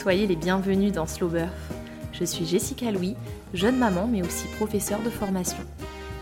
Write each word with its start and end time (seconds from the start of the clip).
Soyez 0.00 0.28
les 0.28 0.36
bienvenus 0.36 0.92
dans 0.92 1.08
Slow 1.08 1.26
Birth. 1.26 1.50
Je 2.12 2.22
suis 2.22 2.46
Jessica 2.46 2.92
Louis, 2.92 3.16
jeune 3.52 3.76
maman 3.76 4.06
mais 4.06 4.22
aussi 4.22 4.46
professeure 4.56 5.02
de 5.02 5.10
formation. 5.10 5.58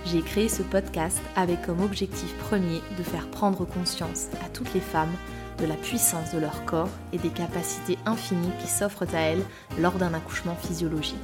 J'ai 0.06 0.22
créé 0.22 0.48
ce 0.48 0.62
podcast 0.62 1.20
avec 1.36 1.60
comme 1.60 1.82
objectif 1.82 2.34
premier 2.38 2.80
de 2.96 3.02
faire 3.02 3.28
prendre 3.28 3.66
conscience 3.66 4.28
à 4.42 4.48
toutes 4.48 4.72
les 4.72 4.80
femmes 4.80 5.12
de 5.58 5.66
la 5.66 5.74
puissance 5.74 6.32
de 6.32 6.38
leur 6.38 6.64
corps 6.64 6.88
et 7.12 7.18
des 7.18 7.28
capacités 7.28 7.98
infinies 8.06 8.50
qui 8.62 8.66
s'offrent 8.66 9.14
à 9.14 9.20
elles 9.20 9.44
lors 9.78 9.98
d'un 9.98 10.14
accouchement 10.14 10.56
physiologique. 10.56 11.18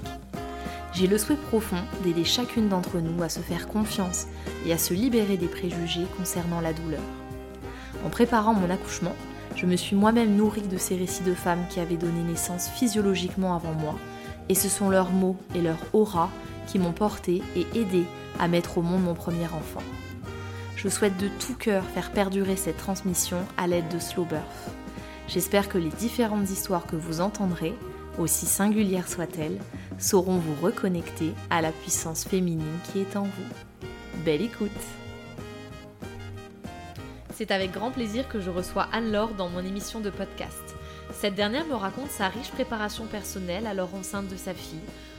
J'ai 0.93 1.07
le 1.07 1.17
souhait 1.17 1.37
profond 1.37 1.83
d'aider 2.05 2.27
chacune 2.27 2.69
d'entre 2.69 2.99
nous 2.99 3.23
à 3.23 3.31
se 3.31 3.41
faire 3.41 3.67
confiance 3.67 4.27
et 4.67 4.75
à 4.75 4.79
se 4.79 4.93
libérer 4.93 5.39
des 5.39 5.49
préjugés 5.49 6.07
concernant 6.19 6.61
la 6.61 6.75
douleur. 6.75 7.01
En 8.05 8.11
préparant 8.11 8.53
mon 8.53 8.69
accouchement, 8.69 9.15
je 9.57 9.67
me 9.67 9.77
suis 9.77 9.97
moi-même 9.97 10.37
nourrie 10.37 10.63
de 10.63 10.79
ces 10.79 10.97
récits 10.97 11.23
de 11.23 11.35
femmes 11.35 11.65
qui 11.71 11.81
avaient 11.81 11.97
donné 11.97 12.23
naissance 12.23 12.69
physiologiquement 12.69 13.55
avant 13.55 13.73
moi, 13.73 13.95
et 14.49 14.55
ce 14.55 14.69
sont 14.69 14.91
leurs 14.91 15.11
mots 15.11 15.37
et 15.55 15.61
leur 15.61 15.79
aura 15.93 16.31
qui 16.67 16.79
m'ont 16.79 16.93
porté 16.93 17.43
et 17.57 17.67
aidé 17.75 18.05
à 18.39 18.49
mettre 18.49 18.79
au 18.79 18.83
monde 18.83 19.03
mon 19.03 19.15
premier 19.15 19.47
enfant. 19.47 19.83
Je 20.77 20.89
souhaite 20.89 21.17
de 21.19 21.29
tout 21.29 21.55
cœur 21.55 21.85
faire 21.85 22.11
perdurer 22.11 22.57
cette 22.57 22.77
transmission 22.77 23.39
à 23.57 23.67
l'aide 23.67 23.89
de 23.89 23.99
Slow 23.99 24.25
Birth. 24.25 24.43
J'espère 25.29 25.69
que 25.69 25.79
les 25.79 25.91
différentes 25.91 26.51
histoires 26.51 26.87
que 26.87 26.97
vous 26.97 27.21
entendrez, 27.21 27.75
aussi 28.19 28.47
singulières 28.47 29.09
soient-elles, 29.09 29.59
sauront 29.99 30.39
vous 30.39 30.55
reconnecter 30.61 31.33
à 31.51 31.63
la 31.63 31.71
puissance 31.71 32.25
féminine 32.25 32.79
qui 32.91 33.01
est 33.01 33.17
en 33.17 33.25
vous. 33.25 33.89
Belle 34.25 34.43
écoute 34.43 34.71
c'est 37.43 37.51
avec 37.51 37.73
grand 37.73 37.91
plaisir 37.91 38.29
que 38.29 38.41
je 38.41 38.51
reçois 38.51 38.87
Anne-Laure 38.93 39.35
dans 39.35 39.49
mon 39.49 39.67
émission 39.67 39.99
de 39.99 40.11
podcast. 40.11 40.77
Cette 41.13 41.35
dernière 41.35 41.67
me 41.67 41.75
raconte 41.75 42.13
sa 42.13 42.29
riche 42.29 42.53
préparation 42.53 43.07
personnelle 43.07 43.67
alors 43.67 43.97
enceinte 43.97 44.29
de 44.29 44.37
sa 44.37 44.55
fille, 44.55 44.79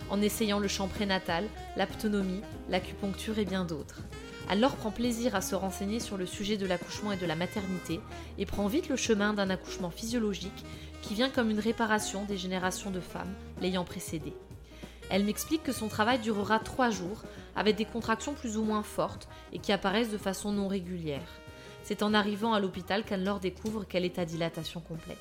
en 0.10 0.22
essayant 0.22 0.60
le 0.60 0.70
chant 0.70 0.88
prénatal, 0.88 1.44
l'aptonomie, 1.76 2.40
l'acupuncture 2.70 3.40
et 3.40 3.44
bien 3.44 3.66
d'autres. 3.66 4.00
Anne-Laure 4.48 4.78
prend 4.78 4.92
plaisir 4.92 5.36
à 5.36 5.42
se 5.42 5.54
renseigner 5.54 6.00
sur 6.00 6.16
le 6.16 6.26
sujet 6.26 6.56
de 6.56 6.66
l'accouchement 6.66 7.12
et 7.12 7.18
de 7.18 7.26
la 7.26 7.36
maternité 7.36 8.00
et 8.38 8.46
prend 8.46 8.68
vite 8.68 8.88
le 8.88 8.96
chemin 8.96 9.34
d'un 9.34 9.50
accouchement 9.50 9.90
physiologique 9.90 10.64
qui 11.02 11.16
vient 11.16 11.30
comme 11.30 11.50
une 11.50 11.60
réparation 11.60 12.24
des 12.24 12.38
générations 12.38 12.92
de 12.92 13.02
femmes 13.02 13.34
l'ayant 13.60 13.84
précédé. 13.84 14.32
Elle 15.10 15.26
m'explique 15.26 15.64
que 15.64 15.74
son 15.74 15.90
travail 15.90 16.20
durera 16.20 16.60
trois 16.60 16.90
jours 16.90 17.24
avec 17.58 17.76
des 17.76 17.84
contractions 17.84 18.34
plus 18.34 18.56
ou 18.56 18.64
moins 18.64 18.82
fortes 18.82 19.28
et 19.52 19.60
qui 19.60 19.74
apparaissent 19.74 20.12
de 20.12 20.18
façon 20.18 20.54
non 20.54 20.70
régulière. 20.70 21.43
C'est 21.84 22.02
en 22.02 22.14
arrivant 22.14 22.54
à 22.54 22.60
l'hôpital 22.60 23.04
qu'Anne-Laure 23.04 23.40
découvre 23.40 23.84
qu'elle 23.84 24.06
est 24.06 24.18
à 24.18 24.26
dilatation 24.26 24.80
complète. 24.80 25.18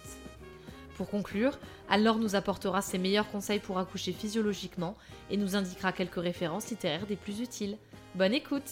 Pour 0.96 1.10
conclure, 1.10 1.58
Anne-Laure 1.88 2.18
nous 2.18 2.36
apportera 2.36 2.82
ses 2.82 2.98
meilleurs 2.98 3.30
conseils 3.30 3.58
pour 3.58 3.78
accoucher 3.78 4.12
physiologiquement 4.12 4.96
et 5.30 5.36
nous 5.36 5.56
indiquera 5.56 5.92
quelques 5.92 6.20
références 6.20 6.70
littéraires 6.70 7.06
des 7.06 7.16
plus 7.16 7.40
utiles. 7.40 7.76
Bonne 8.14 8.34
écoute 8.34 8.70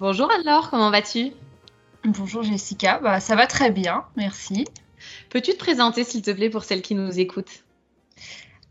Bonjour 0.00 0.30
Anne-Laure, 0.30 0.70
comment 0.70 0.90
vas-tu? 0.90 1.32
Bonjour 2.04 2.42
Jessica, 2.42 2.98
bah, 2.98 3.20
ça 3.20 3.36
va 3.36 3.46
très 3.46 3.70
bien, 3.70 4.04
merci. 4.16 4.66
Peux-tu 5.30 5.52
te 5.52 5.58
présenter 5.58 6.04
s'il 6.04 6.22
te 6.22 6.30
plaît 6.30 6.50
pour 6.50 6.64
celles 6.64 6.82
qui 6.82 6.94
nous 6.94 7.18
écoutent? 7.18 7.64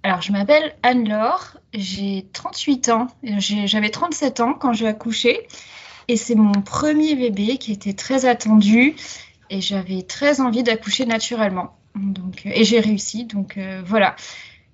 Alors, 0.04 0.22
je 0.22 0.34
m'appelle 0.34 0.76
Anne-Laure, 0.84 1.58
j'ai 1.74 2.28
38 2.34 2.90
ans, 2.90 3.08
j'avais 3.24 3.90
37 3.90 4.42
ans 4.42 4.54
quand 4.54 4.74
j'ai 4.74 4.86
accouché 4.86 5.48
et 6.10 6.18
c'est 6.18 6.36
mon 6.36 6.62
premier 6.62 7.16
bébé 7.16 7.58
qui 7.58 7.72
était 7.72 7.94
très 7.94 8.26
attendu 8.26 8.96
et 9.50 9.62
j'avais 9.62 10.02
très 10.02 10.42
envie 10.42 10.62
d'accoucher 10.62 11.06
naturellement. 11.06 11.78
Donc, 11.96 12.46
euh, 12.46 12.52
et 12.54 12.66
j'ai 12.66 12.82
réussi. 12.82 13.24
Donc 13.26 13.58
euh, 13.58 13.82
voilà, 13.86 14.18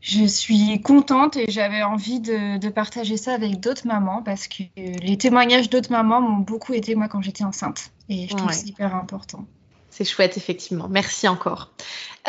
je 0.01 0.25
suis 0.25 0.81
contente 0.81 1.37
et 1.37 1.45
j'avais 1.49 1.83
envie 1.83 2.19
de, 2.19 2.69
partager 2.69 3.17
ça 3.17 3.33
avec 3.33 3.59
d'autres 3.59 3.85
mamans 3.85 4.23
parce 4.23 4.47
que 4.47 4.63
les 4.75 5.17
témoignages 5.17 5.69
d'autres 5.69 5.91
mamans 5.91 6.21
m'ont 6.21 6.39
beaucoup 6.39 6.73
aidé 6.73 6.95
moi 6.95 7.07
quand 7.07 7.21
j'étais 7.21 7.43
enceinte. 7.43 7.91
Et 8.09 8.27
je 8.27 8.35
trouve 8.35 8.51
c'est 8.51 8.69
hyper 8.69 8.95
important. 8.95 9.45
C'est 9.99 10.05
chouette, 10.05 10.37
effectivement. 10.37 10.87
Merci 10.87 11.27
encore. 11.27 11.73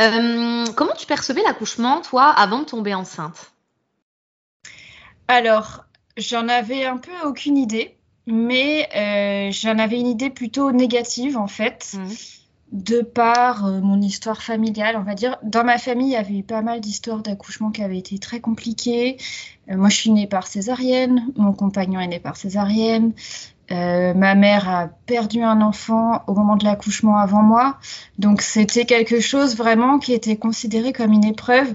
Euh, 0.01 0.65
comment 0.75 0.95
tu 0.99 1.07
percevais 1.07 1.41
l'accouchement, 1.43 2.01
toi, 2.01 2.25
avant 2.25 2.59
de 2.59 2.65
tomber 2.65 2.95
enceinte? 2.95 3.53
Alors, 5.29 5.85
j'en 6.17 6.49
avais 6.49 6.85
un 6.85 6.97
peu 6.97 7.13
aucune 7.25 7.57
idée 7.57 7.97
mais 8.27 8.89
euh, 8.97 9.53
j'en 9.53 9.79
avais 9.79 10.01
une 10.01 10.09
idée 10.09 10.31
plutôt 10.31 10.73
négative 10.73 11.37
en 11.37 11.47
fait, 11.47 11.95
mmh. 11.95 12.09
de 12.73 13.01
par 13.03 13.67
euh, 13.67 13.81
mon 13.81 14.01
histoire 14.01 14.43
familiale, 14.43 14.97
on 14.97 15.03
va 15.03 15.15
dire. 15.15 15.37
Dans 15.43 15.65
ma 15.65 15.79
famille, 15.79 16.09
il 16.09 16.13
y 16.13 16.17
avait 16.17 16.39
eu 16.39 16.43
pas 16.43 16.63
mal 16.63 16.81
d'histoires 16.81 17.23
d'accouchement 17.23 17.71
qui 17.71 17.83
avaient 17.83 17.99
été 17.99 18.19
très 18.19 18.41
compliquées. 18.41 19.17
Moi, 19.69 19.89
je 19.89 19.97
suis 19.97 20.11
née 20.11 20.27
par 20.27 20.47
césarienne, 20.47 21.33
mon 21.37 21.53
compagnon 21.53 22.01
est 22.01 22.09
né 22.09 22.19
par 22.19 22.37
césarienne. 22.37 23.13
Ma 23.71 24.35
mère 24.35 24.69
a 24.69 24.89
perdu 25.07 25.43
un 25.43 25.61
enfant 25.61 26.23
au 26.27 26.35
moment 26.35 26.57
de 26.57 26.65
l'accouchement 26.65 27.17
avant 27.19 27.43
moi. 27.43 27.79
Donc 28.19 28.43
c'était 28.43 28.85
quelque 28.85 29.21
chose 29.21 29.57
vraiment 29.57 29.99
qui 29.99 30.13
était 30.13 30.37
considéré 30.37 30.93
comme 30.93 31.13
une 31.13 31.25
épreuve. 31.25 31.73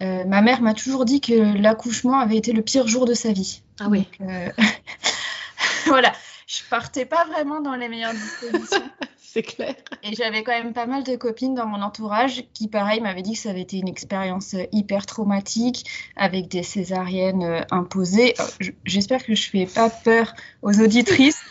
ma 0.00 0.40
mère 0.42 0.62
m'a 0.62 0.74
toujours 0.74 1.04
dit 1.04 1.20
que 1.20 1.56
l'accouchement 1.60 2.18
avait 2.18 2.36
été 2.36 2.52
le 2.52 2.62
pire 2.62 2.86
jour 2.86 3.06
de 3.06 3.14
sa 3.14 3.32
vie. 3.32 3.62
Ah 3.80 3.88
oui. 3.90 4.08
voilà, 5.86 6.12
je 6.46 6.60
partais 6.70 7.06
pas 7.06 7.24
vraiment 7.24 7.60
dans 7.60 7.74
les 7.74 7.88
meilleures 7.88 8.14
dispositions. 8.14 8.82
C'est 9.36 9.42
clair. 9.42 9.74
Et 10.02 10.14
j'avais 10.14 10.42
quand 10.42 10.52
même 10.52 10.72
pas 10.72 10.86
mal 10.86 11.04
de 11.04 11.14
copines 11.14 11.54
dans 11.54 11.66
mon 11.66 11.82
entourage 11.82 12.44
qui, 12.54 12.68
pareil, 12.68 13.02
m'avaient 13.02 13.20
dit 13.20 13.34
que 13.34 13.38
ça 13.38 13.50
avait 13.50 13.60
été 13.60 13.76
une 13.76 13.86
expérience 13.86 14.54
euh, 14.54 14.64
hyper 14.72 15.04
traumatique 15.04 15.84
avec 16.16 16.48
des 16.48 16.62
césariennes 16.62 17.42
euh, 17.42 17.60
imposées. 17.70 18.32
Euh, 18.40 18.70
j'espère 18.86 19.22
que 19.22 19.34
je 19.34 19.50
fais 19.50 19.66
pas 19.66 19.90
peur 19.90 20.32
aux 20.62 20.80
auditrices, 20.80 21.42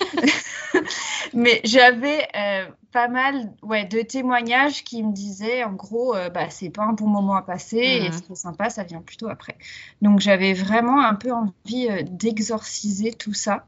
mais 1.35 1.62
j'avais 1.63 2.28
pas 2.91 3.07
mal 3.07 3.53
ouais, 3.62 3.85
de 3.85 4.02
témoignages 4.02 4.84
qui 4.84 5.03
me 5.03 5.13
disaient 5.13 5.63
en 5.63 5.73
gros, 5.73 6.16
bah, 6.34 6.50
c'est 6.50 6.72
pas 6.72 6.85
un 6.85 6.94
bon 6.94 7.06
moment 7.06 7.35
à 7.35 7.44
passer 7.44 7.78
et 7.78 8.12
ce 8.12 8.23
qui 8.23 8.31
est 8.31 8.35
sympa, 8.35 8.72
ça 8.72 8.84
vient 8.84 9.02
plutôt 9.02 9.28
après. 9.29 9.57
Donc 10.02 10.22
j'avais 10.22 10.53
vraiment 10.53 11.06
un 11.06 11.13
peu 11.13 11.31
envie 11.31 11.88
d'exorciser 12.09 13.13
tout 13.13 13.34
ça. 13.34 13.66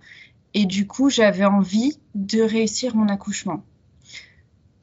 Et 0.55 0.65
du 0.65 0.87
coup, 0.87 1.11
j'avais 1.11 1.45
envie 1.45 1.99
de 2.15 2.41
réussir 2.41 2.95
mon 2.95 3.09
accouchement. 3.09 3.61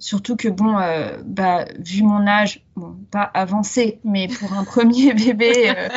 Surtout 0.04 0.36
que, 0.36 0.48
bon, 0.48 0.76
euh, 0.78 1.16
bah, 1.24 1.64
vu 1.78 2.02
mon 2.02 2.26
âge, 2.26 2.62
bon, 2.76 2.94
pas 3.10 3.22
avancé, 3.22 4.00
mais 4.04 4.28
pour 4.28 4.52
un 4.52 4.62
premier 4.64 5.14
bébé, 5.14 5.70
euh, 5.70 5.88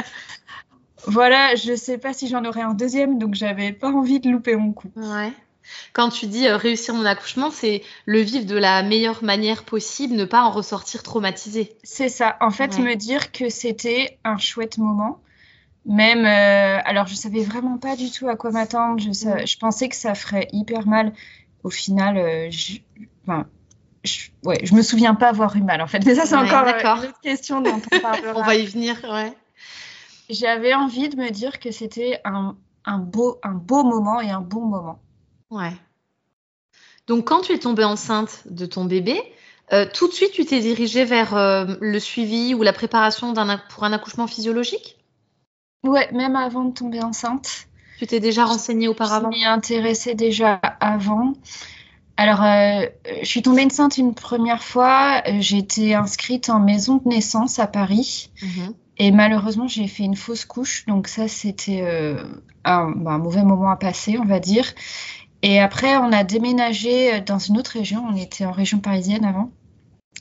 voilà, 1.07 1.56
je 1.56 1.72
ne 1.72 1.75
sais 1.75 1.97
pas 1.97 2.13
si 2.13 2.29
j'en 2.29 2.46
aurais 2.46 2.62
un 2.62 2.73
deuxième, 2.73 3.19
donc 3.19 3.35
j'avais 3.35 3.73
pas 3.73 3.90
envie 3.90 4.22
de 4.22 4.29
louper 4.29 4.56
mon 4.56 4.72
coup. 4.72 4.90
Ouais. 4.96 5.34
Quand 5.91 6.07
tu 6.07 6.28
dis 6.28 6.47
euh, 6.47 6.56
réussir 6.56 6.94
mon 6.94 7.03
accouchement, 7.03 7.51
c'est 7.51 7.84
le 8.06 8.22
vivre 8.22 8.46
de 8.46 8.56
la 8.56 8.81
meilleure 8.81 9.25
manière 9.25 9.66
possible, 9.66 10.16
ne 10.16 10.23
pas 10.23 10.44
en 10.44 10.51
ressortir 10.51 11.03
traumatisé. 11.03 11.75
C'est 11.84 12.07
ça. 12.07 12.38
En 12.40 12.50
fait, 12.50 12.79
me 12.79 12.96
dire 12.96 13.34
que 13.34 13.50
c'était 13.50 14.19
un 14.23 14.38
chouette 14.38 14.78
moment, 14.78 15.19
même, 15.85 16.23
alors 16.23 17.07
je 17.07 17.16
savais 17.16 17.44
vraiment 17.44 17.78
pas 17.78 17.97
du 17.97 18.09
tout 18.09 18.29
à 18.29 18.38
quoi 18.38 18.51
m'attendre. 18.51 19.01
Je, 19.01 19.12
je, 19.12 19.57
pensais 19.57 19.90
que 19.90 19.97
ça 19.97 20.16
ferait 20.16 20.47
hyper 20.53 20.88
mal. 20.88 21.12
Au 21.66 21.69
final, 21.69 22.50
je, 22.51 22.78
enfin, 23.23 23.47
je, 24.07 24.31
ouais, 24.44 24.59
je 24.63 24.73
me 24.73 24.81
souviens 24.81 25.16
pas 25.16 25.29
avoir 25.29 25.56
eu 25.56 25.62
mal 25.62 25.81
en 25.81 25.88
fait. 25.88 26.03
Mais 26.06 26.16
ça, 26.16 26.25
c'est 26.25 26.35
encore 26.35 26.68
euh, 26.68 26.79
une 26.79 27.09
autre 27.09 27.22
question 27.22 27.62
dont 27.62 27.81
on 27.94 28.00
parlera. 28.01 28.34
on 28.35 28.44
va 28.44 28.56
y 28.56 28.66
venir, 28.66 28.97
ouais. 29.03 29.34
J'avais 30.29 30.73
envie 30.73 31.09
de 31.09 31.16
me 31.16 31.29
dire 31.29 31.59
que 31.59 31.72
c'était 31.72 32.19
un, 32.25 32.56
un, 32.85 32.97
beau, 32.97 33.40
un 33.44 33.53
beau 33.53 33.84
moment 33.84 34.20
et 34.20 34.29
un 34.29 34.41
bon 34.41 34.66
moment. 34.66 34.99
Ouais. 35.49 35.73
Donc, 37.08 37.26
quand 37.26 37.41
tu 37.41 37.53
es 37.53 37.59
tombée 37.59 37.85
enceinte 37.85 38.43
de 38.46 38.66
ton 38.66 38.84
bébé, 38.84 39.22
tout 39.93 40.08
de 40.08 40.14
suite, 40.14 40.31
tu 40.31 40.46
t'es 40.46 40.59
dirigée 40.59 41.05
vers 41.05 41.34
le 41.79 41.99
suivi 41.99 42.53
ou 42.53 42.64
la 42.64 42.73
préparation 42.73 43.34
pour 43.70 43.85
un 43.85 43.93
accouchement 43.93 44.28
physiologique? 44.28 44.97
Ouais, 45.85 46.11
même 46.11 46.35
avant 46.35 46.66
de 46.66 46.73
tomber 46.73 47.02
enceinte. 47.02 47.67
Tu 47.97 48.05
t'es 48.05 48.20
déjà 48.20 48.46
renseignée 48.46 48.87
auparavant? 48.87 49.31
Je 49.31 49.37
m'y 49.37 49.46
intéressée 49.46 50.14
déjà 50.14 50.55
avant. 50.79 51.34
Alors, 52.17 52.43
euh, 52.43 52.87
je 53.22 53.25
suis 53.25 53.43
tombée 53.43 53.64
enceinte 53.64 53.97
une 53.97 54.16
première 54.16 54.64
fois. 54.64 55.22
J'ai 55.40 55.59
été 55.59 55.93
inscrite 55.93 56.49
en 56.49 56.59
maison 56.59 56.97
de 56.97 57.08
naissance 57.09 57.59
à 57.59 57.67
Paris. 57.67 58.31
Mhm. 58.41 58.73
Et 58.97 59.11
malheureusement, 59.11 59.67
j'ai 59.67 59.87
fait 59.87 60.03
une 60.03 60.16
fausse 60.16 60.46
couche. 60.46 60.85
Donc 60.87 61.08
ça, 61.08 61.28
c'était 61.28 61.81
euh, 61.84 62.23
un, 62.66 62.90
bah, 62.90 63.11
un, 63.11 63.17
mauvais 63.19 63.43
moment 63.43 63.69
à 63.69 63.75
passer, 63.75 64.17
on 64.17 64.25
va 64.25 64.40
dire. 64.40 64.66
Et 65.43 65.59
après, 65.59 65.96
on 65.97 66.11
a 66.11 66.23
déménagé 66.23 67.22
dans 67.22 67.37
une 67.37 67.59
autre 67.59 67.72
région. 67.72 68.03
On 68.09 68.16
était 68.16 68.46
en 68.46 68.52
région 68.52 68.79
parisienne 68.79 69.23
avant. 69.23 69.52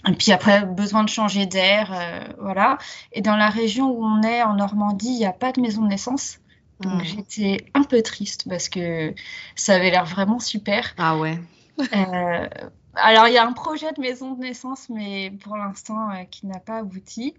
Et 0.06 0.12
puis 0.12 0.32
après, 0.32 0.64
besoin 0.64 1.02
de 1.02 1.08
changer 1.08 1.46
d'air, 1.46 1.90
euh, 1.92 2.20
voilà. 2.40 2.78
Et 3.12 3.22
dans 3.22 3.36
la 3.36 3.48
région 3.48 3.90
où 3.90 4.04
on 4.04 4.22
est, 4.22 4.42
en 4.42 4.54
Normandie, 4.54 5.08
il 5.08 5.18
n'y 5.18 5.26
a 5.26 5.32
pas 5.32 5.52
de 5.52 5.60
maison 5.60 5.82
de 5.82 5.88
naissance. 5.88 6.38
Donc 6.80 7.02
hmm. 7.02 7.04
j'étais 7.04 7.66
un 7.72 7.82
peu 7.82 8.02
triste 8.02 8.44
parce 8.48 8.68
que 8.68 9.14
ça 9.54 9.74
avait 9.74 9.90
l'air 9.90 10.04
vraiment 10.04 10.38
super. 10.38 10.94
Ah 10.98 11.16
ouais. 11.16 11.38
Euh, 11.80 12.48
alors, 12.94 13.28
il 13.28 13.34
y 13.34 13.38
a 13.38 13.46
un 13.46 13.52
projet 13.52 13.92
de 13.92 14.00
maison 14.00 14.32
de 14.32 14.40
naissance, 14.40 14.88
mais 14.88 15.32
pour 15.42 15.56
l'instant, 15.56 16.08
qui 16.30 16.46
n'a 16.46 16.60
pas 16.60 16.78
abouti. 16.78 17.34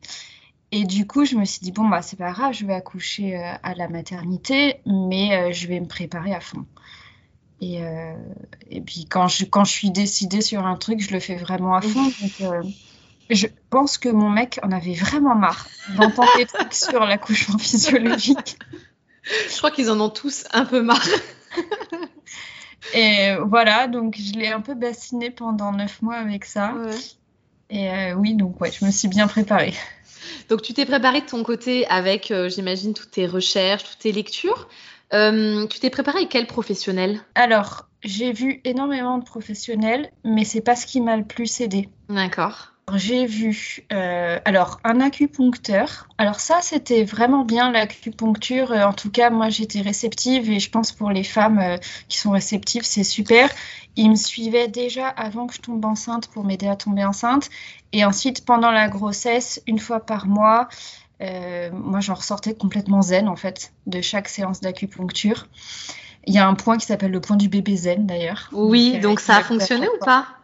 Et 0.72 0.84
du 0.84 1.08
coup, 1.08 1.26
je 1.26 1.36
me 1.36 1.46
suis 1.46 1.62
dit, 1.62 1.72
bon, 1.72 1.88
bah, 1.88 2.02
c'est 2.02 2.18
pas 2.18 2.32
grave, 2.32 2.54
je 2.54 2.66
vais 2.66 2.74
accoucher 2.74 3.36
à 3.36 3.74
la 3.74 3.88
maternité, 3.88 4.82
mais 4.86 5.54
je 5.54 5.68
vais 5.68 5.80
me 5.80 5.88
préparer 5.88 6.34
à 6.34 6.42
fond. 6.42 6.66
Et, 7.62 7.82
et 8.70 8.82
puis, 8.82 9.06
quand 9.10 9.28
je, 9.28 9.46
quand 9.46 9.64
je 9.64 9.72
suis 9.72 9.92
décidée 9.92 10.42
sur 10.42 10.66
un 10.66 10.76
truc, 10.76 11.00
je 11.00 11.12
le 11.14 11.20
fais 11.20 11.36
vraiment 11.38 11.76
à 11.76 11.82
fond. 11.82 12.04
Donc, 12.04 12.66
je 13.30 13.48
pense 13.70 13.98
que 13.98 14.10
mon 14.10 14.30
mec 14.30 14.60
en 14.64 14.72
avait 14.72 14.94
vraiment 14.94 15.36
marre 15.36 15.68
d'entendre 15.96 16.32
des 16.38 16.46
trucs 16.46 16.74
sur 16.74 17.06
l'accouchement 17.06 17.58
physiologique. 17.58 18.58
Je 19.24 19.58
crois 19.58 19.72
qu'ils 19.72 19.90
en 19.92 20.00
ont 20.00 20.10
tous 20.10 20.46
un 20.52 20.66
peu 20.66 20.82
marre. 20.82 21.08
Et 22.94 23.36
voilà, 23.46 23.88
donc 23.88 24.16
je 24.18 24.34
l'ai 24.34 24.48
un 24.48 24.62
peu 24.62 24.74
bassiné 24.74 25.30
pendant 25.30 25.72
neuf 25.72 26.02
mois 26.02 26.16
avec 26.16 26.46
ça. 26.46 26.74
Et 27.70 27.90
euh, 27.90 28.14
oui, 28.14 28.34
donc 28.34 28.60
ouais, 28.62 28.72
je 28.72 28.86
me 28.86 28.92
suis 28.92 29.08
bien 29.08 29.28
préparée. 29.28 29.74
Donc 30.50 30.62
tu 30.62 30.74
t'es 30.74 30.86
préparée 30.86 31.22
de 31.22 31.26
ton 31.26 31.44
côté 31.44 31.86
avec, 31.88 32.32
euh, 32.32 32.50
j'imagine, 32.50 32.94
toutes 32.94 33.12
tes 33.12 33.28
recherches, 33.28 33.84
toutes 33.84 34.00
tes 34.00 34.12
lectures. 34.12 34.68
Euh, 35.14 35.68
tu 35.68 35.80
t'es 35.80 35.90
préparée 35.90 36.20
avec 36.20 36.30
quel 36.30 36.48
professionnel? 36.48 37.20
Alors, 37.36 37.88
j'ai 38.04 38.32
vu 38.32 38.62
énormément 38.64 39.18
de 39.18 39.24
professionnels, 39.24 40.12
mais 40.24 40.44
c'est 40.44 40.62
pas 40.62 40.76
ce 40.76 40.86
qui 40.86 41.02
m'a 41.02 41.18
le 41.18 41.24
plus 41.24 41.62
aidé. 41.62 41.90
D'accord. 42.10 42.74
J'ai 42.96 43.26
vu 43.26 43.86
euh, 43.92 44.40
alors 44.46 44.80
un 44.86 45.02
acupuncteur. 45.02 46.08
Alors 46.18 46.40
ça, 46.40 46.60
c'était 46.62 47.04
vraiment 47.04 47.44
bien 47.44 47.70
l'acupuncture. 47.70 48.72
Euh, 48.72 48.86
en 48.86 48.94
tout 48.94 49.12
cas, 49.12 49.30
moi, 49.30 49.50
j'étais 49.50 49.82
réceptive 49.82 50.50
et 50.50 50.62
je 50.62 50.70
pense 50.70 50.94
pour 50.94 51.12
les 51.12 51.26
femmes 51.26 51.60
euh, 51.60 51.78
qui 52.08 52.18
sont 52.18 52.32
réceptives, 52.32 52.84
c'est 52.84 53.04
super. 53.04 53.50
Il 53.98 54.12
me 54.12 54.16
suivait 54.16 54.70
déjà 54.70 55.10
avant 55.10 55.48
que 55.48 55.56
je 55.56 55.60
tombe 55.60 55.84
enceinte 55.84 56.28
pour 56.28 56.46
m'aider 56.46 56.68
à 56.68 56.78
tomber 56.78 57.04
enceinte. 57.04 57.50
Et 57.92 58.06
ensuite, 58.06 58.46
pendant 58.46 58.72
la 58.72 58.88
grossesse, 58.88 59.62
une 59.68 59.80
fois 59.80 60.00
par 60.00 60.26
mois, 60.26 60.70
moi, 61.20 62.00
j'en 62.00 62.14
ressortais 62.14 62.54
complètement 62.54 63.02
zen 63.02 63.28
en 63.28 63.36
fait 63.36 63.74
de 63.88 64.02
chaque 64.02 64.30
séance 64.30 64.62
d'acupuncture. 64.62 65.48
Il 66.26 66.34
y 66.34 66.38
a 66.38 66.48
un 66.48 66.54
point 66.54 66.78
qui 66.78 66.86
s'appelle 66.86 67.12
le 67.12 67.22
point 67.22 67.38
du 67.38 67.50
bébé 67.50 67.76
zen 67.76 68.06
d'ailleurs. 68.06 68.50
Oui, 68.52 69.00
donc 69.00 69.20
ça 69.20 69.38
a 69.38 69.44
fonctionné 69.44 69.88
ou 69.90 70.06
pas? 70.06 70.37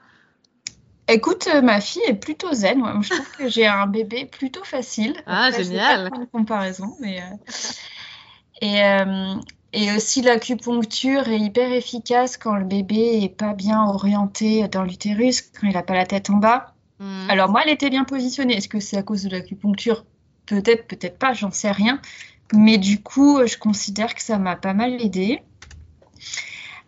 Écoute, 1.07 1.49
euh, 1.53 1.61
ma 1.61 1.81
fille 1.81 2.03
est 2.07 2.13
plutôt 2.13 2.53
zen. 2.53 2.79
Moi, 2.79 2.99
je 3.01 3.09
trouve 3.09 3.31
que 3.37 3.49
j'ai 3.49 3.67
un 3.67 3.87
bébé 3.87 4.25
plutôt 4.25 4.63
facile. 4.63 5.15
Ah, 5.25 5.51
génial. 5.51 6.09
Pas 6.09 6.25
comparaison, 6.31 6.95
mais 7.01 7.21
euh, 7.21 7.25
et, 8.61 8.83
euh, 8.83 9.35
et 9.73 9.91
aussi 9.95 10.21
l'acupuncture 10.21 11.27
est 11.27 11.39
hyper 11.39 11.71
efficace 11.73 12.37
quand 12.37 12.55
le 12.55 12.63
bébé 12.63 13.19
est 13.21 13.35
pas 13.35 13.53
bien 13.53 13.83
orienté 13.83 14.67
dans 14.69 14.83
l'utérus, 14.83 15.41
quand 15.41 15.67
il 15.67 15.73
n'a 15.73 15.83
pas 15.83 15.95
la 15.95 16.05
tête 16.05 16.29
en 16.29 16.37
bas. 16.37 16.73
Hmm. 16.99 17.29
Alors 17.29 17.49
moi, 17.49 17.61
elle 17.65 17.71
était 17.71 17.89
bien 17.89 18.05
positionnée. 18.05 18.55
Est-ce 18.55 18.69
que 18.69 18.79
c'est 18.79 18.97
à 18.97 19.03
cause 19.03 19.23
de 19.23 19.29
l'acupuncture? 19.29 20.05
Peut-être, 20.45 20.87
peut-être 20.87 21.17
pas. 21.19 21.33
J'en 21.33 21.51
sais 21.51 21.71
rien. 21.71 21.99
Mais 22.53 22.77
du 22.77 23.01
coup, 23.01 23.45
je 23.45 23.57
considère 23.57 24.15
que 24.15 24.21
ça 24.21 24.37
m'a 24.37 24.55
pas 24.55 24.73
mal 24.73 25.01
aidé. 25.01 25.41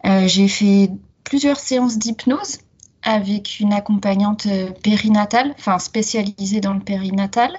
j'ai 0.04 0.48
fait 0.48 0.90
plusieurs 1.24 1.60
séances 1.60 1.98
d'hypnose 1.98 2.60
avec 3.06 3.60
une 3.60 3.72
accompagnante 3.72 4.48
euh, 4.48 4.72
périnatale, 4.84 5.54
enfin 5.58 5.80
spécialisée 5.80 6.60
dans 6.60 6.74
le 6.74 6.82
périnatal. 6.82 7.56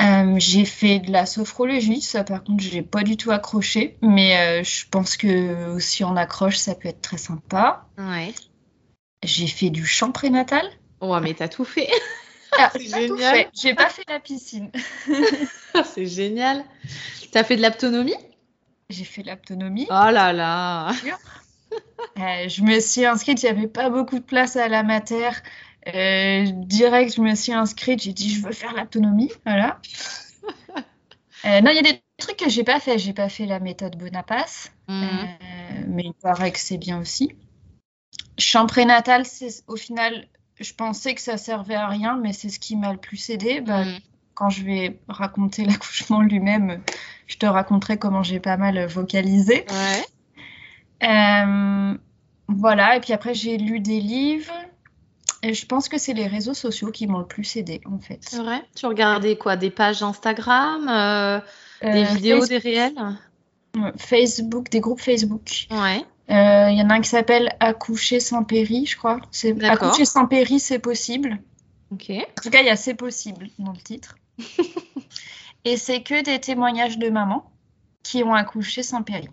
Euh, 0.00 0.36
j'ai 0.38 0.64
fait 0.64 1.00
de 1.00 1.10
la 1.10 1.26
sophrologie, 1.26 2.00
ça 2.00 2.22
par 2.22 2.44
contre 2.44 2.62
j'ai 2.62 2.82
pas 2.82 3.02
du 3.02 3.16
tout 3.16 3.32
accroché, 3.32 3.98
mais 4.00 4.38
euh, 4.38 4.62
je 4.62 4.84
pense 4.88 5.16
que 5.16 5.76
si 5.80 6.04
on 6.04 6.16
accroche 6.16 6.56
ça 6.56 6.76
peut 6.76 6.88
être 6.88 7.02
très 7.02 7.18
sympa. 7.18 7.88
Ouais. 7.98 8.32
J'ai 9.24 9.48
fait 9.48 9.70
du 9.70 9.84
chant 9.84 10.12
prénatal. 10.12 10.64
Ouais 11.02 11.20
mais 11.20 11.34
t'as 11.34 11.48
tout 11.48 11.64
fait. 11.64 11.88
Ah, 12.56 12.70
c'est 12.76 12.86
génial. 12.86 13.46
J'ai 13.52 13.74
pas 13.74 13.88
fait 13.88 14.04
la 14.08 14.20
piscine. 14.20 14.70
c'est 15.92 16.06
génial. 16.06 16.64
T'as 17.32 17.42
fait 17.42 17.56
de 17.56 17.62
l'autonomie 17.62 18.14
J'ai 18.90 19.04
fait 19.04 19.24
de 19.24 19.30
l'autonomie. 19.30 19.88
Oh 19.90 20.10
là 20.12 20.32
là. 20.32 20.92
Euh, 22.18 22.48
je 22.48 22.62
me 22.62 22.80
suis 22.80 23.04
inscrite, 23.04 23.42
il 23.42 23.46
n'y 23.46 23.50
avait 23.50 23.68
pas 23.68 23.90
beaucoup 23.90 24.18
de 24.18 24.24
place 24.24 24.56
à 24.56 24.68
la 24.68 24.82
mater. 24.82 25.30
Euh, 25.86 26.44
direct, 26.52 27.14
je 27.14 27.20
me 27.20 27.34
suis 27.34 27.52
inscrite, 27.52 28.02
j'ai 28.02 28.12
dit 28.12 28.30
je 28.30 28.42
veux 28.44 28.52
faire 28.52 28.74
l'autonomie. 28.74 29.30
Voilà. 29.44 29.80
Euh, 31.44 31.60
non, 31.60 31.70
il 31.70 31.76
y 31.76 31.78
a 31.78 31.82
des 31.82 32.02
trucs 32.18 32.36
que 32.36 32.48
j'ai 32.48 32.64
pas 32.64 32.80
fait. 32.80 32.98
J'ai 32.98 33.12
pas 33.12 33.28
fait 33.28 33.46
la 33.46 33.60
méthode 33.60 33.96
Bonaparte, 33.96 34.72
mhm. 34.88 35.28
mais 35.86 36.02
il 36.06 36.14
paraît 36.14 36.50
que 36.50 36.58
c'est 36.58 36.78
bien 36.78 36.98
aussi. 36.98 37.32
Chant 38.36 38.66
prénatal, 38.66 39.22
au 39.68 39.76
final, 39.76 40.26
je 40.58 40.74
pensais 40.74 41.14
que 41.14 41.20
ça 41.20 41.36
servait 41.36 41.76
à 41.76 41.86
rien, 41.86 42.18
mais 42.20 42.32
c'est 42.32 42.48
ce 42.48 42.58
qui 42.58 42.74
m'a 42.74 42.90
le 42.90 42.98
plus 42.98 43.30
aidé. 43.30 43.60
Bah, 43.60 43.84
mhm. 43.84 44.00
Quand 44.34 44.50
je 44.50 44.64
vais 44.64 45.00
raconter 45.06 45.64
l'accouchement 45.64 46.22
lui-même, 46.22 46.82
je 47.28 47.36
te 47.36 47.46
raconterai 47.46 47.98
comment 47.98 48.24
j'ai 48.24 48.40
pas 48.40 48.56
mal 48.56 48.84
vocalisé. 48.86 49.64
Ouais. 49.70 50.04
Euh, 51.02 51.94
voilà, 52.48 52.96
et 52.96 53.00
puis 53.00 53.12
après 53.12 53.34
j'ai 53.34 53.56
lu 53.56 53.80
des 53.80 54.00
livres. 54.00 54.52
Et 55.42 55.54
je 55.54 55.66
pense 55.66 55.88
que 55.88 55.98
c'est 55.98 56.14
les 56.14 56.26
réseaux 56.26 56.54
sociaux 56.54 56.90
qui 56.90 57.06
m'ont 57.06 57.20
le 57.20 57.26
plus 57.26 57.56
aidé 57.56 57.80
en 57.86 57.98
fait. 57.98 58.18
C'est 58.22 58.38
vrai? 58.38 58.62
Tu 58.74 58.86
regardais 58.86 59.36
quoi? 59.36 59.56
Des 59.56 59.70
pages 59.70 60.02
Instagram 60.02 60.88
euh, 60.88 61.40
Des 61.80 62.04
euh, 62.04 62.14
vidéos, 62.14 62.46
des 62.46 62.58
réels? 62.58 62.94
Facebook, 63.96 64.70
des 64.70 64.80
groupes 64.80 65.00
Facebook. 65.00 65.68
Ouais. 65.70 66.04
Il 66.28 66.76
y 66.76 66.82
en 66.82 66.90
a 66.90 66.94
un 66.94 67.00
qui 67.00 67.08
s'appelle 67.08 67.54
Accoucher 67.60 68.18
sans 68.18 68.42
péri, 68.42 68.86
je 68.86 68.96
crois. 68.96 69.20
Accoucher 69.62 70.04
sans 70.04 70.26
péri, 70.26 70.58
c'est 70.58 70.80
possible. 70.80 71.38
Ok. 71.90 72.10
En 72.10 72.42
tout 72.42 72.50
cas, 72.50 72.60
il 72.60 72.66
y 72.66 72.70
a 72.70 72.76
c'est 72.76 72.94
possible 72.94 73.48
dans 73.58 73.72
le 73.72 73.78
titre. 73.78 74.16
et 75.64 75.76
c'est 75.76 76.02
que 76.02 76.22
des 76.22 76.40
témoignages 76.40 76.98
de 76.98 77.08
mamans 77.08 77.50
qui 78.02 78.22
ont 78.24 78.34
accouché 78.34 78.82
sans 78.82 79.02
péri. 79.02 79.28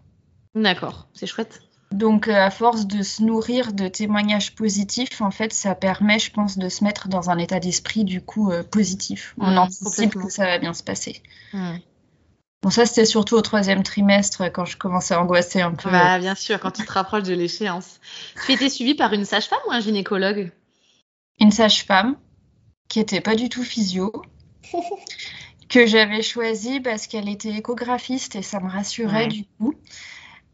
D'accord, 0.56 1.08
c'est 1.14 1.28
chouette. 1.28 1.62
Donc, 1.92 2.28
euh, 2.28 2.34
à 2.34 2.50
force 2.50 2.88
de 2.88 3.04
se 3.04 3.22
nourrir 3.22 3.74
de 3.74 3.88
témoignages 3.88 4.56
positifs, 4.56 5.22
en 5.22 5.32
fait, 5.32 5.54
ça 5.54 5.76
permet, 5.76 6.18
je 6.18 6.32
pense, 6.32 6.58
de 6.58 6.68
se 6.70 6.84
mettre 6.84 7.08
dans 7.10 7.30
un 7.30 7.38
état 7.38 7.60
d'esprit, 7.60 8.04
du 8.04 8.22
coup, 8.22 8.52
euh, 8.52 8.64
positif. 8.64 9.36
On 9.38 9.56
anticipe 9.56 10.16
que 10.16 10.30
ça 10.30 10.46
va 10.46 10.58
bien 10.58 10.74
se 10.74 10.84
passer. 10.84 11.22
Bon, 12.64 12.70
ça, 12.72 12.86
c'était 12.86 13.06
surtout 13.06 13.36
au 13.36 13.42
troisième 13.42 13.84
trimestre, 13.84 14.52
quand 14.52 14.66
je 14.66 14.78
commençais 14.78 15.14
à 15.14 15.22
angoisser 15.22 15.62
un 15.62 15.74
peu. 15.74 15.92
Bah, 15.92 16.18
bien 16.18 16.36
sûr, 16.36 16.60
quand 16.60 16.72
tu 16.72 16.84
te 16.84 16.92
rapproches 16.92 17.24
de 17.24 17.34
l'échéance. 17.34 18.00
Tu 18.46 18.54
étais 18.54 18.70
suivie 18.70 18.96
par 18.96 19.14
une 19.14 19.26
sage-femme 19.26 19.60
ou 19.68 19.72
un 19.72 19.80
gynécologue? 19.80 20.52
Une 21.40 21.52
sage-femme, 21.52 22.16
qui 22.88 23.00
était 23.00 23.22
pas 23.22 23.36
du 23.36 23.50
tout 23.50 23.64
physio. 23.64 24.12
que 25.70 25.86
j'avais 25.86 26.22
choisie 26.22 26.80
parce 26.80 27.08
qu'elle 27.08 27.30
était 27.30 27.50
échographiste 27.50 28.36
et 28.36 28.42
ça 28.42 28.60
me 28.60 28.70
rassurait 28.70 29.28
du 29.28 29.46
coup. 29.58 29.76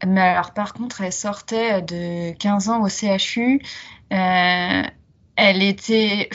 Mais 0.06 0.20
alors, 0.20 0.52
par 0.52 0.74
contre, 0.74 1.00
elle 1.00 1.12
sortait 1.12 1.82
de 1.82 2.32
15 2.32 2.68
ans 2.68 2.82
au 2.82 2.88
CHU. 2.88 3.62
Euh, 4.12 4.82
elle 5.36 5.62
était. 5.62 6.28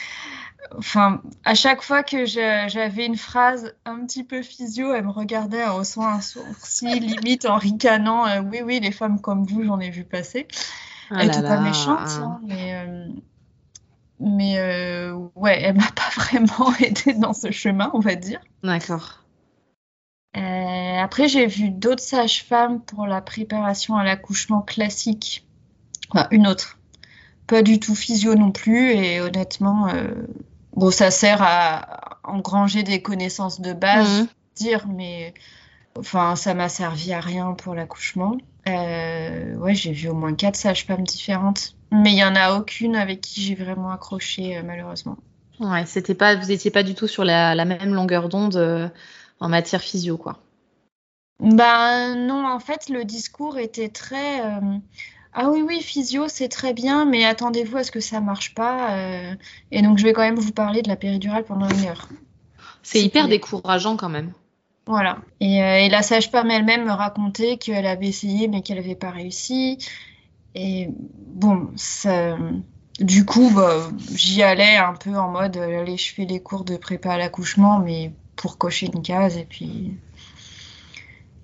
enfin, 0.78 1.20
à 1.44 1.54
chaque 1.54 1.82
fois 1.82 2.02
que 2.02 2.24
j'avais 2.24 3.06
une 3.06 3.16
phrase 3.16 3.74
un 3.84 4.04
petit 4.04 4.24
peu 4.24 4.42
physio, 4.42 4.94
elle 4.94 5.04
me 5.04 5.10
regardait 5.10 5.64
en 5.64 5.78
haussant 5.78 6.06
un 6.06 6.20
sourcil, 6.20 7.00
limite 7.24 7.46
en 7.46 7.56
ricanant. 7.56 8.26
Euh, 8.26 8.40
oui, 8.40 8.60
oui, 8.64 8.80
les 8.80 8.92
femmes 8.92 9.20
comme 9.20 9.44
vous, 9.44 9.64
j'en 9.64 9.80
ai 9.80 9.90
vu 9.90 10.04
passer. 10.04 10.46
Oh 11.10 11.16
elle 11.18 11.26
n'était 11.26 11.42
pas 11.42 11.60
méchante, 11.60 12.08
hein, 12.08 12.40
mais. 12.44 12.74
Euh, 12.74 13.08
mais 14.20 15.10
ouais, 15.34 15.60
elle 15.60 15.76
m'a 15.76 15.90
pas 15.90 16.08
vraiment 16.14 16.72
aidée 16.78 17.14
dans 17.14 17.32
ce 17.32 17.50
chemin, 17.50 17.90
on 17.94 17.98
va 17.98 18.14
dire. 18.14 18.40
D'accord. 18.62 19.23
Euh, 20.36 20.98
après, 20.98 21.28
j'ai 21.28 21.46
vu 21.46 21.70
d'autres 21.70 22.02
sages-femmes 22.02 22.80
pour 22.80 23.06
la 23.06 23.20
préparation 23.20 23.96
à 23.96 24.04
l'accouchement 24.04 24.62
classique. 24.62 25.46
Enfin, 26.10 26.26
une 26.30 26.46
autre. 26.46 26.78
Pas 27.46 27.62
du 27.62 27.78
tout 27.78 27.94
physio 27.94 28.34
non 28.34 28.50
plus. 28.50 28.90
Et 28.90 29.20
honnêtement, 29.20 29.88
euh, 29.88 30.08
bon, 30.74 30.90
ça 30.90 31.10
sert 31.10 31.40
à 31.40 32.18
engranger 32.24 32.82
des 32.82 33.00
connaissances 33.00 33.60
de 33.60 33.72
base, 33.72 34.22
mhm. 34.22 34.28
dire, 34.56 34.86
mais 34.88 35.34
enfin, 35.98 36.34
ça 36.36 36.54
m'a 36.54 36.68
servi 36.68 37.12
à 37.12 37.20
rien 37.20 37.52
pour 37.52 37.74
l'accouchement. 37.74 38.36
Euh, 38.68 39.54
ouais, 39.56 39.74
j'ai 39.74 39.92
vu 39.92 40.08
au 40.08 40.14
moins 40.14 40.34
quatre 40.34 40.56
sages-femmes 40.56 41.04
différentes. 41.04 41.76
Mais 41.92 42.10
il 42.10 42.18
y 42.18 42.24
en 42.24 42.34
a 42.34 42.56
aucune 42.56 42.96
avec 42.96 43.20
qui 43.20 43.40
j'ai 43.40 43.54
vraiment 43.54 43.92
accroché, 43.92 44.60
malheureusement. 44.64 45.16
Ouais, 45.60 45.86
c'était 45.86 46.14
pas, 46.14 46.34
vous 46.34 46.46
n'étiez 46.46 46.72
pas 46.72 46.82
du 46.82 46.96
tout 46.96 47.06
sur 47.06 47.22
la, 47.22 47.54
la 47.54 47.64
même 47.64 47.94
longueur 47.94 48.28
d'onde 48.28 48.90
en 49.40 49.48
matière 49.48 49.82
physio, 49.82 50.16
quoi. 50.16 50.38
Ben 51.40 52.14
non, 52.26 52.46
en 52.46 52.60
fait, 52.60 52.88
le 52.88 53.04
discours 53.04 53.58
était 53.58 53.88
très 53.88 54.40
euh, 54.40 54.78
ah 55.36 55.50
oui 55.50 55.62
oui 55.62 55.82
physio 55.82 56.28
c'est 56.28 56.48
très 56.48 56.72
bien, 56.72 57.04
mais 57.04 57.24
attendez-vous 57.24 57.78
à 57.78 57.84
ce 57.84 57.90
que 57.90 58.00
ça 58.00 58.20
marche 58.20 58.54
pas. 58.54 58.96
Euh, 58.96 59.34
et 59.72 59.82
donc 59.82 59.98
je 59.98 60.04
vais 60.04 60.12
quand 60.12 60.22
même 60.22 60.38
vous 60.38 60.52
parler 60.52 60.80
de 60.80 60.88
la 60.88 60.96
péridurale 60.96 61.44
pendant 61.44 61.68
une 61.68 61.86
heure. 61.86 62.08
C'est 62.82 63.02
hyper 63.02 63.26
décourageant 63.26 63.96
quand 63.96 64.08
même. 64.08 64.32
Voilà. 64.86 65.18
Et, 65.40 65.62
euh, 65.62 65.78
et 65.78 65.88
la 65.88 66.02
sage-femme 66.02 66.50
elle-même 66.50 66.84
me 66.84 66.92
racontait 66.92 67.56
qu'elle 67.56 67.86
avait 67.86 68.06
essayé 68.06 68.46
mais 68.46 68.62
qu'elle 68.62 68.76
n'avait 68.76 68.94
pas 68.94 69.10
réussi. 69.10 69.78
Et 70.54 70.88
bon, 71.26 71.70
ça, 71.74 72.36
du 73.00 73.24
coup, 73.24 73.50
bah, 73.50 73.88
j'y 74.14 74.42
allais 74.44 74.76
un 74.76 74.92
peu 74.92 75.16
en 75.16 75.28
mode, 75.30 75.56
allez, 75.56 75.96
je 75.96 76.14
fais 76.14 76.26
les 76.26 76.40
cours 76.40 76.64
de 76.64 76.76
prépa 76.76 77.14
à 77.14 77.18
l'accouchement, 77.18 77.80
mais 77.80 78.12
pour 78.36 78.58
cocher 78.58 78.86
une 78.94 79.02
case, 79.02 79.36
et 79.36 79.44
puis, 79.44 79.96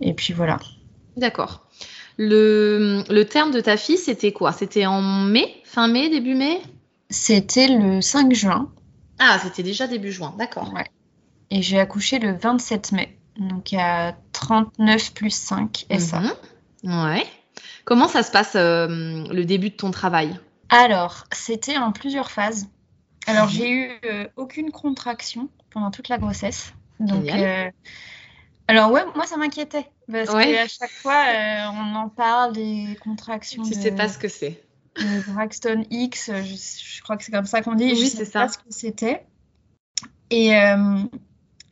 et 0.01 0.15
puis 0.15 0.33
voilà. 0.33 0.59
D'accord. 1.17 1.67
Le, 2.17 3.03
le 3.09 3.25
terme 3.25 3.51
de 3.51 3.61
ta 3.61 3.77
fille, 3.77 3.97
c'était 3.99 4.33
quoi? 4.33 4.53
C'était 4.53 4.87
en 4.87 5.01
mai? 5.03 5.63
Fin 5.65 5.89
mai, 5.89 6.09
début 6.11 6.35
mai? 6.35 6.61
C'était 7.09 7.69
le 7.69 8.01
5 8.01 8.33
juin. 8.35 8.71
Ah, 9.19 9.39
c'était 9.43 9.63
déjà 9.63 9.87
début 9.87 10.13
juin, 10.13 10.35
d'accord. 10.39 10.73
Ouais. 10.75 10.87
Et 11.51 11.63
j'ai 11.63 11.79
accouché 11.81 12.19
le 12.19 12.33
27 12.37 12.93
mai. 12.93 13.17
Donc 13.37 13.73
a 13.73 14.15
39 14.33 15.15
plus 15.15 15.31
5 15.35 15.87
et 15.91 15.99
ça. 15.99 16.21
Mhm. 16.21 16.33
Ouais. 17.05 17.25
Comment 17.85 18.09
ça 18.09 18.23
se 18.23 18.31
passe 18.31 18.53
euh, 18.57 19.25
le 19.33 19.45
début 19.45 19.71
de 19.71 19.77
ton 19.77 19.91
travail? 19.91 20.39
Alors, 20.69 21.25
c'était 21.33 21.79
en 21.79 21.91
plusieurs 21.93 22.31
phases. 22.31 22.69
Alors, 23.27 23.47
Mhm. 23.47 23.51
j'ai 23.51 23.71
eu 23.71 23.91
euh, 24.05 24.27
aucune 24.37 24.71
contraction 24.71 25.49
pendant 25.71 25.91
toute 25.91 26.09
la 26.09 26.19
grossesse. 26.19 26.73
Donc, 27.01 27.29
euh, 27.29 27.71
alors 28.69 28.93
ouais, 28.93 29.03
moi 29.15 29.27
ça 29.27 29.37
m'inquiétait 29.37 29.87
parce 30.11 30.31
Ouais. 30.33 30.53
qu'à 30.53 30.69
chaque 30.69 30.91
fois 30.91 31.25
euh, 31.29 31.67
on 31.75 31.95
en 31.97 32.09
parle 32.09 32.53
des 32.53 32.97
contractions 33.03 33.63
Tu 33.63 33.71
de, 33.71 33.75
sais 33.75 33.93
pas 33.93 34.09
ce 34.09 34.19
que 34.19 34.29
c'est. 34.29 34.63
Braxton 35.29 35.85
X, 35.91 36.31
je, 36.33 36.43
je 36.97 37.03
crois 37.03 37.17
que 37.17 37.25
c'est 37.25 37.33
comme 37.33 37.47
ça 37.47 37.63
qu'on 37.63 37.75
dit. 37.75 37.93
Oui, 37.93 38.13
je 38.17 38.25
ça. 38.25 38.41
pas 38.41 38.49
ce 38.49 38.59
que 38.59 38.65
c'était. 38.71 39.25
Et 40.31 40.55
euh, 40.57 41.03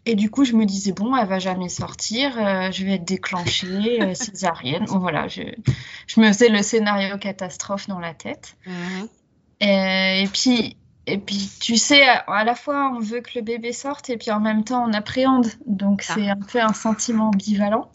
et 0.07 0.15
du 0.15 0.31
coup, 0.31 0.45
je 0.45 0.55
me 0.55 0.65
disais 0.65 0.93
bon, 0.93 1.15
elle 1.15 1.29
va 1.29 1.39
jamais 1.39 1.69
sortir, 1.69 2.39
euh, 2.39 2.71
je 2.73 2.85
vais 2.85 2.95
être 2.95 3.05
déclenchée, 3.05 4.03
euh, 4.03 4.15
césarienne. 4.15 4.87
Bon, 4.87 4.99
voilà, 4.99 5.29
je, 5.29 5.43
je 6.07 6.21
me 6.21 6.29
faisais 6.29 6.49
le 6.49 6.63
scénario 6.63 7.19
catastrophe 7.19 7.87
dans 7.89 7.99
la 8.01 8.15
tête. 8.15 8.57
Et 9.61 10.25
puis, 10.33 10.77
et 11.09 11.19
puis, 11.19 11.51
tu 11.61 11.77
sais, 11.77 12.07
à, 12.07 12.19
à 12.29 12.45
la 12.45 12.55
fois, 12.55 12.93
on 12.95 13.01
veut 13.01 13.21
que 13.21 13.31
le 13.37 13.43
bébé 13.43 13.73
sorte 13.73 14.11
et 14.11 14.17
puis 14.17 14.31
en 14.31 14.41
même 14.41 14.63
temps, 14.65 14.85
on 14.89 14.93
appréhende. 14.93 15.47
Donc, 15.67 16.05
Ah. 16.09 16.13
c'est 16.15 16.29
un 16.29 16.37
peu 16.37 16.61
un 16.61 16.73
sentiment 16.73 17.29
ambivalent. 17.29 17.91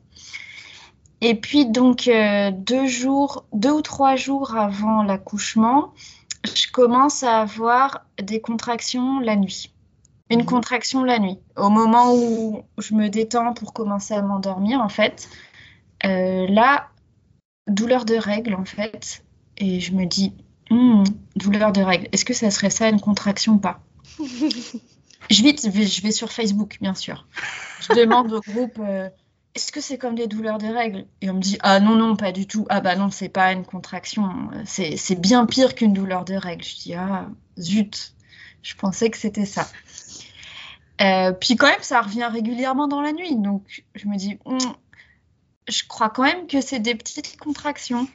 Et 1.21 1.35
puis, 1.35 1.65
donc, 1.65 2.07
euh, 2.07 2.51
deux 2.51 2.87
jours, 2.87 3.45
deux 3.53 3.71
ou 3.71 3.81
trois 3.81 4.15
jours 4.15 4.57
avant 4.57 5.03
l'accouchement, 5.03 5.93
je 6.43 6.69
commence 6.71 7.23
à 7.23 7.39
avoir 7.41 8.05
des 8.21 8.41
contractions 8.41 9.19
la 9.19 9.35
nuit. 9.35 9.71
Une 10.29 10.39
Mhm. 10.39 10.45
contraction 10.45 11.03
la 11.03 11.19
nuit. 11.19 11.37
Au 11.55 11.69
moment 11.69 12.13
où 12.13 12.63
je 12.77 12.93
me 12.95 13.07
détends 13.09 13.53
pour 13.53 13.73
commencer 13.73 14.13
à 14.13 14.21
m'endormir, 14.21 14.81
en 14.81 14.89
fait, 14.89 15.29
euh, 16.05 16.47
là, 16.47 16.87
douleur 17.67 18.03
de 18.05 18.15
règle, 18.15 18.55
en 18.55 18.65
fait. 18.65 19.23
Et 19.57 19.79
je 19.79 19.93
me 19.93 20.05
dis, 20.05 20.33
Hmm, 20.73 21.03
douleur 21.35 21.71
de 21.71 21.81
règle. 21.81 22.07
Est-ce 22.11 22.25
que 22.25 22.33
ça 22.33 22.49
serait 22.49 22.71
ça 22.71 22.89
une 22.89 22.99
contraction 22.99 23.53
ou 23.53 23.57
pas 23.59 23.79
Je 25.29 25.43
vais, 25.43 25.55
je 25.55 26.01
vais 26.01 26.11
sur 26.11 26.31
Facebook, 26.31 26.79
bien 26.81 26.95
sûr. 26.95 27.27
Je 27.79 27.93
demande 27.93 28.33
au 28.33 28.41
groupe, 28.41 28.79
euh, 28.79 29.07
est-ce 29.53 29.71
que 29.71 29.81
c'est 29.81 29.99
comme 29.99 30.15
des 30.15 30.25
douleurs 30.25 30.57
de 30.57 30.65
règles? 30.65 31.05
Et 31.21 31.29
on 31.29 31.35
me 31.35 31.39
dit, 31.39 31.59
ah 31.61 31.79
non, 31.79 31.95
non, 31.95 32.15
pas 32.15 32.31
du 32.31 32.47
tout. 32.47 32.65
Ah 32.69 32.81
bah 32.81 32.95
non, 32.95 33.11
c'est 33.11 33.29
pas 33.29 33.53
une 33.53 33.65
contraction. 33.65 34.49
C'est 34.65 34.97
c'est 34.97 35.15
bien 35.15 35.45
pire 35.45 35.75
qu'une 35.75 35.93
douleur 35.93 36.25
de 36.25 36.33
règles. 36.33 36.63
Je 36.63 36.75
dis, 36.75 36.95
ah 36.95 37.27
zut, 37.59 38.15
je 38.63 38.73
pensais 38.73 39.11
que 39.11 39.17
c'était 39.17 39.45
ça. 39.45 39.67
Euh, 41.01 41.33
puis 41.33 41.55
quand 41.55 41.67
même, 41.67 41.81
ça 41.83 42.01
revient 42.01 42.27
régulièrement 42.31 42.87
dans 42.87 43.01
la 43.01 43.13
nuit. 43.13 43.35
Donc 43.35 43.85
je 43.93 44.07
me 44.07 44.17
dis, 44.17 44.39
Hmm, 44.43 44.57
je 45.67 45.83
crois 45.87 46.09
quand 46.09 46.23
même 46.23 46.47
que 46.47 46.61
c'est 46.61 46.79
des 46.79 46.95
petites 46.95 47.37
contractions. 47.37 48.07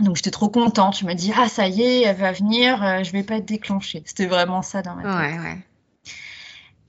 Donc 0.00 0.16
j'étais 0.16 0.30
trop 0.30 0.48
contente. 0.48 0.98
Je 0.98 1.06
me 1.06 1.14
dis, 1.14 1.32
ah 1.36 1.48
ça 1.48 1.68
y 1.68 1.82
est, 1.82 2.02
elle 2.02 2.16
va 2.16 2.32
venir, 2.32 2.82
euh, 2.82 3.02
je 3.02 3.12
vais 3.12 3.22
pas 3.22 3.36
être 3.36 3.46
déclenchée. 3.46 4.02
C'était 4.06 4.26
vraiment 4.26 4.62
ça 4.62 4.82
dans 4.82 4.96
ma 4.96 5.02
tête. 5.02 5.12
Ouais, 5.12 5.38
ouais. 5.38 5.58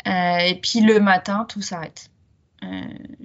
Euh, 0.07 0.37
et 0.37 0.55
puis 0.55 0.81
le 0.81 0.99
matin, 0.99 1.45
tout 1.47 1.61
s'arrête. 1.61 2.09
Euh, 2.63 2.81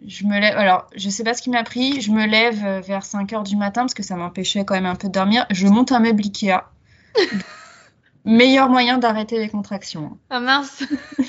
je 0.07 0.27
me 0.27 0.39
lève, 0.39 0.57
alors 0.57 0.87
je 0.97 1.09
sais 1.09 1.25
pas 1.25 1.35
ce 1.35 1.43
qui 1.43 1.51
m'a 1.51 1.63
pris, 1.63 2.01
je 2.01 2.11
me 2.11 2.27
lève 2.27 2.65
euh, 2.65 2.81
vers 2.81 3.05
5 3.05 3.33
heures 3.33 3.43
du 3.43 3.57
matin 3.57 3.83
parce 3.83 3.95
que 3.95 4.03
ça 4.03 4.17
m'empêchait 4.17 4.65
quand 4.65 4.75
même 4.75 4.87
un 4.87 4.97
peu 4.97 5.09
de 5.09 5.13
dormir. 5.13 5.47
Je 5.51 5.67
monte 5.67 5.93
un 5.93 6.01
meuble 6.01 6.23
Ikea. 6.23 6.65
Meilleur 8.25 8.69
moyen 8.69 8.99
d'arrêter 8.99 9.39
les 9.39 9.49
contractions. 9.49 10.19
Ah 10.29 10.41
mince 10.41 10.83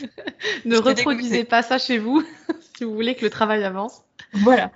Ne 0.65 0.77
reproduisez 0.77 1.45
pas 1.45 1.61
ça 1.61 1.77
chez 1.77 1.97
vous 1.97 2.21
si 2.77 2.83
vous 2.83 2.93
voulez 2.93 3.15
que 3.15 3.23
le 3.23 3.29
travail 3.29 3.63
avance. 3.63 4.01
Voilà. 4.33 4.71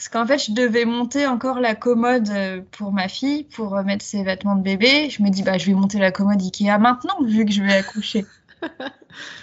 Parce 0.00 0.08
qu'en 0.08 0.26
fait, 0.26 0.38
je 0.38 0.52
devais 0.52 0.86
monter 0.86 1.26
encore 1.26 1.60
la 1.60 1.74
commode 1.74 2.30
euh, 2.30 2.62
pour 2.70 2.90
ma 2.90 3.06
fille, 3.06 3.44
pour 3.44 3.76
euh, 3.76 3.82
mettre 3.82 4.02
ses 4.02 4.22
vêtements 4.22 4.56
de 4.56 4.62
bébé. 4.62 5.10
Je 5.10 5.22
me 5.22 5.28
dis, 5.28 5.42
bah, 5.42 5.58
je 5.58 5.66
vais 5.66 5.74
monter 5.74 5.98
la 5.98 6.10
commode 6.10 6.40
Ikea 6.40 6.78
maintenant, 6.78 7.22
vu 7.22 7.44
que 7.44 7.52
je 7.52 7.62
vais 7.62 7.74
accoucher. 7.74 8.24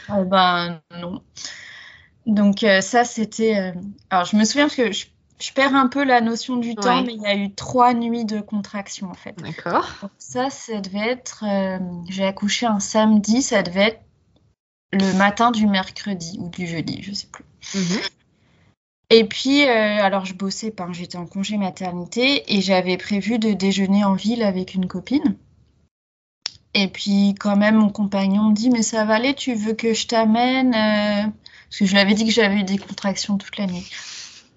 Eh 0.10 0.24
ben, 0.26 0.82
non. 1.00 1.22
Donc, 2.26 2.64
euh, 2.64 2.82
ça, 2.82 3.04
c'était. 3.04 3.56
euh, 3.56 3.72
Alors, 4.10 4.26
je 4.26 4.36
me 4.36 4.46
souviens 4.46 4.66
parce 4.66 4.76
que 4.78 4.92
je, 4.92 5.06
je 5.40 5.52
perds 5.54 5.76
un 5.76 5.88
peu 5.88 6.04
la 6.04 6.22
notion 6.22 6.56
du 6.56 6.74
temps, 6.74 7.04
mais 7.04 7.14
il 7.14 7.22
y 7.22 7.28
a 7.28 7.36
eu 7.36 7.54
trois 7.54 7.94
nuits 7.94 8.26
de 8.26 8.40
contraction, 8.42 9.12
en 9.12 9.14
fait. 9.14 9.36
D'accord. 9.38 9.88
Ça, 10.18 10.50
ça 10.50 10.82
devait 10.82 11.10
être. 11.10 11.44
euh, 11.48 11.78
J'ai 12.10 12.26
accouché 12.26 12.66
un 12.66 12.80
samedi, 12.80 13.44
ça 13.44 13.62
devait 13.62 13.90
être 13.90 14.02
le 14.92 15.14
matin 15.18 15.52
du 15.52 15.68
mercredi 15.68 16.40
ou 16.42 16.50
du 16.50 16.66
jeudi, 16.66 17.04
je 17.04 17.14
sais 17.14 17.28
plus. 17.28 17.46
Mhm. 17.76 18.00
Et 19.10 19.24
puis, 19.24 19.64
euh, 19.66 20.04
alors 20.04 20.26
je 20.26 20.34
bossais 20.34 20.70
pas, 20.72 20.88
j'étais 20.92 21.18
en 21.18 21.26
congé 21.26 21.58
maternité 21.58 22.44
et 22.54 22.62
j'avais 22.62 22.98
prévu 22.98 23.40
de 23.40 23.54
déjeuner 23.54 24.04
en 24.04 24.14
ville 24.16 24.44
avec 24.44 24.74
une 24.74 24.88
copine. 24.88 25.38
Et 26.74 26.90
puis, 26.90 27.34
quand 27.40 27.56
même, 27.56 27.76
mon 27.76 27.90
compagnon 27.90 28.50
me 28.50 28.54
dit, 28.54 28.70
mais 28.70 28.84
ça 28.84 29.06
va 29.06 29.16
aller, 29.16 29.34
tu 29.34 29.54
veux 29.56 29.74
que 29.74 29.94
je 29.94 30.08
t'amène 30.08 30.76
euh, 30.76 31.30
Parce 31.70 31.80
que 31.80 31.86
je 31.86 31.92
lui 31.94 32.00
avais 32.00 32.14
dit 32.14 32.26
que 32.26 32.32
j'avais 32.32 32.58
eu 32.58 32.64
des 32.64 32.78
contractions 32.78 33.38
toute 33.38 33.58
la 33.58 33.66
nuit. 33.66 33.90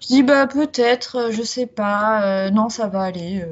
Je 0.01 0.07
dis, 0.07 0.23
bah 0.23 0.45
peut-être, 0.47 1.15
euh, 1.15 1.31
je 1.31 1.41
sais 1.41 1.65
pas, 1.67 2.23
euh, 2.23 2.49
non, 2.51 2.69
ça 2.69 2.87
va 2.87 3.03
aller. 3.03 3.43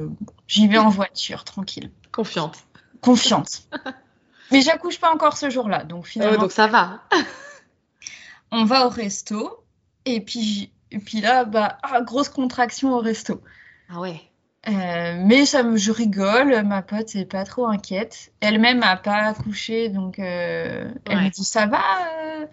J'y 0.48 0.68
vais 0.68 0.78
en 0.78 0.90
voiture, 0.90 1.46
tranquille, 1.46 1.92
Confiante. 2.12 2.58
confiante. 3.02 3.64
Mais 4.52 4.62
j'accouche 4.62 5.00
pas 5.00 5.14
encore 5.14 5.38
ce 5.38 5.50
jour-là, 5.50 5.84
donc 5.84 6.06
Euh, 6.06 6.08
finalement, 6.08 6.42
donc 6.42 6.52
ça 6.52 6.68
va. 6.68 7.04
on 8.52 8.66
va 8.66 8.86
au 8.86 8.90
resto. 8.90 9.64
Et 10.06 10.22
puis, 10.22 10.72
et 10.92 11.00
puis 11.00 11.22
là, 11.22 11.46
bah, 11.46 11.78
ah, 11.84 12.02
grosse 12.02 12.30
contraction 12.30 12.94
au 12.94 13.00
resto. 13.00 13.42
Ah 13.90 14.00
ouais. 14.00 14.22
Euh, 14.68 15.16
mais 15.26 15.46
ça 15.46 15.64
me, 15.64 15.78
je 15.78 15.92
rigole, 15.92 16.64
ma 16.64 16.82
pote 16.82 17.16
est 17.16 17.26
pas 17.26 17.46
trop 17.46 17.68
inquiète. 17.68 18.32
Elle-même 18.42 18.84
a 18.84 18.98
pas 18.98 19.28
accouché, 19.28 19.90
donc 19.90 20.20
euh, 20.20 20.92
elle 21.06 21.18
me 21.24 21.30
dit 21.30 21.46
ça 21.46 21.66
va, 21.66 21.82
euh, 22.24 22.46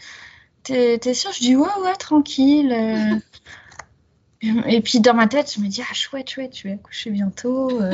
t'es, 0.62 0.98
t'es 0.98 1.14
sûre? 1.14 1.32
Je 1.32 1.40
dis 1.40 1.56
ouais 1.56 1.68
ouais 1.82 1.96
tranquille. 1.96 2.72
Et 4.66 4.80
puis 4.82 5.00
dans 5.00 5.14
ma 5.14 5.26
tête, 5.26 5.52
je 5.52 5.60
me 5.60 5.66
dis 5.66 5.82
ah 5.82 5.94
chouette 5.94 6.30
chouette, 6.30 6.56
je 6.56 6.64
vais 6.64 6.74
accoucher 6.74 7.10
bientôt. 7.10 7.80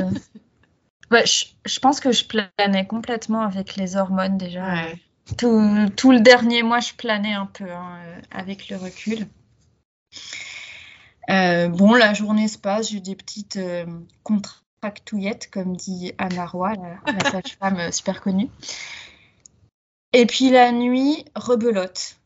Ouais, 1.10 1.26
je, 1.26 1.44
je 1.66 1.78
pense 1.78 2.00
que 2.00 2.10
je 2.10 2.24
planais 2.24 2.86
complètement 2.86 3.42
avec 3.42 3.76
les 3.76 3.96
hormones 3.96 4.38
déjà. 4.38 4.64
Ouais. 4.64 4.94
Tout, 5.36 5.90
tout 5.94 6.10
le 6.10 6.20
dernier 6.20 6.62
mois, 6.62 6.80
je 6.80 6.94
planais 6.94 7.34
un 7.34 7.44
peu 7.44 7.70
hein, 7.70 7.98
avec 8.30 8.70
le 8.70 8.78
recul. 8.78 9.26
Euh, 11.30 11.68
bon, 11.68 11.94
la 11.94 12.14
journée 12.14 12.48
se 12.48 12.58
passe, 12.58 12.90
j'ai 12.90 13.00
des 13.00 13.14
petites 13.14 13.56
euh, 13.56 13.86
contractouillettes, 14.22 15.50
comme 15.50 15.76
dit 15.76 16.12
Anna 16.18 16.46
Roy, 16.46 16.74
la, 16.74 17.12
la 17.12 17.30
sage-femme 17.30 17.78
euh, 17.78 17.90
super 17.92 18.20
connue. 18.20 18.48
Et 20.12 20.26
puis 20.26 20.50
la 20.50 20.72
nuit, 20.72 21.24
rebelote. 21.34 22.16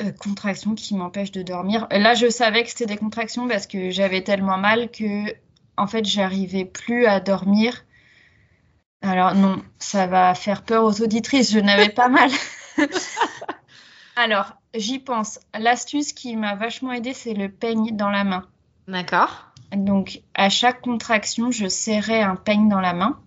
Euh, 0.00 0.10
contractions 0.10 0.74
qui 0.74 0.94
m'empêchent 0.96 1.30
de 1.30 1.42
dormir. 1.42 1.86
Là, 1.90 2.14
je 2.14 2.28
savais 2.28 2.64
que 2.64 2.70
c'était 2.70 2.86
des 2.86 2.96
contractions 2.96 3.46
parce 3.46 3.68
que 3.68 3.90
j'avais 3.90 4.24
tellement 4.24 4.58
mal 4.58 4.90
que, 4.90 5.32
en 5.76 5.86
fait, 5.86 6.04
j'arrivais 6.04 6.64
plus 6.64 7.06
à 7.06 7.20
dormir. 7.20 7.84
Alors 9.02 9.34
non, 9.34 9.62
ça 9.78 10.06
va 10.06 10.34
faire 10.34 10.62
peur 10.62 10.84
aux 10.84 11.00
auditrices, 11.00 11.52
je 11.52 11.60
n'avais 11.60 11.90
pas 11.90 12.08
mal. 12.08 12.30
Alors, 14.16 14.56
j'y 14.74 14.98
pense. 14.98 15.40
L'astuce 15.58 16.12
qui 16.12 16.36
m'a 16.36 16.54
vachement 16.54 16.92
aidée, 16.92 17.14
c'est 17.14 17.34
le 17.34 17.48
peigne 17.48 17.96
dans 17.96 18.10
la 18.10 18.24
main. 18.24 18.46
D'accord. 18.88 19.46
Donc, 19.72 20.20
à 20.34 20.48
chaque 20.48 20.82
contraction, 20.82 21.50
je 21.50 21.68
serrais 21.68 22.22
un 22.22 22.36
peigne 22.36 22.68
dans 22.68 22.80
la 22.80 22.92
main. 22.92 23.20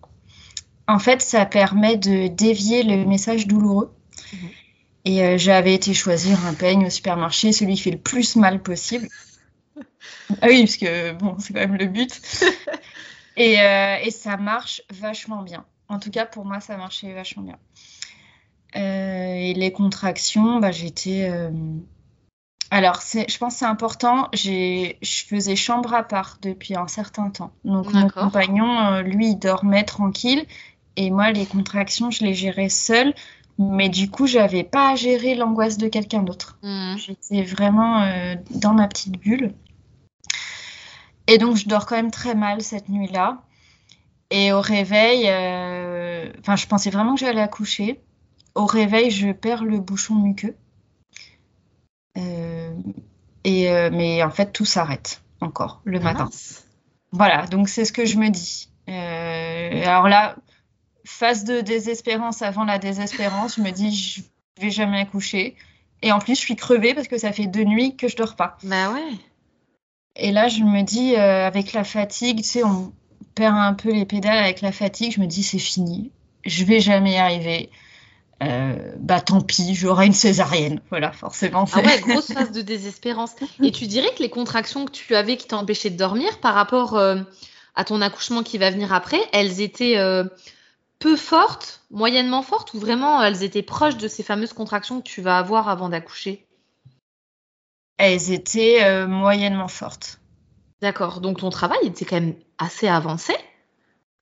En 0.86 0.98
fait, 0.98 1.20
ça 1.20 1.44
permet 1.44 1.96
de 1.96 2.28
dévier 2.28 2.82
le 2.82 3.04
message 3.04 3.46
douloureux. 3.46 3.94
Mhm. 4.32 4.48
Et 5.04 5.22
euh, 5.22 5.38
j'avais 5.38 5.74
été 5.74 5.94
choisir 5.94 6.44
un 6.46 6.54
peigne 6.54 6.86
au 6.86 6.90
supermarché, 6.90 7.52
celui 7.52 7.74
qui 7.74 7.82
fait 7.82 7.90
le 7.90 7.98
plus 7.98 8.36
mal 8.36 8.62
possible. 8.62 9.08
Ah 10.42 10.48
oui, 10.48 10.60
parce 10.60 10.76
que 10.76 11.12
bon, 11.12 11.36
c'est 11.38 11.54
quand 11.54 11.60
même 11.60 11.76
le 11.76 11.86
but. 11.86 12.20
Et, 13.38 13.60
euh, 13.60 13.96
et 14.02 14.10
ça 14.10 14.36
marche 14.36 14.82
vachement 14.90 15.42
bien. 15.42 15.64
En 15.88 16.00
tout 16.00 16.10
cas, 16.10 16.26
pour 16.26 16.44
moi, 16.44 16.60
ça 16.60 16.76
marchait 16.76 17.14
vachement 17.14 17.44
bien. 17.44 17.58
Euh, 18.76 19.34
et 19.34 19.54
les 19.54 19.72
contractions, 19.72 20.60
bah, 20.60 20.72
j'étais. 20.72 21.28
euh, 21.30 21.50
Alors, 22.70 23.00
je 23.00 23.38
pense 23.38 23.54
que 23.54 23.58
c'est 23.60 23.64
important. 23.64 24.28
Je 24.34 24.92
faisais 25.02 25.56
chambre 25.56 25.94
à 25.94 26.02
part 26.02 26.38
depuis 26.42 26.76
un 26.76 26.88
certain 26.88 27.30
temps. 27.30 27.50
Donc, 27.64 27.92
mon 27.92 28.08
compagnon, 28.08 28.78
euh, 28.78 29.02
lui, 29.02 29.30
il 29.30 29.38
dormait 29.38 29.84
tranquille. 29.84 30.44
Et 30.96 31.10
moi, 31.10 31.30
les 31.32 31.46
contractions, 31.46 32.10
je 32.10 32.24
les 32.24 32.34
gérais 32.34 32.68
seule. 32.68 33.14
Mais 33.58 33.88
du 33.88 34.08
coup, 34.08 34.26
j'avais 34.26 34.62
pas 34.62 34.90
à 34.90 34.94
gérer 34.94 35.34
l'angoisse 35.34 35.78
de 35.78 35.88
quelqu'un 35.88 36.22
d'autre. 36.22 36.58
Mmh. 36.62 36.96
J'étais 36.98 37.42
vraiment 37.42 38.02
euh, 38.02 38.36
dans 38.50 38.72
ma 38.72 38.86
petite 38.86 39.18
bulle. 39.18 39.52
Et 41.26 41.38
donc, 41.38 41.56
je 41.56 41.68
dors 41.68 41.86
quand 41.86 41.96
même 41.96 42.10
très 42.10 42.34
mal 42.34 42.62
cette 42.62 42.88
nuit-là. 42.88 43.42
Et 44.30 44.52
au 44.52 44.60
réveil, 44.60 45.24
euh, 45.26 46.30
enfin, 46.40 46.54
je 46.54 46.66
pensais 46.66 46.90
vraiment 46.90 47.14
que 47.14 47.20
j'allais 47.20 47.40
accoucher. 47.40 48.00
Au 48.58 48.66
réveil, 48.66 49.10
je 49.10 49.30
perds 49.30 49.64
le 49.64 49.78
bouchon 49.78 50.14
muqueux. 50.14 50.56
Euh, 52.16 52.74
et, 53.44 53.70
euh, 53.70 53.88
mais 53.92 54.22
en 54.22 54.30
fait, 54.30 54.52
tout 54.52 54.64
s'arrête 54.64 55.22
encore 55.40 55.80
le 55.84 55.98
ah 56.00 56.04
matin. 56.04 56.30
Voilà, 57.12 57.46
donc 57.46 57.68
c'est 57.68 57.84
ce 57.84 57.92
que 57.92 58.04
je 58.04 58.18
me 58.18 58.28
dis. 58.28 58.68
alors 58.88 60.08
là, 60.08 60.36
phase 61.04 61.44
de 61.44 61.60
désespérance 61.60 62.42
avant 62.42 62.64
la 62.64 62.78
désespérance, 62.78 63.56
je 63.56 63.62
me 63.62 63.70
dis, 63.70 63.94
je 63.94 64.22
vais 64.60 64.70
jamais 64.70 65.00
accoucher. 65.00 65.54
Et 66.02 66.10
en 66.10 66.18
plus, 66.18 66.34
je 66.34 66.40
suis 66.40 66.56
crevée 66.56 66.94
parce 66.94 67.08
que 67.08 67.18
ça 67.18 67.32
fait 67.32 67.46
deux 67.46 67.64
nuits 67.64 67.96
que 67.96 68.08
je 68.08 68.16
dors 68.16 68.34
pas. 68.34 68.58
Bah 68.64 68.92
ouais. 68.92 69.12
Et 70.16 70.32
là, 70.32 70.48
je 70.48 70.64
me 70.64 70.82
dis, 70.82 71.14
avec 71.14 71.72
la 71.72 71.84
fatigue, 71.84 72.38
tu 72.38 72.44
sais, 72.44 72.64
on, 72.64 72.92
perds 73.38 73.54
un 73.54 73.74
peu 73.74 73.92
les 73.92 74.04
pédales 74.04 74.38
avec 74.38 74.60
la 74.62 74.72
fatigue, 74.72 75.12
je 75.12 75.20
me 75.20 75.26
dis 75.26 75.44
c'est 75.44 75.60
fini, 75.60 76.10
je 76.44 76.64
vais 76.64 76.80
jamais 76.80 77.12
y 77.12 77.16
arriver. 77.16 77.70
Euh, 78.42 78.92
bah 78.98 79.20
tant 79.20 79.40
pis, 79.40 79.74
j'aurai 79.74 80.06
une 80.06 80.12
césarienne. 80.12 80.80
Voilà, 80.90 81.10
forcément. 81.10 81.64
Ah 81.72 81.80
ouais, 81.80 82.00
grosse 82.00 82.32
phase 82.32 82.52
de 82.52 82.62
désespérance. 82.62 83.32
Et 83.62 83.72
tu 83.72 83.86
dirais 83.86 84.14
que 84.16 84.22
les 84.22 84.30
contractions 84.30 84.84
que 84.84 84.92
tu 84.92 85.14
avais 85.16 85.36
qui 85.36 85.48
t'empêchaient 85.48 85.90
de 85.90 85.96
dormir 85.96 86.38
par 86.40 86.54
rapport 86.54 86.96
euh, 86.96 87.16
à 87.74 87.84
ton 87.84 88.00
accouchement 88.00 88.42
qui 88.44 88.58
va 88.58 88.70
venir 88.70 88.92
après, 88.92 89.20
elles 89.32 89.60
étaient 89.60 89.98
euh, 89.98 90.24
peu 91.00 91.16
fortes, 91.16 91.82
moyennement 91.90 92.42
fortes, 92.42 92.74
ou 92.74 92.78
vraiment 92.78 93.22
elles 93.22 93.42
étaient 93.42 93.62
proches 93.62 93.96
de 93.96 94.06
ces 94.06 94.22
fameuses 94.22 94.52
contractions 94.52 95.00
que 95.00 95.08
tu 95.08 95.20
vas 95.20 95.38
avoir 95.38 95.68
avant 95.68 95.88
d'accoucher? 95.88 96.46
Elles 97.96 98.30
étaient 98.30 99.06
moyennement 99.08 99.66
fortes. 99.66 100.20
D'accord. 100.80 101.20
Donc 101.20 101.38
ton 101.40 101.50
travail 101.50 101.80
était 101.82 102.04
quand 102.04 102.20
même 102.20 102.36
assez 102.58 102.86
avancé. 102.86 103.34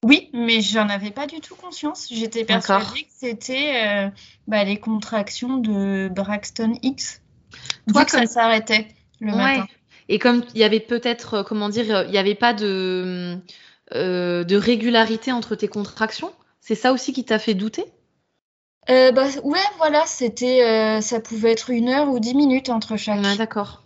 Oui, 0.06 0.30
mais 0.32 0.60
j'en 0.60 0.88
avais 0.88 1.10
pas 1.10 1.26
du 1.26 1.40
tout 1.40 1.56
conscience. 1.56 2.06
J'étais 2.10 2.44
persuadée 2.44 3.02
que 3.02 3.08
c'était 3.08 3.82
euh, 3.84 4.08
bah, 4.46 4.62
les 4.62 4.78
contractions 4.78 5.56
de 5.56 6.08
Braxton 6.08 6.75
X. 6.82 7.20
Toi, 7.92 8.04
que 8.04 8.12
ça 8.12 8.26
s'arrêtait 8.26 8.86
le 9.20 9.34
matin. 9.34 9.66
Et 10.08 10.20
comme 10.20 10.44
il 10.54 10.60
y 10.60 10.64
avait 10.64 10.80
peut-être, 10.80 11.34
euh, 11.34 11.42
comment 11.42 11.68
dire, 11.68 12.04
il 12.04 12.10
n'y 12.10 12.18
avait 12.18 12.36
pas 12.36 12.54
de, 12.54 13.36
euh, 13.94 14.44
de 14.44 14.56
régularité 14.56 15.32
entre 15.32 15.56
tes 15.56 15.66
contractions, 15.66 16.32
c'est 16.60 16.76
ça 16.76 16.92
aussi 16.92 17.12
qui 17.12 17.25
t'a 17.25 17.40
fait 17.40 17.54
douter? 17.54 17.84
Bah, 18.86 19.26
Ouais, 19.42 19.58
voilà, 19.78 20.04
c'était, 20.06 21.00
ça 21.00 21.18
pouvait 21.18 21.50
être 21.50 21.70
une 21.70 21.88
heure 21.88 22.08
ou 22.08 22.20
dix 22.20 22.34
minutes 22.34 22.68
entre 22.68 22.96
chaque. 22.96 23.20
d'accord. 23.36 23.82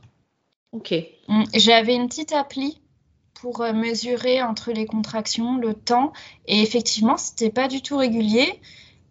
Ok. 0.73 0.95
Mm, 1.29 1.45
j'avais 1.55 1.95
une 1.95 2.09
petite 2.09 2.33
appli 2.33 2.80
pour 3.41 3.63
euh, 3.63 3.73
mesurer 3.73 4.43
entre 4.43 4.73
les 4.73 4.87
contractions 4.87 5.57
le 5.57 5.75
temps. 5.75 6.13
Et 6.47 6.63
effectivement, 6.63 7.17
c'était 7.17 7.51
pas 7.51 7.69
du 7.69 7.83
tout 7.83 7.97
régulier. 7.97 8.61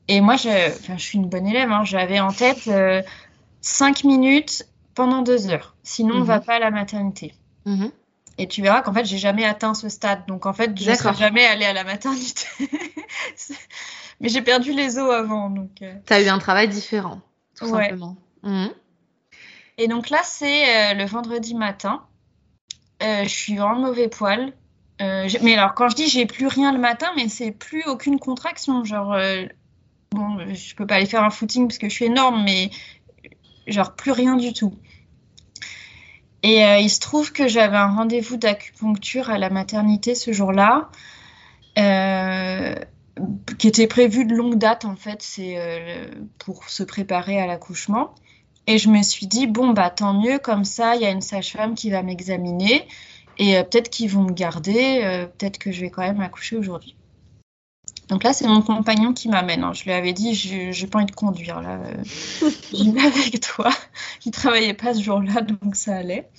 Et 0.08 0.22
moi, 0.22 0.36
je, 0.36 0.50
je 0.88 1.02
suis 1.02 1.18
une 1.18 1.30
bonne 1.30 1.48
élève. 1.48 1.72
Hein, 1.72 1.84
J'avais 1.84 2.20
en 2.20 2.32
tête 2.32 2.68
euh, 2.68 3.02
5 3.62 4.04
minutes 4.04 4.68
pendant 4.96 5.22
2 5.22 5.50
heures. 5.50 5.76
Sinon, 5.84 6.16
on 6.16 6.24
va 6.24 6.40
mhm. 6.40 6.46
pas 6.46 6.56
à 6.56 6.60
la 6.60 6.72
maternité. 6.72 7.34
Mhm. 7.66 7.92
Et 8.38 8.48
tu 8.48 8.62
verras 8.62 8.82
qu'en 8.82 8.94
fait, 8.94 9.06
j'ai 9.06 9.18
jamais 9.18 9.46
atteint 9.46 9.74
ce 9.74 9.90
stade. 9.90 10.26
Donc, 10.28 10.46
en 10.46 10.54
fait, 10.54 10.80
je 10.80 10.90
ne 10.90 10.96
serai 10.96 11.14
jamais 11.14 11.46
allée 11.46 11.66
à 11.66 11.74
la 11.74 11.84
maternité. 11.84 12.46
Mais 14.22 14.30
j'ai 14.30 14.42
perdu 14.42 14.74
les 14.74 14.98
os 14.98 15.12
avant. 15.12 15.50
Donc, 15.50 15.82
euh. 15.82 15.94
Tu 16.06 16.13
as 16.13 16.22
eu 16.22 16.28
un 16.28 16.39
travail 16.39 16.68
différent, 16.70 17.22
tout 17.56 17.68
simplement. 17.68 18.15
Mhm. 18.44 18.70
Et 19.78 19.88
donc 19.88 20.10
là, 20.10 20.20
c'est 20.24 20.92
euh, 20.92 20.94
le 20.94 21.06
vendredi 21.06 21.56
matin. 21.56 22.04
Euh, 23.02 23.24
je 23.24 23.30
suis 23.30 23.56
vraiment 23.56 23.80
mauvais 23.80 24.08
poil. 24.10 24.54
Euh, 25.02 25.30
mais 25.42 25.56
alors, 25.56 25.74
quand 25.74 25.88
je 25.90 25.96
dis 25.96 26.08
j'ai 26.10 26.26
plus 26.26 26.48
rien 26.48 26.74
le 26.74 26.80
matin, 26.80 27.08
mais 27.16 27.30
c'est 27.30 27.52
plus 27.52 27.84
aucune 27.86 28.20
contraction. 28.20 28.84
Genre, 28.84 29.18
bon, 30.12 30.54
je 30.54 30.76
peux 30.76 30.86
pas 30.86 30.96
aller 30.96 31.06
faire 31.06 31.24
un 31.24 31.30
footing 31.30 31.68
parce 31.68 31.78
que 31.78 31.88
je 31.88 31.94
suis 31.94 32.06
énorme, 32.06 32.44
mais 32.44 32.70
genre 33.68 33.96
plus 33.96 34.12
rien 34.12 34.36
du 34.36 34.52
tout. 34.52 34.76
Et 36.44 36.60
il 36.82 36.90
se 36.90 37.00
trouve 37.00 37.32
que 37.32 37.48
j'avais 37.48 37.78
un 37.78 37.94
rendez-vous 37.96 38.38
d'acupuncture 38.38 39.30
à 39.30 39.38
la 39.38 39.50
maternité 39.50 40.16
ce 40.16 40.34
jour-là, 40.34 40.90
qui 43.58 43.68
était 43.68 43.88
prévu 43.88 44.26
de 44.26 44.36
longue 44.36 44.58
date 44.58 44.84
en 44.84 44.98
fait, 44.98 45.22
c'est 45.22 45.58
pour 46.40 46.68
se 46.70 46.84
préparer 46.84 47.40
à 47.40 47.48
l'accouchement. 47.48 48.14
Et 48.69 48.77
je 48.77 48.88
me 48.88 49.01
suis 49.01 49.25
dit, 49.25 49.47
bon, 49.47 49.71
bah 49.71 49.89
tant 49.89 50.13
mieux, 50.13 50.38
comme 50.38 50.63
ça, 50.63 50.95
il 50.95 51.01
y 51.01 51.05
a 51.05 51.10
une 51.10 51.23
sage-femme 51.23 51.73
qui 51.73 51.89
va 51.89 52.03
m'examiner 52.03 52.88
et 53.39 53.58
euh, 53.58 53.63
peut-être 53.63 53.89
qu'ils 53.89 54.12
vont 54.12 54.21
me 54.21 54.32
garder, 54.32 55.01
euh, 55.03 55.25
peut-être 55.25 55.58
que 55.58 55.71
je 55.71 55.82
vais 55.82 55.89
quand 55.89 56.03
même 56.03 56.21
accoucher 56.21 56.55
aujourd'hui. 56.55 56.95
Donc 58.10 58.23
là, 58.23 58.32
c'est 58.32 58.47
mon 58.47 58.62
compagnon 58.62 59.12
qui 59.12 59.27
m'amène. 59.27 59.63
Hein. 59.63 59.73
Je 59.73 59.86
lui 59.86 59.91
avais 59.91 60.13
dit, 60.13 60.36
je 60.36 60.79
n'ai 60.79 60.88
pas 60.88 60.99
envie 60.99 61.08
de 61.08 61.15
conduire 61.15 61.62
là. 61.62 61.79
Euh, 61.79 62.49
j'y 62.73 62.91
vais 62.91 63.01
avec 63.01 63.39
toi. 63.41 63.71
Il 64.23 64.32
travaillait 64.32 64.75
pas 64.75 64.93
ce 64.93 65.01
jour-là, 65.01 65.41
donc 65.41 65.75
ça 65.75 65.95
allait. 65.95 66.29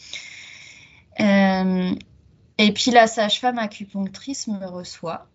et 1.19 2.73
puis 2.73 2.93
la 2.93 3.09
sage-femme 3.09 3.59
acupunctrice 3.59 4.47
me 4.47 4.67
reçoit. 4.67 5.27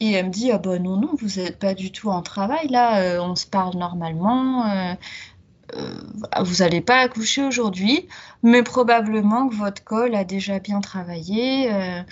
Et 0.00 0.12
elle 0.12 0.26
me 0.26 0.30
dit, 0.30 0.52
ah 0.52 0.58
bah 0.58 0.78
non, 0.78 0.98
non, 0.98 1.14
vous 1.18 1.40
n'êtes 1.40 1.58
pas 1.58 1.72
du 1.72 1.90
tout 1.90 2.10
en 2.10 2.20
travail, 2.20 2.68
là, 2.68 3.20
on 3.22 3.34
se 3.34 3.46
parle 3.46 3.76
normalement, 3.76 4.66
euh, 4.66 4.94
vous 5.74 6.56
n'allez 6.56 6.80
pas 6.80 6.98
accoucher 6.98 7.44
aujourd'hui, 7.44 8.08
mais 8.42 8.62
probablement 8.62 9.48
que 9.48 9.54
votre 9.54 9.84
col 9.84 10.14
a 10.14 10.24
déjà 10.24 10.58
bien 10.58 10.80
travaillé. 10.80 11.72
Euh. 11.72 12.02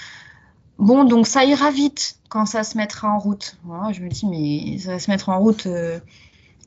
bon, 0.79 1.05
donc 1.05 1.27
ça 1.27 1.45
ira 1.45 1.71
vite 1.71 2.19
quand 2.29 2.47
ça 2.47 2.65
se 2.65 2.77
mettra 2.77 3.09
en 3.09 3.19
route. 3.19 3.57
je 3.93 4.01
me 4.01 4.09
dis, 4.09 4.27
mais 4.27 4.79
ça 4.79 4.93
va 4.93 4.99
se 4.99 5.11
mettre 5.11 5.29
en 5.29 5.39
route 5.39 5.67
euh, 5.67 6.01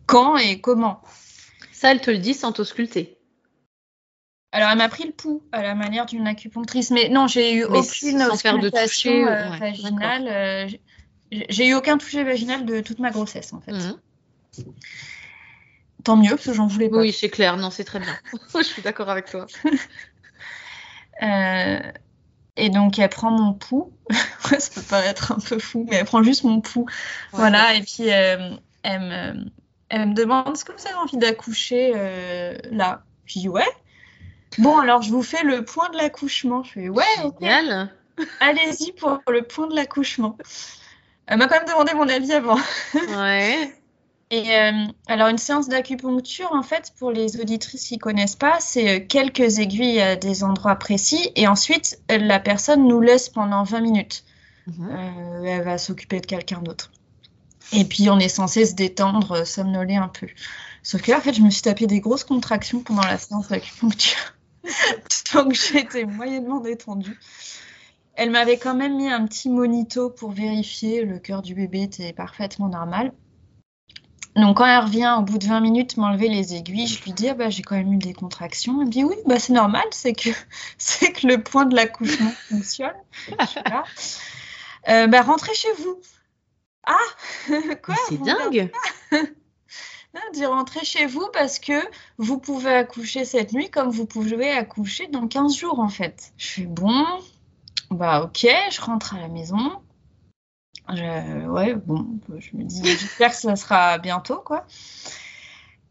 quand 0.06 0.38
et 0.38 0.60
comment? 0.60 1.02
Ça, 1.71 1.91
elle 1.91 2.02
te 2.02 2.12
le 2.12 2.17
dit 2.17 2.34
sans 2.34 2.52
t'ausculter. 2.52 3.17
Alors, 4.52 4.69
elle 4.71 4.80
m'a 4.80 4.89
pris 4.89 5.06
le 5.06 5.12
pouls 5.12 5.43
à 5.52 5.62
la 5.62 5.75
manière 5.75 6.08
d'une 6.08 6.25
acupunctrice, 6.25 6.89
mais 6.89 7.08
non, 7.10 7.28
j'ai 7.28 7.54
eu 7.54 7.63
aucune 7.65 8.23
auscultation 8.23 9.25
vaginale. 9.60 10.69
j'ai 11.32 11.67
eu 11.67 11.75
aucun 11.75 11.99
toucher 11.99 12.23
vaginal 12.23 12.65
de 12.65 12.82
toute 12.82 12.97
ma 12.97 13.12
grossesse, 13.12 13.54
en 13.54 13.62
fait. 13.62 13.73
Mmh. 13.73 13.99
Tant 16.03 16.15
mieux, 16.15 16.29
parce 16.29 16.45
que 16.45 16.53
j'en 16.53 16.67
voulais 16.67 16.89
pas. 16.89 16.97
Oui, 16.97 17.12
c'est 17.12 17.29
clair. 17.29 17.57
Non, 17.57 17.71
c'est 17.71 17.83
très 17.83 17.99
bien. 17.99 18.15
je 18.55 18.63
suis 18.63 18.81
d'accord 18.81 19.09
avec 19.09 19.25
toi. 19.25 19.45
Euh, 21.21 21.79
et 22.55 22.69
donc, 22.69 22.97
elle 22.97 23.09
prend 23.09 23.29
mon 23.29 23.51
pouls. 23.51 23.91
ça 24.57 24.69
peut 24.73 24.88
paraître 24.88 25.33
un 25.33 25.39
peu 25.39 25.59
fou, 25.59 25.85
mais 25.89 25.97
elle 25.97 26.05
prend 26.05 26.23
juste 26.23 26.45
mon 26.45 26.62
pouls. 26.62 26.85
voilà, 27.33 27.75
et 27.75 27.81
puis 27.81 28.09
euh, 28.09 28.51
elle, 28.83 29.49
me, 30.07 30.13
demande 30.13 30.53
est-ce 30.53 30.63
que 30.63 30.71
vous 30.71 30.88
avez 30.88 30.95
envie 30.95 31.17
d'accoucher 31.17 31.91
euh, 31.93 32.57
là? 32.71 33.03
Je 33.25 33.39
dis 33.39 33.49
ouais. 33.49 33.67
Bon, 34.59 34.77
alors 34.77 35.01
je 35.01 35.12
vous 35.12 35.21
fais 35.21 35.43
le 35.43 35.65
point 35.65 35.89
de 35.89 35.97
l'accouchement. 35.97 36.63
Je 36.63 36.71
fais 36.71 36.88
ouais, 36.88 37.03
Génial. 37.41 37.93
Allez-y 38.39 38.93
pour 38.93 39.21
le 39.27 39.41
point 39.43 39.67
de 39.67 39.75
l'accouchement. 39.75 40.38
Elle 41.27 41.38
m'a 41.38 41.47
quand 41.47 41.57
même 41.57 41.67
demandé 41.67 41.93
mon 41.93 42.07
avis 42.07 42.31
avant. 42.31 42.59
ouais. 42.93 43.75
Et 44.32 44.56
euh, 44.56 44.72
alors, 45.08 45.28
une 45.30 45.39
séance 45.39 45.70
d'acupuncture, 45.70 46.52
en 46.54 46.62
fait, 46.62 46.94
pour 47.00 47.12
les 47.12 47.39
auditrices 47.42 47.88
qui 47.88 47.98
connaissent 47.98 48.36
pas, 48.36 48.60
c'est 48.60 48.98
euh, 48.98 49.06
quelques 49.06 49.58
aiguilles 49.58 50.00
à 50.00 50.15
des 50.15 50.44
endroits 50.44 50.76
précis 50.76 51.32
et 51.36 51.48
ensuite, 51.48 52.00
la 52.10 52.39
personne 52.39 52.88
nous 52.88 53.02
laisse 53.02 53.30
pendant 53.30 53.63
20 53.63 53.82
minutes. 53.82 54.24
Mhm. 54.68 54.89
Euh, 54.92 55.44
elle 55.46 55.63
va 55.63 55.80
s'occuper 55.80 56.20
de 56.20 56.28
quelqu'un 56.28 56.62
d'autre. 56.62 56.92
Et 57.74 57.86
puis, 57.86 58.10
on 58.12 58.20
est 58.20 58.30
censé 58.30 58.65
se 58.65 58.76
détendre, 58.76 59.48
somnoler 59.48 59.96
un 59.96 60.08
peu. 60.10 60.28
Sauf 60.84 61.02
que 61.02 61.10
là, 61.10 61.18
en 61.18 61.22
fait, 61.22 61.34
je 61.34 61.42
me 61.42 61.50
suis 61.50 61.63
tapé 61.63 61.88
des 61.88 62.00
grosses 62.00 62.24
contractions 62.24 62.82
pendant 62.82 63.02
la 63.02 63.18
séance 63.18 63.48
d'acupuncture. 63.48 64.36
Donc, 65.34 65.54
j'étais 65.54 66.06
moyennement 66.06 66.60
détendue. 66.60 67.20
Elle 68.13 68.30
m'avait 68.30 68.58
quand 68.58 68.76
même 68.76 68.98
mis 68.98 69.10
un 69.10 69.26
petit 69.26 69.50
monito 69.50 70.12
pour 70.12 70.32
vérifier 70.32 71.04
le 71.04 71.18
cœur 71.18 71.42
du 71.42 71.56
bébé 71.56 71.84
était 71.84 72.13
parfaitement 72.13 72.68
normal. 72.68 73.12
Donc 74.39 74.58
quand 74.58 74.65
elle 74.65 74.84
revient 74.84 75.15
au 75.17 75.21
bout 75.21 75.38
de 75.38 75.45
20 75.45 75.60
minutes 75.60 75.97
m'enlever 75.97 76.30
les 76.30 76.56
aiguilles, 76.56 76.88
je 76.88 77.04
lui 77.04 77.13
dis 77.13 77.30
ah 77.30 77.34
bah 77.34 77.49
j'ai 77.49 77.62
quand 77.62 77.75
même 77.75 77.93
eu 77.93 77.97
des 77.97 78.13
contractions. 78.13 78.80
Elle 78.82 78.88
me 78.88 78.91
dit 78.91 79.04
oui 79.04 79.15
bah 79.25 79.39
c'est 79.39 79.54
normal, 79.54 79.84
c'est 79.91 80.13
que 80.13 80.30
c'est 80.78 81.12
que 81.12 81.28
le 81.28 81.41
point 81.43 81.65
de 81.65 81.75
l'accouchement 81.75 82.32
fonctionne. 82.49 82.93
euh, 84.88 85.08
bah 85.08 85.21
rentrez 85.21 85.54
chez 85.54 85.71
vous. 85.73 85.99
Ah 86.86 86.95
quoi 87.84 87.95
C'est 88.08 88.21
dingue. 88.21 88.71
dit 90.34 90.45
rentrer 90.45 90.86
chez 90.86 91.06
vous 91.06 91.28
parce 91.34 91.60
que 91.60 91.73
vous 92.17 92.39
pouvez 92.39 92.73
accoucher 92.73 93.25
cette 93.25 93.54
nuit 93.54 93.69
comme 93.69 93.89
vous 93.89 94.06
pouvez 94.06 94.52
accoucher 94.52 95.08
dans 95.08 95.28
15 95.28 95.56
jours 95.56 95.80
en 95.80 95.89
fait. 95.89 96.34
Je 96.38 96.47
fais 96.47 96.65
bon, 96.65 97.06
bah 97.91 98.23
ok, 98.23 98.47
je 98.71 98.82
rentre 98.82 99.15
à 99.15 99.19
la 99.19 99.28
maison. 99.28 99.82
Ouais, 100.89 101.75
bon, 101.75 102.06
je 102.38 102.58
me 102.58 102.63
dis, 102.63 102.82
j'espère 102.84 103.30
que 103.30 103.38
ça 103.38 103.56
sera 103.56 103.97
bientôt 103.97 104.41
quoi. 104.43 104.65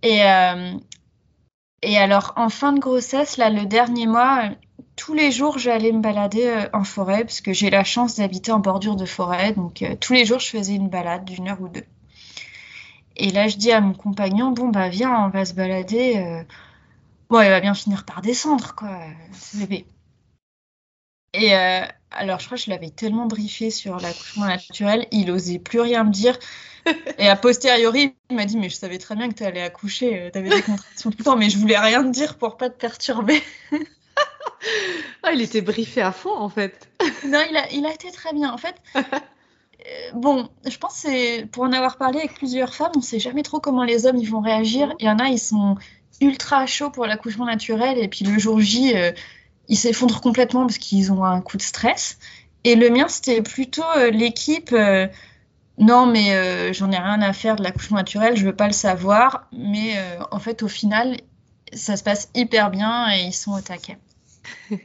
Et, 0.03 0.23
euh, 0.25 0.73
et 1.83 1.97
alors 1.99 2.33
en 2.37 2.49
fin 2.49 2.73
de 2.73 2.81
grossesse, 2.81 3.37
là, 3.37 3.51
le 3.51 3.67
dernier 3.67 4.07
mois, 4.07 4.51
tous 4.99 5.15
les 5.15 5.31
jours, 5.31 5.59
j'allais 5.59 5.93
me 5.93 6.01
balader 6.01 6.47
euh, 6.47 6.69
en 6.73 6.85
forêt 6.85 7.25
parce 7.25 7.41
que 7.41 7.53
j'ai 7.53 7.71
la 7.71 7.85
chance 7.85 8.17
d'habiter 8.17 8.53
en 8.53 8.59
bordure 8.59 8.97
de 8.97 9.07
forêt. 9.07 9.53
Donc, 9.53 9.83
euh, 9.83 9.95
tous 9.99 10.13
les 10.13 10.27
jours, 10.27 10.41
je 10.41 10.49
faisais 10.49 10.75
une 10.75 10.89
balade 10.89 11.25
d'une 11.25 11.49
heure 11.49 11.61
ou 11.63 11.69
deux. 11.69 11.85
Et 13.17 13.31
là, 13.31 13.49
je 13.49 13.57
dis 13.57 13.73
à 13.73 13.81
mon 13.81 13.95
compagnon, 13.95 14.51
bon, 14.51 14.69
bah, 14.69 14.89
viens, 14.89 15.25
on 15.25 15.29
va 15.29 15.45
se 15.45 15.55
balader. 15.55 16.17
Euh. 16.17 16.43
Bon, 17.31 17.41
il 17.41 17.49
va 17.49 17.61
bien 17.61 17.75
finir 17.75 18.05
par 18.05 18.23
descendre, 18.23 18.75
quoi, 18.75 18.99
ce 19.33 19.59
bébé. 19.59 19.87
Et 21.35 21.53
alors, 22.11 22.41
je 22.41 22.47
crois 22.47 22.57
que 22.57 22.65
je 22.65 22.71
l'avais 22.71 22.91
tellement 22.91 23.27
briefé 23.27 23.71
sur 23.71 23.99
l'accouchement 24.01 24.47
naturel, 24.47 25.07
il 25.11 25.31
osait 25.31 25.59
plus 25.59 25.81
rien 25.81 26.05
me 26.05 26.11
dire. 26.11 26.39
Et 27.19 27.29
a 27.29 27.37
posteriori, 27.37 28.15
il 28.31 28.37
m'a 28.37 28.45
dit, 28.45 28.57
mais 28.57 28.71
je 28.71 28.77
savais 28.77 28.99
très 28.99 29.15
bien 29.15 29.29
que 29.29 29.35
tu 29.35 29.45
allais 29.45 29.63
accoucher, 29.63 30.31
tu 30.33 30.39
avais 30.39 30.49
des 30.49 30.63
contractions 30.63 31.11
tout 31.11 31.19
le 31.19 31.25
temps, 31.25 31.37
mais 31.37 31.51
je 31.51 31.59
voulais 31.59 31.79
rien 31.79 32.03
te 32.03 32.11
dire 32.11 32.39
pour 32.39 32.57
pas 32.57 32.71
te 32.71 32.79
perturber. 32.79 33.43
ah, 35.23 35.33
il 35.33 35.43
était 35.43 35.61
briefé 35.61 36.01
à 36.01 36.13
fond 36.13 36.35
en 36.35 36.49
fait. 36.49 36.89
non, 37.27 37.41
il 37.49 37.57
a, 37.57 37.71
il 37.73 37.87
a 37.87 37.93
été 37.93 38.11
très 38.11 38.33
bien. 38.33 38.53
En 38.53 38.59
fait, 38.59 38.75
euh, 38.97 39.03
bon, 40.15 40.49
je 40.67 40.77
pense 40.79 40.95
c'est 40.95 41.47
pour 41.51 41.65
en 41.65 41.73
avoir 41.73 41.97
parlé 41.97 42.19
avec 42.19 42.35
plusieurs 42.35 42.75
femmes, 42.75 42.93
on 42.97 43.01
sait 43.01 43.21
jamais 43.21 43.43
trop 43.43 43.61
comment 43.61 43.85
les 43.85 44.07
hommes 44.07 44.17
ils 44.17 44.31
vont 44.31 44.41
réagir. 44.41 44.95
Il 44.99 45.07
y 45.07 45.11
en 45.11 45.19
a, 45.19 45.29
ils 45.29 45.39
sont 45.39 45.77
ultra 46.21 46.67
chauds 46.67 46.91
pour 46.91 47.07
l'accouchement 47.07 47.47
naturel 47.47 47.99
et 47.99 48.09
puis 48.09 48.25
le 48.25 48.39
jour 48.39 48.61
J, 48.61 48.97
euh, 48.97 49.13
ils 49.69 49.77
s'effondrent 49.77 50.21
complètement 50.21 50.67
parce 50.67 50.79
qu'ils 50.79 51.13
ont 51.13 51.25
un 51.25 51.41
coup 51.41 51.57
de 51.57 51.63
stress. 51.63 52.19
Et 52.65 52.75
le 52.75 52.91
mien, 52.91 53.09
c'était 53.09 53.43
plutôt 53.43 53.85
euh, 53.97 54.11
l'équipe. 54.11 54.75
non, 55.79 56.07
mais 56.07 56.73
j'en 56.73 56.91
ai 56.91 56.99
rien 56.99 57.23
à 57.23 57.33
faire 57.33 57.57
de 57.57 57.63
l'accouchement 57.63 57.99
naturel, 57.99 58.37
je 58.37 58.45
veux 58.45 58.57
pas 58.57 58.67
le 58.67 58.73
savoir. 58.73 59.49
Mais 59.53 59.97
en 60.31 60.39
fait, 60.39 60.63
au 60.63 60.69
final, 60.69 61.17
ça 61.73 61.97
se 61.97 62.03
passe 62.03 62.31
hyper 62.35 62.71
bien 62.71 63.13
et 63.13 63.21
ils 63.25 63.33
sont 63.33 63.53
au 63.53 63.61
taquet. 63.61 63.99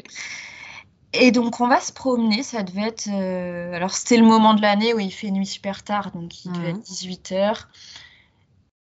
Et 1.13 1.32
donc, 1.32 1.62
on 1.62 1.67
va 1.67 1.80
se 1.80 1.93
promener. 1.93 2.43
Ça 2.43 2.63
devait 2.63 2.88
être. 2.88 3.08
Euh, 3.08 3.74
alors, 3.74 3.91
c'était 3.91 4.17
le 4.17 4.26
moment 4.26 4.54
de 4.56 4.62
l'année 4.62 4.93
où 4.93 5.00
il 5.00 5.12
fait 5.12 5.30
nuit 5.30 5.46
super 5.46 5.84
tard, 5.84 6.12
donc 6.12 6.43
il 6.43 6.52
devait 6.52 6.72
être 6.72 6.82
18h. 6.82 7.50
Mhm. 7.50 7.56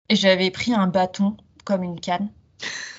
Et 0.09 0.15
j'avais 0.15 0.51
pris 0.51 0.73
un 0.73 0.87
bâton 0.87 1.37
comme 1.63 1.83
une 1.83 1.99
canne. 1.99 2.29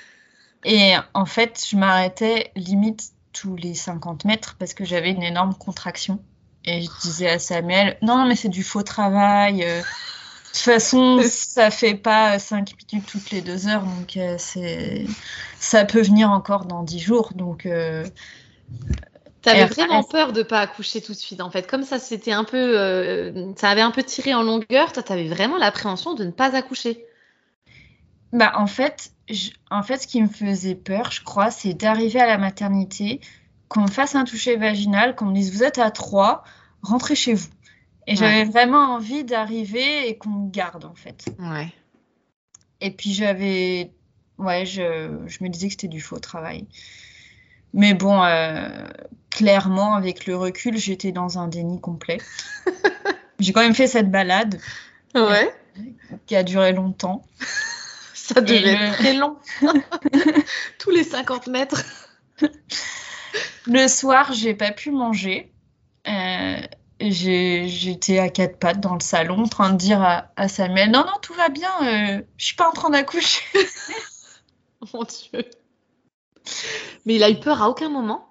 Et 0.69 0.95
en 1.15 1.27
fait, 1.27 1.65
je 1.71 1.77
m'arrêtais 1.77 2.51
limite 2.57 3.13
tous 3.33 3.55
les 3.55 3.75
50 3.75 4.25
mètres 4.25 4.57
parce 4.59 4.75
que 4.75 4.85
j'avais 4.85 5.13
une 5.13 5.23
énorme 5.23 5.55
contraction. 5.55 6.21
Et 6.65 6.83
je 6.83 6.89
disais 7.03 7.31
à 7.31 7.39
Samuel 7.39 7.97
Non, 8.03 8.27
mais 8.27 8.35
c'est 8.35 8.49
du 8.49 8.65
faux 8.65 8.83
travail. 8.83 9.63
Euh, 9.63 9.79
de 9.79 9.85
toute 10.49 10.57
façon, 10.57 11.21
ça 11.31 11.71
fait 11.71 11.95
pas 11.95 12.41
5 12.41 12.75
minutes 12.93 13.07
toutes 13.07 13.31
les 13.31 13.43
deux 13.43 13.69
heures, 13.69 13.85
donc 13.85 14.17
euh, 14.17 14.35
c'est 14.39 15.07
ça 15.61 15.85
peut 15.85 16.03
venir 16.03 16.31
encore 16.31 16.65
dans 16.65 16.83
10 16.83 16.99
jours. 16.99 17.31
Donc, 17.37 17.65
euh... 17.65 18.05
T'avais 19.43 19.67
vraiment 19.67 20.03
peur 20.03 20.33
de 20.33 20.43
pas 20.43 20.59
accoucher 20.59 21.01
tout 21.01 21.13
de 21.13 21.17
suite, 21.17 21.41
en 21.41 21.51
fait. 21.53 21.71
Comme 21.71 21.85
ça, 21.85 22.01
c'était 22.01 22.33
un 22.33 22.43
peu, 22.43 22.77
euh, 22.77 23.53
ça 23.55 23.71
avait 23.71 23.83
un 23.83 23.93
peu 23.93 24.03
tiré 24.03 24.35
en 24.35 24.43
longueur. 24.43 24.93
Toi, 24.93 25.05
t'avais 25.05 25.29
vraiment 25.29 25.59
l'appréhension 25.59 26.15
de 26.15 26.25
ne 26.25 26.33
pas 26.33 26.57
accoucher. 26.57 27.07
Bah, 28.33 28.55
en 28.57 28.67
fait, 28.67 29.13
en 29.71 29.83
fait, 29.83 29.99
ce 29.99 30.07
qui 30.07 30.23
me 30.23 30.29
faisait 30.29 30.75
peur, 30.75 31.11
je 31.11 31.23
crois, 31.23 31.51
c'est 31.51 31.75
d'arriver 31.75 32.21
à 32.21 32.27
la 32.27 32.39
maternité, 32.39 33.21
qu'on 33.69 33.83
me 33.83 33.91
fasse 33.91 34.15
un 34.15 34.25
toucher 34.25 34.57
vaginal, 34.57 35.17
qu'on 35.17 35.27
me 35.27 35.35
dise 35.35 35.53
vous 35.53 35.65
êtes 35.65 35.79
à 35.79 35.91
3, 35.91 36.45
rentrez 36.83 37.15
chez 37.15 37.35
vous. 37.35 37.49
Et 38.07 38.15
j'avais 38.15 38.45
vraiment 38.45 38.95
envie 38.95 39.25
d'arriver 39.25 40.09
et 40.09 40.17
qu'on 40.17 40.31
me 40.31 40.51
garde, 40.51 40.85
en 40.85 40.95
fait. 40.95 41.25
Ouais. 41.41 41.73
Et 42.81 42.93
puis 42.93 43.13
j'avais. 43.13 43.91
Ouais, 44.39 44.65
je, 44.65 45.19
je, 45.27 45.43
me 45.43 45.49
disais 45.49 45.67
que 45.69 45.73
c'était 45.73 45.89
du 45.89 46.01
faux 46.01 46.19
travail. 46.19 46.67
Mais 47.73 47.95
bon, 47.95 48.23
euh, 48.23 48.69
clairement, 49.31 49.95
avec 49.95 50.27
le 50.27 50.37
recul, 50.37 50.77
j'étais 50.79 51.11
dans 51.11 51.39
un 51.39 51.49
déni 51.49 51.81
complet. 51.81 52.19
J'ai 53.41 53.53
quand 53.53 53.63
même 53.63 53.75
fait 53.75 53.89
cette 53.89 54.11
balade. 54.11 54.61
Ouais. 55.15 55.53
Qui 56.27 56.37
a 56.37 56.43
duré 56.43 56.73
longtemps. 56.73 57.25
Ça 58.27 58.41
devait 58.41 58.73
être 58.73 58.97
très 58.97 59.15
long. 59.15 59.37
Tous 60.79 60.91
les 60.91 61.05
50 61.05 61.47
mètres. 61.47 61.85
le 63.67 63.87
soir, 63.87 64.33
j'ai 64.33 64.55
pas 64.55 64.73
pu 64.73 64.91
manger. 64.91 65.53
Euh, 66.09 66.57
j'étais 67.01 68.19
à 68.19 68.29
quatre 68.29 68.59
pattes 68.59 68.81
dans 68.81 68.95
le 68.95 69.01
salon 69.01 69.45
en 69.45 69.49
train 69.49 69.71
de 69.71 69.77
dire 69.77 70.03
à, 70.03 70.49
Samuel 70.49 70.91
non 70.91 71.01
non 71.01 71.19
tout 71.21 71.35
va 71.35 71.51
bien 71.51 71.71
euh, 71.83 72.23
je 72.39 72.47
suis 72.47 72.57
pas 72.57 72.69
en 72.69 72.73
train 72.73 72.89
d'accoucher 72.89 73.43
mon 74.95 75.03
dieu 75.03 75.45
mais 77.05 77.17
il 77.17 77.23
a 77.23 77.29
eu 77.29 77.39
peur 77.39 77.61
à 77.61 77.69
aucun 77.69 77.91
moment? 77.91 78.27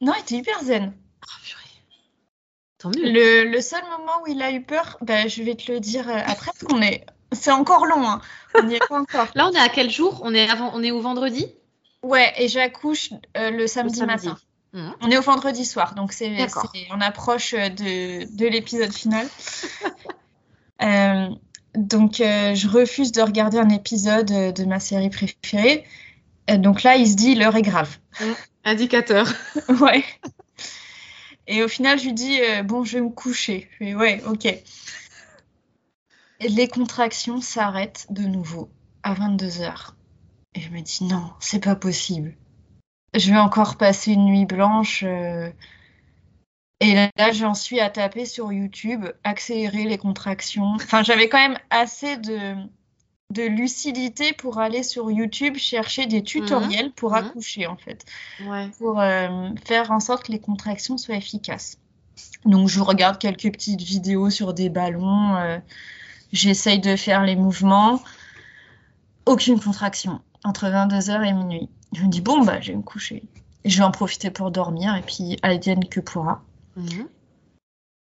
Non 0.00 0.12
il 0.16 0.20
était 0.22 0.36
hyper 0.36 0.60
zen 0.64 0.92
oh, 1.22 1.52
Tant 2.78 2.88
mieux. 2.88 3.12
Le, 3.12 3.50
le, 3.50 3.60
seul 3.60 3.82
moment 3.84 4.22
où 4.22 4.26
il 4.26 4.42
a 4.42 4.50
eu 4.50 4.62
peur 4.62 4.98
ben, 5.00 5.28
je 5.28 5.42
vais 5.44 5.54
te 5.54 5.70
le 5.70 5.78
dire 5.78 6.08
euh, 6.08 6.20
après 6.26 6.50
parce 6.50 6.64
qu'on 6.64 6.82
est 6.82 7.06
c'est 7.34 7.52
encore 7.52 7.86
long 7.86 8.08
hein. 8.08 8.20
on 8.54 8.64
n'y 8.64 8.74
est 8.74 8.88
pas 8.88 9.00
encore 9.00 9.28
là 9.34 9.48
on 9.48 9.52
est 9.52 9.60
à 9.60 9.68
quel 9.68 9.90
jour? 9.90 10.20
On 10.24 10.34
est 10.34 10.48
avant 10.48 10.72
on 10.74 10.82
est 10.82 10.90
au 10.90 11.00
vendredi? 11.00 11.46
Ouais 12.02 12.32
et 12.38 12.48
j'accouche 12.48 13.10
euh, 13.36 13.50
le, 13.50 13.66
samedi 13.66 14.04
matin 14.04 14.36
Mhm. 14.74 14.92
On 15.00 15.10
est 15.10 15.16
au 15.16 15.22
vendredi 15.22 15.64
soir, 15.64 15.94
donc 15.94 16.12
c'est, 16.12 16.36
on 16.90 17.00
approche 17.00 17.52
de, 17.54 18.36
de 18.36 18.46
l'épisode 18.46 18.92
final. 18.92 19.26
Euh, 20.82 21.28
donc, 21.76 22.20
euh, 22.20 22.54
je 22.56 22.68
refuse 22.68 23.12
de 23.12 23.22
regarder 23.22 23.58
un 23.58 23.68
épisode 23.68 24.26
de 24.26 24.64
ma 24.64 24.80
série 24.80 25.08
préférée. 25.08 25.84
Euh, 26.50 26.58
donc 26.58 26.82
là, 26.82 26.96
il 26.96 27.08
se 27.08 27.14
dit 27.14 27.36
l'heure 27.36 27.54
est 27.54 27.62
grave. 27.62 27.96
Mhm. 28.20 28.34
Indicateur. 28.64 29.32
ouais. 29.80 30.04
Et 31.46 31.62
au 31.62 31.68
final, 31.68 31.98
je 31.98 32.06
lui 32.06 32.12
dis 32.12 32.38
bon, 32.64 32.84
je 32.84 32.98
vais 32.98 33.04
me 33.04 33.08
coucher. 33.08 33.68
Je 33.78 33.84
fais 33.84 33.94
ouais, 33.94 34.20
ok. 34.26 34.52
Les 36.48 36.68
contractions 36.68 37.40
s'arrêtent 37.40 38.06
de 38.10 38.22
nouveau 38.22 38.70
à 39.02 39.14
22 39.14 39.46
h 39.46 39.90
Et 40.54 40.60
je 40.60 40.70
me 40.70 40.80
dis 40.80 41.04
non, 41.04 41.30
c'est 41.40 41.62
pas 41.62 41.76
possible 41.76 42.36
je 43.14 43.30
vais 43.30 43.38
encore 43.38 43.76
passer 43.76 44.12
une 44.12 44.26
nuit 44.26 44.46
blanche. 44.46 45.04
Euh, 45.06 45.50
et 46.80 46.94
là, 46.94 47.32
j'en 47.32 47.54
suis 47.54 47.80
à 47.80 47.88
taper 47.88 48.26
sur 48.26 48.52
YouTube, 48.52 49.06
accélérer 49.22 49.84
les 49.84 49.98
contractions. 49.98 50.74
Enfin, 50.74 51.02
j'avais 51.02 51.28
quand 51.28 51.38
même 51.38 51.58
assez 51.70 52.16
de, 52.16 52.54
de 53.30 53.42
lucidité 53.44 54.32
pour 54.32 54.58
aller 54.58 54.82
sur 54.82 55.10
YouTube 55.10 55.56
chercher 55.56 56.06
des 56.06 56.22
tutoriels 56.22 56.92
pour 56.92 57.12
mhm. 57.12 57.18
accoucher, 57.18 57.66
en 57.66 57.76
fait. 57.76 58.04
Pour 58.78 59.00
euh, 59.00 59.50
faire 59.64 59.92
en 59.92 60.00
sorte 60.00 60.26
que 60.26 60.32
les 60.32 60.40
contractions 60.40 60.98
soient 60.98 61.16
efficaces. 61.16 61.78
Donc, 62.44 62.68
je 62.68 62.80
regarde 62.80 63.18
quelques 63.18 63.50
petites 63.50 63.80
vidéos 63.82 64.28
sur 64.28 64.52
des 64.52 64.68
ballons. 64.68 65.36
Euh, 65.36 65.58
j'essaye 66.32 66.80
de 66.80 66.96
faire 66.96 67.22
les 67.22 67.36
mouvements. 67.36 68.02
Aucune 69.26 69.60
contraction 69.60 70.20
entre 70.44 70.66
22h 70.66 71.24
et 71.24 71.32
minuit. 71.32 71.68
Je 71.94 72.02
me 72.02 72.08
dis, 72.08 72.20
bon, 72.20 72.44
bah, 72.44 72.60
je 72.60 72.72
vais 72.72 72.76
me 72.76 72.82
coucher. 72.82 73.22
je 73.64 73.78
vais 73.78 73.84
en 73.84 73.90
profiter 73.90 74.30
pour 74.30 74.50
dormir, 74.50 74.94
et 74.94 75.02
puis 75.02 75.38
advienne 75.42 75.88
que 75.88 76.00
pourra. 76.00 76.42
Mhm. 76.76 77.08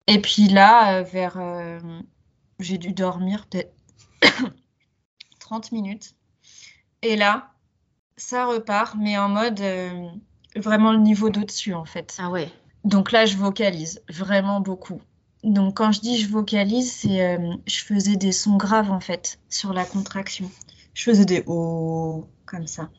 Et 0.07 0.19
puis 0.19 0.47
là, 0.47 0.99
euh, 0.99 1.03
vers. 1.03 1.37
Euh, 1.37 1.79
j'ai 2.59 2.77
dû 2.77 2.91
dormir 2.91 3.45
peut-être 3.47 3.73
30 5.39 5.71
minutes. 5.71 6.15
Et 7.01 7.15
là, 7.15 7.51
ça 8.17 8.45
repart, 8.45 8.95
mais 8.97 9.17
en 9.17 9.29
mode 9.29 9.59
euh, 9.61 10.09
vraiment 10.55 10.91
le 10.91 10.99
niveau 10.99 11.29
d'au-dessus, 11.29 11.73
en 11.73 11.85
fait. 11.85 12.17
Ah 12.19 12.29
ouais. 12.29 12.49
Donc 12.83 13.11
là, 13.11 13.25
je 13.25 13.37
vocalise 13.37 14.01
vraiment 14.09 14.59
beaucoup. 14.59 15.01
Donc 15.43 15.77
quand 15.77 15.91
je 15.91 15.99
dis 16.01 16.17
je 16.17 16.29
vocalise, 16.29 16.91
c'est 16.91 17.37
je 17.65 17.83
faisais 17.83 18.15
des 18.15 18.31
sons 18.31 18.57
graves 18.57 18.91
en 18.91 18.99
fait 18.99 19.39
sur 19.49 19.73
la 19.73 19.85
contraction. 19.85 20.49
Je 20.93 21.03
faisais 21.03 21.25
des 21.25 21.43
oh 21.47 22.27
comme 22.45 22.67
ça 22.67 22.89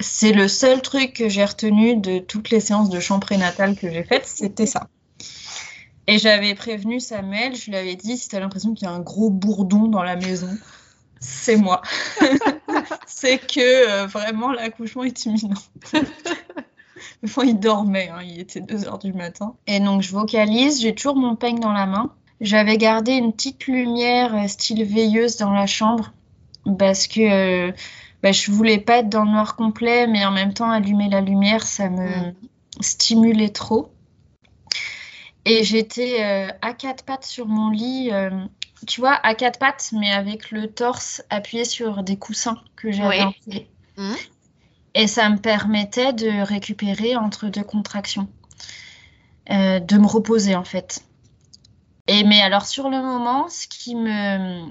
c'est 0.00 0.32
le 0.32 0.48
seul 0.48 0.82
truc 0.82 1.12
que 1.12 1.28
j'ai 1.28 1.44
retenu 1.44 1.96
de 1.96 2.18
toutes 2.18 2.50
les 2.50 2.60
séances 2.60 2.90
de 2.90 3.00
chant 3.00 3.20
prénatal 3.20 3.76
que 3.76 3.90
j'ai 3.90 4.02
faites, 4.02 4.26
c'était 4.26 4.66
ça. 4.66 4.88
Et 6.06 6.18
j'avais 6.18 6.54
prévenu 6.54 7.00
Samuel, 7.00 7.54
je 7.54 7.70
lui 7.70 7.76
avais 7.76 7.96
dit 7.96 8.18
si 8.18 8.28
tu 8.28 8.36
as 8.36 8.40
l'impression 8.40 8.74
qu'il 8.74 8.86
y 8.86 8.90
a 8.90 8.92
un 8.92 9.00
gros 9.00 9.30
bourdon 9.30 9.86
dans 9.86 10.02
la 10.02 10.16
maison, 10.16 10.50
c'est 11.20 11.56
moi. 11.56 11.80
c'est 13.06 13.38
que 13.38 13.88
euh, 13.88 14.06
vraiment 14.06 14.52
l'accouchement 14.52 15.04
est 15.04 15.24
imminent. 15.24 15.54
Il 17.44 17.58
dormait, 17.58 18.08
hein, 18.08 18.22
il 18.22 18.40
était 18.40 18.60
2 18.60 18.86
heures 18.86 18.98
du 18.98 19.12
matin. 19.12 19.54
Et 19.66 19.80
donc 19.80 20.02
je 20.02 20.10
vocalise, 20.10 20.80
j'ai 20.80 20.94
toujours 20.94 21.16
mon 21.16 21.36
peigne 21.36 21.60
dans 21.60 21.72
la 21.72 21.86
main. 21.86 22.12
J'avais 22.40 22.76
gardé 22.76 23.12
une 23.12 23.32
petite 23.32 23.66
lumière 23.66 24.34
euh, 24.34 24.48
style 24.48 24.84
veilleuse 24.84 25.36
dans 25.36 25.52
la 25.52 25.66
chambre 25.66 26.12
parce 26.78 27.06
que 27.06 27.72
bah, 28.22 28.32
je 28.32 28.50
voulais 28.50 28.78
pas 28.78 28.98
être 28.98 29.10
dans 29.10 29.24
le 29.24 29.30
noir 29.30 29.54
complet, 29.54 30.06
mais 30.06 30.24
en 30.24 30.30
même 30.30 30.54
temps 30.54 30.70
allumer 30.70 31.10
la 31.10 31.20
lumière, 31.20 31.62
ça 31.62 31.90
me 31.90 32.08
mm. 32.08 32.34
stimulait 32.80 33.50
trop. 33.50 33.90
Et 35.44 35.62
j'étais 35.62 36.24
euh, 36.24 36.48
à 36.62 36.72
quatre 36.72 37.04
pattes 37.04 37.26
sur 37.26 37.46
mon 37.46 37.68
lit, 37.68 38.08
euh, 38.12 38.30
tu 38.86 39.00
vois, 39.00 39.12
à 39.22 39.34
quatre 39.34 39.58
pattes, 39.58 39.90
mais 39.92 40.10
avec 40.10 40.50
le 40.50 40.68
torse 40.68 41.22
appuyé 41.28 41.66
sur 41.66 42.02
des 42.02 42.16
coussins 42.16 42.58
que 42.76 42.90
j'avais 42.90 43.24
oui. 43.46 43.66
Et 44.94 45.06
ça 45.06 45.28
me 45.28 45.38
permettait 45.38 46.12
de 46.12 46.42
récupérer 46.42 47.16
entre 47.16 47.48
deux 47.48 47.64
contractions, 47.64 48.28
euh, 49.50 49.80
de 49.80 49.98
me 49.98 50.06
reposer 50.06 50.54
en 50.54 50.64
fait. 50.64 51.04
Et 52.06 52.22
mais 52.22 52.40
alors 52.40 52.66
sur 52.66 52.90
le 52.90 53.00
moment, 53.00 53.48
ce 53.48 53.66
qui 53.66 53.94
me 53.96 54.70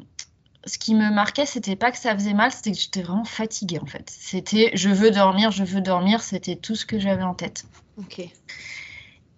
ce 0.65 0.77
qui 0.77 0.95
me 0.95 1.11
marquait, 1.11 1.45
c'était 1.45 1.75
pas 1.75 1.91
que 1.91 1.97
ça 1.97 2.13
faisait 2.13 2.33
mal, 2.33 2.51
c'était 2.51 2.71
que 2.71 2.77
j'étais 2.77 3.01
vraiment 3.01 3.25
fatiguée 3.25 3.79
en 3.81 3.85
fait. 3.85 4.09
C'était 4.09 4.71
je 4.75 4.89
veux 4.89 5.11
dormir, 5.11 5.51
je 5.51 5.63
veux 5.63 5.81
dormir, 5.81 6.21
c'était 6.21 6.55
tout 6.55 6.75
ce 6.75 6.85
que 6.85 6.99
j'avais 6.99 7.23
en 7.23 7.33
tête. 7.33 7.65
Ok. 7.97 8.21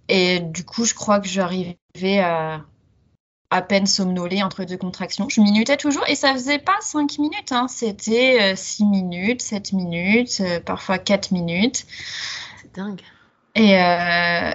Et 0.07 0.39
du 0.39 0.63
coup, 0.63 0.85
je 0.85 0.93
crois 0.93 1.19
que 1.19 1.27
j'arrivais 1.27 1.79
à 2.19 2.63
à 3.55 3.61
peine 3.61 3.85
somnoler 3.85 4.43
entre 4.43 4.65
deux 4.65 4.75
contractions. 4.75 5.29
Je 5.29 5.39
minutais 5.39 5.77
toujours 5.77 6.03
et 6.09 6.15
ça 6.15 6.33
faisait 6.33 6.59
pas 6.59 6.75
5 6.81 7.19
minutes, 7.19 7.53
hein. 7.53 7.67
c'était 7.69 8.53
6 8.53 8.83
euh, 8.83 8.85
minutes, 8.87 9.41
7 9.41 9.71
minutes, 9.71 10.41
euh, 10.41 10.59
parfois 10.59 10.97
4 10.97 11.31
minutes. 11.31 11.85
C'est 12.61 12.75
dingue. 12.75 12.99
Et 13.55 13.79
euh, 13.79 14.51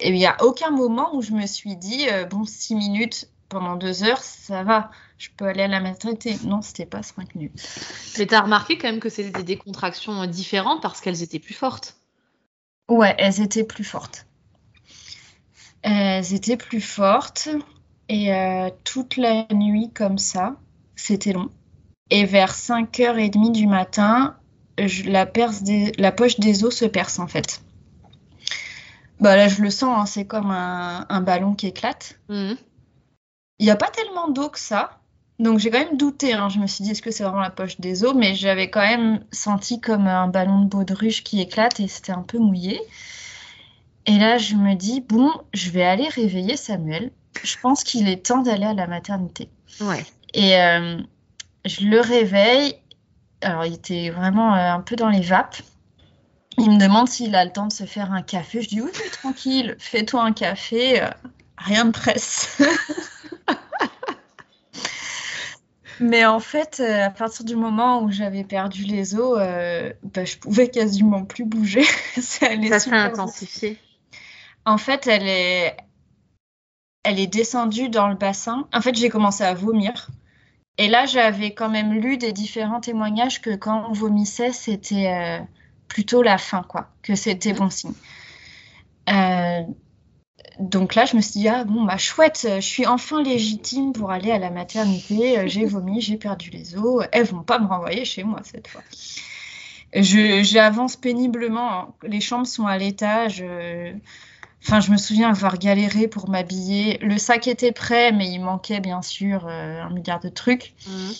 il 0.00 0.12
n'y 0.12 0.26
a 0.26 0.36
aucun 0.44 0.70
moment 0.70 1.16
où 1.16 1.22
je 1.22 1.32
me 1.32 1.46
suis 1.46 1.74
dit, 1.74 2.06
bon, 2.30 2.44
6 2.44 2.76
minutes 2.76 3.28
pendant 3.48 3.74
2 3.74 4.04
heures, 4.04 4.22
ça 4.22 4.62
va 4.62 4.90
je 5.16 5.30
peux 5.36 5.46
aller 5.46 5.62
à 5.62 5.68
la 5.68 5.80
maternité. 5.80 6.36
Non, 6.44 6.62
c'était 6.62 6.86
pas 6.86 7.02
5 7.02 7.34
minutes. 7.34 7.60
Mais 8.18 8.26
tu 8.26 8.34
as 8.36 8.42
remarqué 8.42 8.78
quand 8.78 8.86
même 8.86 9.00
que 9.00 9.08
c'était 9.08 9.42
des 9.42 9.56
contractions 9.56 10.24
différentes 10.26 10.80
parce 10.80 11.00
qu'elles 11.00 11.24
étaient 11.24 11.40
plus 11.40 11.54
fortes. 11.54 11.96
Ouais, 12.88 13.16
elles 13.18 13.40
étaient 13.40 13.64
plus 13.64 13.82
fortes. 13.82 14.26
Elles 15.82 16.32
étaient 16.34 16.56
plus 16.56 16.80
fortes 16.80 17.48
et 18.08 18.32
euh, 18.32 18.70
toute 18.84 19.16
la 19.16 19.46
nuit 19.52 19.90
comme 19.94 20.18
ça, 20.18 20.56
c'était 20.96 21.32
long. 21.32 21.50
Et 22.10 22.24
vers 22.24 22.54
5h30 22.54 23.52
du 23.52 23.66
matin, 23.66 24.36
la, 24.78 25.26
la 25.98 26.12
poche 26.12 26.40
des 26.40 26.64
os 26.64 26.74
se 26.74 26.84
perce 26.86 27.18
en 27.18 27.26
fait. 27.26 27.60
Bah 29.20 29.36
là, 29.36 29.48
je 29.48 29.62
le 29.62 29.70
sens, 29.70 29.98
hein, 29.98 30.06
c'est 30.06 30.24
comme 30.24 30.50
un, 30.50 31.20
ballon 31.20 31.54
qui 31.54 31.66
éclate. 31.66 32.18
Mhm. 32.28 32.56
Il 33.58 33.64
n'y 33.64 33.70
a 33.70 33.76
pas 33.76 33.90
tellement 33.90 34.28
d'eau 34.28 34.48
que 34.48 34.60
ça, 34.60 35.00
donc 35.40 35.58
j'ai 35.58 35.70
quand 35.70 35.80
même 35.80 35.96
douté. 35.96 36.32
Hein. 36.32 36.48
Je 36.48 36.60
me 36.60 36.66
suis 36.68 36.84
dit, 36.84 36.92
est-ce 36.92 37.02
que 37.02 37.10
c'est 37.10 37.24
vraiment 37.24 37.40
la 37.40 37.50
poche 37.50 37.80
des 37.80 38.04
os? 38.04 38.14
Mais 38.14 38.34
j'avais 38.34 38.70
quand 38.70 38.80
même 38.80 39.24
senti 39.32 39.80
comme 39.80 40.06
un 40.06 40.28
ballon 40.28 40.62
de 40.62 40.68
baudruche 40.68 41.24
qui 41.24 41.40
éclate 41.40 41.80
et 41.80 41.88
c'était 41.88 42.12
un 42.12 42.22
peu 42.22 42.38
mouillé. 42.38 42.80
Et 44.06 44.16
là, 44.18 44.38
je 44.38 44.54
me 44.54 44.74
dis, 44.74 45.00
bon, 45.00 45.30
je 45.52 45.70
vais 45.70 45.84
aller 45.84 46.08
réveiller 46.08 46.56
Samuel. 46.56 47.10
Je 47.42 47.56
pense 47.60 47.84
qu'il 47.84 48.08
est 48.08 48.24
temps 48.26 48.42
d'aller 48.42 48.66
à 48.66 48.74
la 48.74 48.86
maternité. 48.86 49.48
Ouais. 49.80 50.04
Et 50.34 50.60
euh, 50.60 50.98
je 51.64 51.86
le 51.86 52.00
réveille. 52.00 52.76
Alors, 53.40 53.64
il 53.64 53.74
était 53.74 54.10
vraiment 54.10 54.54
euh, 54.54 54.72
un 54.72 54.80
peu 54.80 54.96
dans 54.96 55.08
les 55.08 55.20
vapes. 55.20 55.56
Il 56.58 56.72
me 56.72 56.78
demande 56.78 57.08
s'il 57.08 57.34
a 57.34 57.44
le 57.44 57.52
temps 57.52 57.66
de 57.68 57.72
se 57.72 57.84
faire 57.84 58.12
un 58.12 58.22
café. 58.22 58.62
Je 58.62 58.68
dis, 58.68 58.80
oui, 58.80 58.90
oui 58.92 59.10
tranquille, 59.10 59.76
fais-toi 59.78 60.22
un 60.22 60.32
café. 60.32 61.02
Euh, 61.02 61.08
rien 61.56 61.84
de 61.84 61.92
presse. 61.92 62.60
Mais 66.00 66.24
en 66.24 66.38
fait, 66.38 66.78
à 66.78 67.10
partir 67.10 67.44
du 67.44 67.56
moment 67.56 68.02
où 68.02 68.10
j'avais 68.12 68.44
perdu 68.44 68.84
les 68.84 69.16
os, 69.16 69.36
bah, 69.36 70.24
je 70.24 70.36
pouvais 70.36 70.68
quasiment 70.68 71.24
plus 71.24 71.44
bouger. 71.44 71.82
ça 72.20 72.50
s'est 72.78 72.92
intensifié. 72.92 73.78
En 74.64 74.78
fait, 74.78 75.08
elle 75.08 75.26
est, 75.26 75.76
elle 77.08 77.18
est 77.18 77.26
descendue 77.26 77.88
dans 77.88 78.08
le 78.08 78.14
bassin. 78.14 78.68
En 78.72 78.80
fait, 78.80 78.94
j'ai 78.94 79.08
commencé 79.08 79.42
à 79.42 79.54
vomir. 79.54 80.08
Et 80.76 80.88
là, 80.88 81.06
j'avais 81.06 81.52
quand 81.52 81.70
même 81.70 81.92
lu 81.92 82.18
des 82.18 82.32
différents 82.32 82.80
témoignages 82.80 83.40
que 83.40 83.56
quand 83.56 83.86
on 83.88 83.92
vomissait, 83.92 84.52
c'était 84.52 85.08
euh, 85.08 85.44
plutôt 85.88 86.22
la 86.22 86.38
fin, 86.38 86.62
quoi, 86.62 86.90
que 87.02 87.14
c'était 87.14 87.52
bon 87.54 87.70
signe. 87.70 87.94
Euh, 89.08 89.62
donc 90.60 90.94
là, 90.94 91.06
je 91.06 91.16
me 91.16 91.20
suis 91.22 91.40
dit, 91.40 91.48
ah 91.48 91.64
bon, 91.64 91.84
bah 91.84 91.96
chouette, 91.96 92.46
je 92.56 92.60
suis 92.60 92.86
enfin 92.86 93.22
légitime 93.22 93.92
pour 93.92 94.10
aller 94.10 94.30
à 94.30 94.38
la 94.38 94.50
maternité. 94.50 95.38
Euh, 95.38 95.44
j'ai 95.46 95.64
vomi, 95.64 96.00
j'ai 96.00 96.18
perdu 96.18 96.50
les 96.50 96.76
os. 96.76 97.06
Elles 97.10 97.26
vont 97.26 97.42
pas 97.42 97.58
me 97.58 97.66
renvoyer 97.66 98.04
chez 98.04 98.22
moi 98.22 98.40
cette 98.44 98.68
fois. 98.68 98.82
J'avance 99.94 100.96
péniblement. 100.96 101.96
Les 102.02 102.20
chambres 102.20 102.46
sont 102.46 102.66
à 102.66 102.76
l'étage. 102.76 103.42
Euh, 104.60 104.66
enfin, 104.66 104.80
je 104.80 104.90
me 104.90 104.96
souviens 104.96 105.30
avoir 105.30 105.58
galéré 105.58 106.08
pour 106.08 106.28
m'habiller. 106.28 106.98
Le 106.98 107.18
sac 107.18 107.46
était 107.46 107.72
prêt, 107.72 108.12
mais 108.12 108.28
il 108.28 108.40
manquait 108.40 108.80
bien 108.80 109.02
sûr 109.02 109.46
euh, 109.46 109.82
un 109.82 109.90
milliard 109.90 110.20
de 110.20 110.28
trucs. 110.28 110.74
Mmh. 110.86 111.10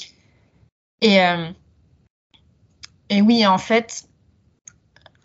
Et, 1.00 1.18
et 3.08 3.22
oui, 3.22 3.46
en 3.46 3.58
fait, 3.58 4.08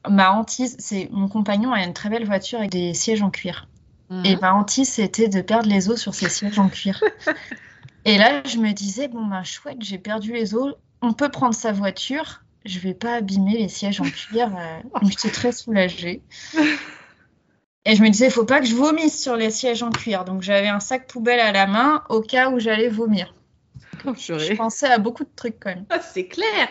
ma 0.08 0.32
hantise, 0.34 0.76
c'est 0.80 1.10
mon 1.12 1.28
compagnon 1.28 1.74
a 1.74 1.84
une 1.84 1.94
très 1.94 2.10
belle 2.10 2.26
voiture 2.26 2.60
avec 2.60 2.72
des 2.72 2.94
sièges 2.94 3.22
en 3.22 3.30
cuir. 3.30 3.68
Et 4.24 4.36
mhm. 4.36 4.42
ma 4.42 4.54
hantise, 4.54 4.90
c'était 4.90 5.28
de 5.28 5.42
perdre 5.42 5.68
les 5.68 5.90
os 5.90 6.00
sur 6.00 6.14
ces 6.14 6.30
sièges 6.30 6.60
en 6.60 6.70
cuir. 6.70 7.02
et 8.06 8.18
là, 8.18 8.44
je 8.46 8.58
me 8.58 8.72
disais, 8.72 9.08
bon, 9.08 9.26
ben 9.26 9.44
chouette, 9.44 9.78
j'ai 9.80 9.98
perdu 9.98 10.34
les 10.34 10.54
os. 10.54 10.76
On 11.02 11.14
peut 11.14 11.30
prendre 11.30 11.56
sa 11.56 11.72
voiture. 11.72 12.44
Je 12.66 12.80
vais 12.80 12.94
pas 12.94 13.16
abîmer 13.16 13.58
les 13.58 13.70
sièges 13.70 14.02
en 14.02 14.10
cuir. 14.10 14.56
Euh, 14.56 14.80
donc, 15.02 15.10
j'étais 15.10 15.32
très 15.32 15.52
soulagée. 15.52 16.22
Et 17.86 17.96
je 17.96 18.02
me 18.02 18.10
disais, 18.10 18.28
il 18.28 18.32
faut 18.32 18.46
pas 18.46 18.62
que 18.62 18.66
je 18.66 18.76
vomisse 18.76 19.22
sur 19.22 19.36
les 19.36 19.52
sièges 19.52 19.84
en 19.84 19.92
cuir. 19.92 20.24
Donc, 20.24 20.42
j'avais 20.42 20.70
un 20.70 20.80
sac 20.80 21.08
poubelle 21.08 21.40
à 21.40 21.52
la 21.52 21.68
main 21.68 22.04
au 22.10 22.22
cas 22.22 22.50
où 22.50 22.60
j'allais 22.60 22.88
vomir. 22.88 23.34
Oh, 24.06 24.14
je 24.18 24.56
pensais 24.56 24.88
à 24.88 24.98
beaucoup 24.98 25.24
de 25.24 25.30
trucs 25.36 25.60
quand 25.60 25.70
même. 25.70 25.86
Ah, 25.90 26.00
c'est 26.00 26.28
clair. 26.28 26.68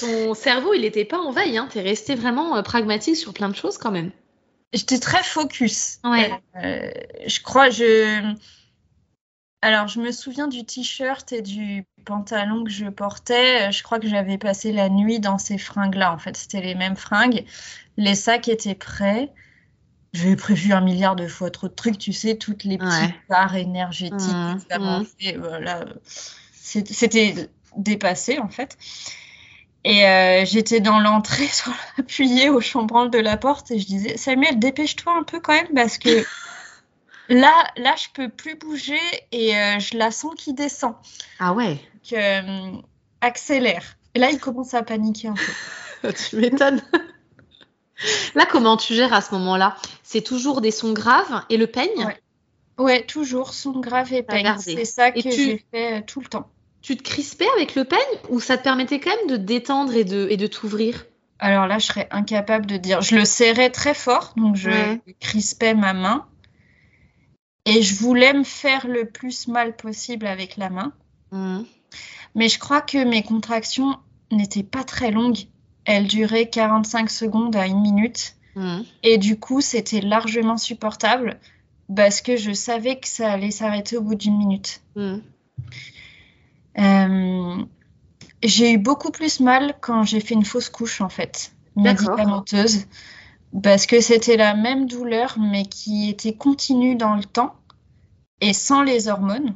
Ton 0.00 0.34
cerveau, 0.34 0.74
il 0.74 0.82
n'était 0.82 1.04
pas 1.04 1.18
en 1.18 1.30
veille. 1.30 1.56
Hein. 1.58 1.68
Tu 1.70 1.78
es 1.78 1.82
resté 1.82 2.14
vraiment 2.14 2.56
euh, 2.56 2.62
pragmatique 2.62 3.16
sur 3.16 3.32
plein 3.32 3.48
de 3.48 3.56
choses 3.56 3.78
quand 3.78 3.90
même. 3.90 4.10
J'étais 4.72 4.98
très 4.98 5.22
focus. 5.22 5.98
Ouais. 6.04 6.30
Euh, 6.56 6.90
je 7.26 7.40
crois, 7.40 7.70
je. 7.70 8.34
Alors, 9.60 9.86
je 9.86 10.00
me 10.00 10.10
souviens 10.10 10.48
du 10.48 10.64
t-shirt 10.64 11.30
et 11.32 11.42
du 11.42 11.84
pantalon 12.04 12.64
que 12.64 12.70
je 12.70 12.86
portais. 12.86 13.70
Je 13.70 13.82
crois 13.82 14.00
que 14.00 14.08
j'avais 14.08 14.38
passé 14.38 14.72
la 14.72 14.88
nuit 14.88 15.20
dans 15.20 15.38
ces 15.38 15.58
fringues-là. 15.58 16.12
En 16.12 16.18
fait, 16.18 16.36
c'était 16.36 16.62
les 16.62 16.74
mêmes 16.74 16.96
fringues. 16.96 17.44
Les 17.96 18.14
sacs 18.14 18.48
étaient 18.48 18.74
prêts. 18.74 19.30
J'avais 20.12 20.36
prévu 20.36 20.72
un 20.72 20.82
milliard 20.82 21.16
de 21.16 21.26
fois 21.26 21.50
trop 21.50 21.68
de 21.68 21.72
trucs, 21.72 21.96
tu 21.96 22.12
sais, 22.12 22.36
toutes 22.36 22.64
les 22.64 22.76
petites 22.76 23.14
barres 23.30 23.56
énergétiques, 23.56 24.20
mmh, 24.20 24.58
mmh. 24.78 25.36
Voilà. 25.38 25.86
C'était 26.52 27.48
dépassé, 27.76 28.38
en 28.38 28.48
fait. 28.48 28.76
Et 29.84 30.06
euh, 30.06 30.44
j'étais 30.44 30.80
dans 30.80 31.00
l'entrée, 31.00 31.48
appuyée 31.98 32.50
au 32.50 32.60
chambranle 32.60 33.10
de 33.10 33.18
la 33.18 33.36
porte, 33.36 33.70
et 33.70 33.78
je 33.78 33.86
disais 33.86 34.16
Samuel, 34.16 34.58
dépêche-toi 34.58 35.16
un 35.16 35.22
peu 35.24 35.40
quand 35.40 35.54
même, 35.54 35.74
parce 35.74 35.98
que 35.98 36.24
là, 37.28 37.66
là, 37.76 37.94
je 37.96 38.08
peux 38.14 38.28
plus 38.28 38.56
bouger 38.56 39.00
et 39.32 39.56
euh, 39.56 39.78
je 39.78 39.96
la 39.96 40.10
sens 40.10 40.34
qui 40.36 40.54
descend. 40.54 40.94
Ah 41.38 41.52
ouais. 41.52 41.80
Donc, 42.10 42.12
euh, 42.12 42.70
accélère. 43.20 43.96
Et 44.14 44.18
là, 44.18 44.30
il 44.30 44.38
commence 44.38 44.74
à 44.74 44.82
paniquer 44.82 45.28
un 45.28 45.34
peu. 45.34 46.12
tu 46.30 46.36
m'étonnes. 46.36 46.82
là, 48.34 48.46
comment 48.46 48.76
tu 48.76 48.94
gères 48.94 49.12
à 49.12 49.20
ce 49.20 49.34
moment-là? 49.34 49.76
C'est 50.02 50.22
toujours 50.22 50.60
des 50.60 50.70
sons 50.70 50.92
graves 50.92 51.44
et 51.48 51.56
le 51.56 51.66
peigne? 51.66 52.14
Ouais. 52.78 53.04
toujours 53.04 53.54
sons 53.54 53.80
graves 53.80 54.12
et 54.12 54.22
peigne. 54.22 54.56
C'est 54.58 54.84
ça 54.84 55.10
que 55.10 55.20
j'ai 55.20 55.64
fait 55.70 56.02
tout 56.02 56.20
le 56.20 56.26
temps 56.26 56.48
tu 56.82 56.96
te 56.96 57.02
crispais 57.02 57.48
avec 57.56 57.74
le 57.74 57.84
peigne 57.84 58.00
ou 58.28 58.40
ça 58.40 58.58
te 58.58 58.64
permettait 58.64 59.00
quand 59.00 59.16
même 59.16 59.28
de 59.28 59.36
détendre 59.36 59.94
et 59.94 60.04
de, 60.04 60.26
et 60.30 60.36
de 60.36 60.46
t'ouvrir? 60.46 61.06
Alors 61.38 61.66
là, 61.66 61.78
je 61.78 61.86
serais 61.86 62.08
incapable 62.10 62.66
de 62.66 62.76
dire. 62.76 63.00
Je 63.00 63.16
le 63.16 63.24
serrais 63.24 63.70
très 63.70 63.94
fort, 63.94 64.32
donc 64.36 64.56
je 64.56 64.98
crispais 65.20 65.74
ma 65.74 65.92
main. 65.92 66.26
Et 67.64 67.82
je 67.82 67.94
voulais 67.94 68.32
me 68.32 68.42
faire 68.42 68.88
le 68.88 69.06
plus 69.08 69.46
mal 69.46 69.76
possible 69.76 70.26
avec 70.26 70.56
la 70.56 70.68
main. 70.68 70.92
Mmh. 71.30 71.60
Mais 72.34 72.48
je 72.48 72.58
crois 72.58 72.80
que 72.80 73.02
mes 73.04 73.22
contractions 73.22 73.98
n'étaient 74.32 74.64
pas 74.64 74.82
très 74.82 75.12
longues. 75.12 75.46
Elles 75.84 76.06
duraient 76.06 76.48
45 76.48 77.10
secondes 77.10 77.56
à 77.56 77.66
une 77.66 77.80
minute. 77.80 78.36
Mmh. 78.54 78.80
Et 79.02 79.18
du 79.18 79.38
coup, 79.38 79.60
c'était 79.60 80.00
largement 80.00 80.56
supportable 80.56 81.38
parce 81.94 82.20
que 82.20 82.36
je 82.36 82.52
savais 82.52 82.98
que 82.98 83.08
ça 83.08 83.30
allait 83.30 83.50
s'arrêter 83.50 83.96
au 83.96 84.02
bout 84.02 84.14
d'une 84.14 84.36
minute. 84.36 84.82
Mmh. 84.96 85.16
Euh, 86.78 87.64
j'ai 88.42 88.72
eu 88.72 88.78
beaucoup 88.78 89.10
plus 89.10 89.40
mal 89.40 89.74
quand 89.80 90.02
j'ai 90.04 90.20
fait 90.20 90.34
une 90.34 90.44
fausse 90.44 90.68
couche, 90.68 91.00
en 91.00 91.08
fait, 91.08 91.52
médicamenteuse, 91.76 92.86
parce 93.62 93.86
que 93.86 94.00
c'était 94.00 94.36
la 94.36 94.54
même 94.54 94.86
douleur, 94.86 95.36
mais 95.38 95.64
qui 95.64 96.08
était 96.08 96.34
continue 96.34 96.96
dans 96.96 97.14
le 97.14 97.24
temps 97.24 97.54
et 98.40 98.52
sans 98.52 98.82
les 98.82 99.08
hormones. 99.08 99.54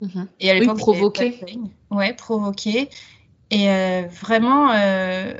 Mhm. 0.00 0.28
Et 0.40 0.50
à 0.50 0.54
l'époque, 0.54 0.76
oui, 0.76 0.82
provoqué. 0.82 1.40
Ouais, 1.90 2.14
provoqué. 2.14 2.88
Et 3.50 3.70
euh, 3.70 4.02
vraiment, 4.08 4.70
euh, 4.72 5.34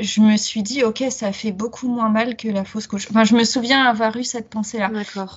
je 0.00 0.20
me 0.20 0.36
suis 0.36 0.62
dit, 0.62 0.82
ok, 0.82 1.04
ça 1.10 1.32
fait 1.32 1.52
beaucoup 1.52 1.88
moins 1.88 2.08
mal 2.08 2.36
que 2.36 2.48
la 2.48 2.64
fausse 2.64 2.86
couche. 2.86 3.06
Enfin, 3.10 3.24
je 3.24 3.34
me 3.34 3.44
souviens 3.44 3.84
avoir 3.84 4.16
eu 4.16 4.24
cette 4.24 4.48
pensée-là. 4.48 4.90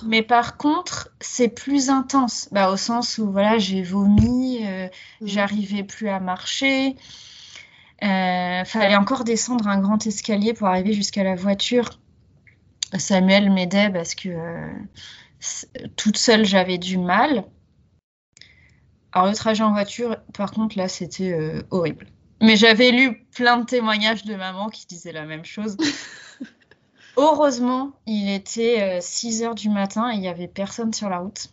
Mais 0.06 0.22
par 0.22 0.56
contre, 0.56 1.10
c'est 1.20 1.48
plus 1.48 1.90
intense, 1.90 2.48
bah, 2.52 2.70
au 2.70 2.76
sens 2.76 3.18
où 3.18 3.30
voilà, 3.30 3.58
j'ai 3.58 3.82
vomi, 3.82 4.60
euh, 4.64 4.88
mhm. 5.20 5.28
j'arrivais 5.28 5.82
plus 5.82 6.08
à 6.08 6.20
marcher. 6.20 6.96
Fallait 8.00 8.96
encore 8.96 9.24
descendre 9.24 9.66
un 9.66 9.80
grand 9.80 10.06
escalier 10.06 10.54
pour 10.54 10.68
arriver 10.68 10.92
jusqu'à 10.92 11.24
la 11.24 11.34
voiture. 11.34 11.98
Samuel 12.96 13.50
m'aidait 13.50 13.90
parce 13.90 14.14
que 14.14 14.30
toute 15.96 16.16
seule 16.16 16.44
j'avais 16.44 16.78
du 16.78 16.96
mal. 16.96 17.44
Alors 19.18 19.30
le 19.30 19.34
trajet 19.34 19.64
en 19.64 19.72
voiture, 19.72 20.16
par 20.32 20.52
contre, 20.52 20.78
là, 20.78 20.86
c'était 20.86 21.32
euh, 21.32 21.60
horrible. 21.72 22.06
Mais 22.40 22.54
j'avais 22.54 22.92
lu 22.92 23.26
plein 23.34 23.56
de 23.56 23.64
témoignages 23.64 24.24
de 24.24 24.36
mamans 24.36 24.68
qui 24.68 24.86
disaient 24.86 25.10
la 25.10 25.24
même 25.24 25.44
chose. 25.44 25.76
Heureusement, 27.16 27.90
il 28.06 28.30
était 28.30 29.00
6 29.00 29.42
euh, 29.42 29.46
heures 29.46 29.54
du 29.56 29.70
matin 29.70 30.08
et 30.12 30.14
il 30.14 30.20
n'y 30.20 30.28
avait 30.28 30.46
personne 30.46 30.92
sur 30.92 31.08
la 31.08 31.18
route. 31.18 31.48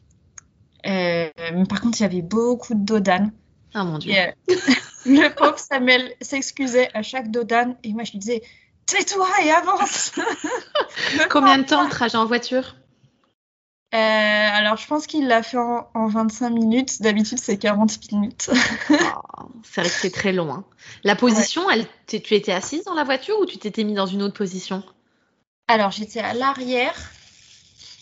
Euh, 0.85 1.31
par 1.67 1.81
contre, 1.81 1.99
il 1.99 2.03
y 2.03 2.05
avait 2.05 2.21
beaucoup 2.21 2.75
de 2.75 2.85
dodanes. 2.85 3.31
Ah 3.73 3.83
mon 3.83 3.97
dieu. 3.97 4.13
le 5.07 5.33
pauvre 5.33 5.57
Samuel 5.57 6.13
s'excusait 6.21 6.89
à 6.93 7.01
chaque 7.01 7.31
dodane 7.31 7.77
et 7.83 7.93
moi 7.93 8.03
je 8.03 8.11
lui 8.11 8.19
disais 8.19 8.43
tais-toi 8.85 9.27
et 9.43 9.49
avance. 9.49 10.11
Combien 11.31 11.57
de 11.57 11.63
temps 11.63 11.83
le 11.83 11.89
trajet 11.89 12.17
en 12.17 12.27
voiture? 12.27 12.75
Euh, 13.95 13.97
alors, 13.97 14.75
je 14.75 14.85
pense 14.87 15.07
qu'il 15.07 15.27
l'a 15.27 15.41
fait 15.41 15.57
en, 15.57 16.07
25 16.07 16.49
minutes. 16.49 17.01
D'habitude, 17.01 17.39
c'est 17.39 17.57
40 17.57 18.11
minutes. 18.11 18.49
oh, 18.89 19.43
c'est 19.63 19.81
vrai 19.81 19.89
que 19.89 19.95
c'est 19.95 20.11
très 20.11 20.33
long. 20.33 20.53
Hein. 20.53 20.65
La 21.05 21.15
position, 21.15 21.69
elle, 21.69 21.85
tu 22.05 22.17
étais 22.17 22.51
assise 22.51 22.83
dans 22.83 22.93
la 22.93 23.05
voiture 23.05 23.39
ou 23.39 23.45
tu 23.45 23.57
t'étais 23.57 23.85
mis 23.85 23.93
dans 23.93 24.05
une 24.05 24.21
autre 24.21 24.33
position? 24.33 24.83
Alors, 25.69 25.91
j'étais 25.91 26.19
à 26.19 26.33
l'arrière. 26.33 26.93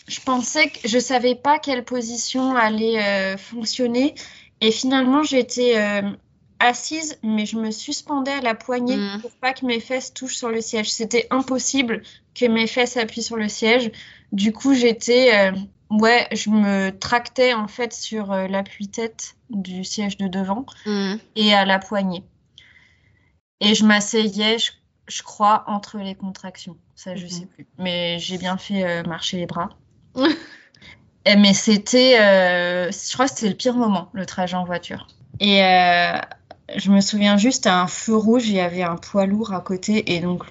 Je 0.08 0.20
pensais 0.20 0.70
que 0.70 0.80
je 0.88 0.98
savais 0.98 1.36
pas 1.36 1.60
quelle 1.60 1.86
position 1.86 2.56
allait 2.56 3.00
euh, 3.00 3.38
fonctionner. 3.38 4.16
Et 4.62 4.72
finalement, 4.72 5.22
j'étais 5.22 5.78
euh, 5.78 6.10
assise, 6.60 7.20
mais 7.22 7.46
je 7.46 7.58
me 7.58 7.70
suspendais 7.70 8.32
à 8.32 8.42
la 8.42 8.56
poignée 8.56 8.98
mm. 8.98 9.22
pour 9.22 9.32
pas 9.34 9.54
que 9.54 9.68
mes 9.68 9.80
fesses 9.80 10.12
touchent 10.12 10.38
sur 10.38 10.50
le 10.50 10.60
siège. 10.60 10.92
C'était 10.92 11.28
impossible 11.30 12.02
que 12.34 12.46
mes 12.46 12.66
fesses 12.66 12.98
appuient 12.98 13.22
sur 13.22 13.38
le 13.38 13.48
siège. 13.48 13.92
Du 14.32 14.52
coup, 14.54 14.74
j'étais 14.74 15.52
Ouais, 15.94 16.28
je 16.32 16.50
me 16.50 16.90
tractais 16.90 17.54
en 17.54 17.68
fait 17.68 17.94
sur 17.94 18.32
euh, 18.32 18.48
l'appui-tête 18.48 19.36
du 19.52 19.84
siège 19.84 20.18
de 20.18 20.28
devant 20.28 20.66
mmh. 20.88 21.16
et 21.36 21.54
à 21.54 21.66
la 21.66 21.78
poignée. 21.78 22.24
Et 23.60 23.76
je 23.76 23.86
m'asseyais, 23.86 24.58
je, 24.58 25.22
crois, 25.22 25.64
entre 25.68 26.00
les 26.00 26.16
contractions. 26.16 26.78
Ça, 26.96 27.16
je 27.16 27.28
mmh. 27.28 27.30
sais 27.30 27.46
plus. 27.46 27.68
Mais 27.78 28.18
j'ai 28.18 28.40
bien 28.40 28.58
fait 28.58 28.84
euh, 28.84 29.04
marcher 29.04 29.38
les 29.38 29.46
bras. 29.46 29.70
et, 31.26 31.36
mais 31.36 31.54
c'était, 31.54 32.20
euh, 32.20 32.92
je 32.92 33.14
crois 33.14 33.28
que 33.28 33.36
c'était 33.36 33.50
le 33.50 33.56
pire 33.56 33.76
moment, 33.76 34.10
le 34.14 34.26
trajet 34.26 34.58
en 34.58 34.66
voiture. 34.66 35.06
Et 35.40 35.60
je 36.76 36.90
me 36.90 37.02
souviens 37.02 37.38
juste 37.38 37.68
à 37.68 37.82
un 37.82 37.88
feu 37.88 38.16
rouge, 38.16 38.48
il 38.48 38.56
y 38.56 38.60
avait 38.60 38.84
un 38.84 38.96
poids 38.96 39.28
lourd 39.28 39.54
à 39.54 39.62
côté 39.62 40.16
et 40.16 40.22
donc 40.22 40.44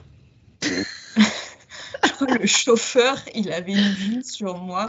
le 2.27 2.47
chauffeur, 2.47 3.19
il 3.35 3.53
avait 3.53 3.73
une 3.73 3.93
vue 3.95 4.23
sur 4.23 4.59
moi. 4.59 4.87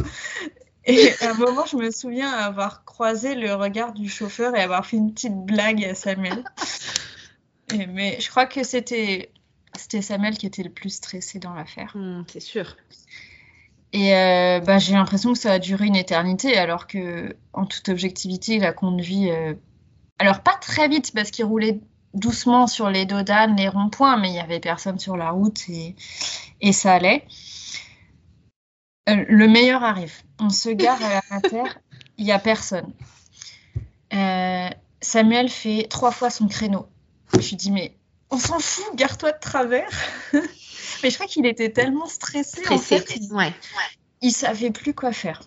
Et 0.86 1.12
à 1.22 1.32
un 1.32 1.34
moment, 1.36 1.66
je 1.66 1.78
me 1.78 1.92
souviens 1.92 2.32
avoir 2.32 2.84
croisé 2.84 3.36
le 3.36 3.54
regard 3.54 3.94
du 3.94 4.10
chauffeur 4.10 4.56
et 4.56 4.62
avoir 4.62 4.86
fait 4.86 4.98
une 4.98 5.14
petite 5.14 5.46
blague 5.46 5.84
à 5.86 5.96
Samuel. 5.96 6.44
mais 7.90 8.20
je 8.20 8.30
crois 8.30 8.46
que 8.46 8.64
c'était 8.64 9.32
c'était 9.76 10.02
Samuel 10.02 10.38
qui 10.38 10.46
était 10.46 10.64
le 10.64 10.70
plus 10.70 10.92
stressé 10.92 11.40
dans 11.40 11.54
l'affaire. 11.54 11.92
Hmm, 11.96 12.24
c'est 12.28 12.40
sûr. 12.40 12.76
Et 13.92 14.16
euh, 14.16 14.60
bah, 14.60 14.80
j'ai 14.80 14.94
l'impression 14.94 15.34
que 15.34 15.40
ça 15.40 15.54
a 15.54 15.60
duré 15.60 15.86
une 15.86 15.96
éternité, 15.96 16.58
alors 16.58 16.88
que 16.88 17.36
en 17.54 17.66
toute 17.66 17.90
objectivité, 17.90 18.56
il 18.56 18.66
a 18.66 18.74
conduit. 18.74 19.30
Euh, 19.32 19.54
alors 20.20 20.42
pas 20.42 20.56
très 20.62 20.88
vite 20.88 21.12
parce 21.14 21.32
qu'il 21.32 21.46
roulait 21.46 21.80
doucement 22.14 22.68
sur 22.68 22.90
les 22.90 23.06
dodanes, 23.06 23.56
les 23.56 23.68
ronds-points, 23.68 24.18
mais 24.18 24.30
il 24.30 24.36
y 24.36 24.40
avait 24.40 24.60
personne 24.60 25.00
sur 25.00 25.18
la 25.18 25.32
route 25.32 25.68
et, 25.70 25.96
et 26.62 26.72
ça 26.72 26.94
allait. 26.94 27.26
Euh, 29.10 29.26
le 29.28 29.48
meilleur 29.48 29.84
arrive. 29.84 30.14
On 30.40 30.50
se 30.50 30.70
gare 30.70 31.02
à 31.04 31.22
la 31.30 31.42
terre, 31.50 31.80
il 32.18 32.26
n'y 32.26 32.32
a 32.32 32.40
personne. 32.40 32.94
Euh, 34.14 34.70
Samuel 35.02 35.50
fait 35.50 35.88
trois 35.90 36.12
fois 36.12 36.30
son 36.30 36.48
créneau. 36.48 36.88
Je 37.34 37.50
lui 37.50 37.56
dis, 37.56 37.72
mais 37.72 37.96
on 38.30 38.38
s'en 38.38 38.60
fout, 38.60 38.96
gare-toi 38.96 39.32
de 39.32 39.40
travers. 39.40 39.90
mais 40.34 41.10
je 41.10 41.16
crois 41.16 41.28
qu'il 41.28 41.46
était 41.46 41.72
tellement 41.72 42.08
stressé, 42.08 42.62
en 42.70 42.78
fait, 42.78 43.16
il, 43.16 43.34
ouais. 43.34 43.54
il 44.22 44.32
savait 44.32 44.72
plus 44.72 44.94
quoi 44.94 45.12
faire. 45.12 45.42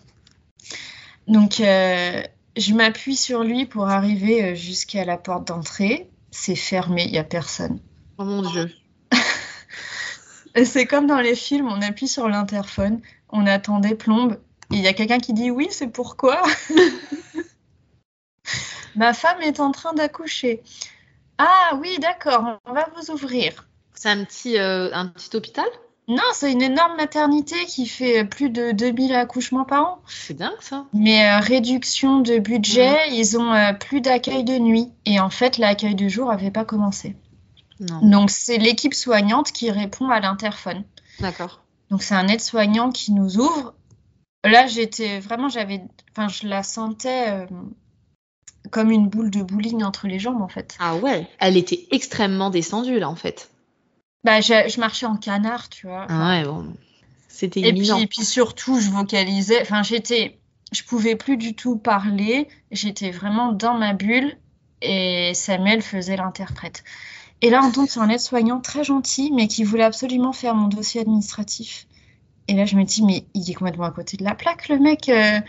Donc, 1.27 1.59
euh, 1.59 2.21
je 2.55 2.73
m'appuie 2.73 3.15
sur 3.15 3.43
lui 3.43 3.65
pour 3.65 3.87
arriver 3.87 4.55
jusqu'à 4.55 5.05
la 5.05 5.17
porte 5.17 5.47
d'entrée. 5.47 6.09
C'est 6.31 6.55
fermé, 6.55 7.05
il 7.05 7.11
n'y 7.11 7.17
a 7.17 7.23
personne. 7.23 7.79
Oh 8.17 8.25
mon 8.25 8.41
Dieu. 8.41 8.71
c'est 10.65 10.85
comme 10.85 11.07
dans 11.07 11.19
les 11.19 11.35
films, 11.35 11.67
on 11.67 11.81
appuie 11.81 12.07
sur 12.07 12.27
l'interphone, 12.27 13.01
on 13.29 13.45
attend 13.45 13.79
des 13.79 13.95
plombes, 13.95 14.39
et 14.71 14.75
il 14.75 14.81
y 14.81 14.87
a 14.87 14.93
quelqu'un 14.93 15.19
qui 15.19 15.33
dit 15.33 15.51
oui, 15.51 15.67
c'est 15.71 15.87
pourquoi? 15.87 16.41
Ma 18.95 19.13
femme 19.13 19.41
est 19.41 19.59
en 19.59 19.71
train 19.71 19.93
d'accoucher. 19.93 20.63
Ah 21.37 21.77
oui, 21.79 21.99
d'accord, 21.99 22.59
on 22.65 22.73
va 22.73 22.87
vous 22.95 23.11
ouvrir. 23.11 23.67
C'est 23.93 24.09
un 24.09 24.23
petit, 24.23 24.57
euh, 24.57 24.89
un 24.93 25.07
petit 25.07 25.35
hôpital? 25.35 25.67
Non, 26.07 26.23
c'est 26.33 26.51
une 26.51 26.61
énorme 26.61 26.95
maternité 26.95 27.65
qui 27.65 27.85
fait 27.85 28.23
plus 28.23 28.49
de 28.49 28.71
2000 28.71 29.13
accouchements 29.13 29.65
par 29.65 29.85
an. 29.85 30.01
C'est 30.07 30.35
dingue 30.35 30.61
ça. 30.61 30.85
Mais 30.93 31.27
euh, 31.27 31.39
réduction 31.39 32.21
de 32.21 32.39
budget, 32.39 32.95
ils 33.11 33.37
ont 33.37 33.51
euh, 33.51 33.73
plus 33.73 33.99
d'accueil 33.99 34.45
de 34.45 34.57
nuit. 34.57 34.89
Et 35.05 35.19
en 35.19 35.29
fait, 35.29 35.57
l'accueil 35.57 35.95
de 35.95 36.07
jour 36.07 36.29
n'avait 36.29 36.51
pas 36.51 36.63
commencé. 36.63 37.15
Donc 38.01 38.31
c'est 38.31 38.57
l'équipe 38.57 38.93
soignante 38.93 39.51
qui 39.51 39.69
répond 39.69 40.09
à 40.09 40.19
l'interphone. 40.19 40.83
D'accord. 41.19 41.61
Donc 41.91 42.01
c'est 42.01 42.15
un 42.15 42.27
aide-soignant 42.27 42.91
qui 42.91 43.11
nous 43.11 43.37
ouvre. 43.37 43.73
Là, 44.43 44.65
j'étais 44.67 45.19
vraiment, 45.19 45.49
j'avais, 45.49 45.81
enfin, 46.11 46.27
je 46.27 46.47
la 46.47 46.63
sentais 46.63 47.29
euh, 47.29 47.45
comme 48.71 48.91
une 48.91 49.09
boule 49.09 49.29
de 49.29 49.43
bowling 49.43 49.83
entre 49.83 50.07
les 50.07 50.19
jambes 50.19 50.41
en 50.41 50.47
fait. 50.47 50.75
Ah 50.79 50.95
ouais, 50.95 51.27
elle 51.39 51.57
était 51.57 51.87
extrêmement 51.91 52.49
descendue 52.49 52.99
là 52.99 53.09
en 53.09 53.15
fait. 53.15 53.49
Bah, 54.27 54.41
je, 54.41 54.77
marchais 54.81 55.05
en 55.05 55.15
canard, 55.15 55.69
tu 55.69 55.87
vois. 55.87 56.05
Ah 56.09 56.31
ouais, 56.31 56.43
bon, 56.43 56.75
c'était 57.29 57.61
et 57.61 57.71
puis, 57.71 57.89
et 57.97 58.07
puis 58.07 58.25
surtout, 58.25 58.77
je 58.77 58.89
vocalisais. 58.89 59.61
Enfin, 59.61 59.83
j'étais, 59.83 60.37
je 60.73 60.83
pouvais 60.83 61.15
plus 61.15 61.37
du 61.37 61.55
tout 61.55 61.77
parler. 61.77 62.49
J'étais 62.69 63.09
vraiment 63.09 63.53
dans 63.53 63.75
ma 63.75 63.93
bulle 63.93 64.35
et 64.81 65.31
Samuel 65.33 65.81
faisait 65.81 66.17
l'interprète. 66.17 66.83
Et 67.41 67.49
là, 67.49 67.61
on 67.63 67.71
tombe 67.71 67.87
sur 67.87 68.01
un 68.01 68.09
aide-soignant 68.09 68.59
très 68.59 68.83
gentil, 68.83 69.31
mais 69.33 69.47
qui 69.47 69.63
voulait 69.63 69.85
absolument 69.85 70.33
faire 70.33 70.55
mon 70.55 70.67
dossier 70.67 70.99
administratif. 70.99 71.87
Et 72.49 72.53
là, 72.53 72.65
je 72.65 72.75
me 72.75 72.83
dis, 72.83 73.05
mais 73.05 73.23
il 73.33 73.49
est 73.49 73.53
complètement 73.53 73.85
à 73.85 73.91
côté 73.91 74.17
de 74.17 74.25
la 74.25 74.35
plaque, 74.35 74.67
le 74.67 74.77
mec. 74.77 75.07
Euh, 75.07 75.39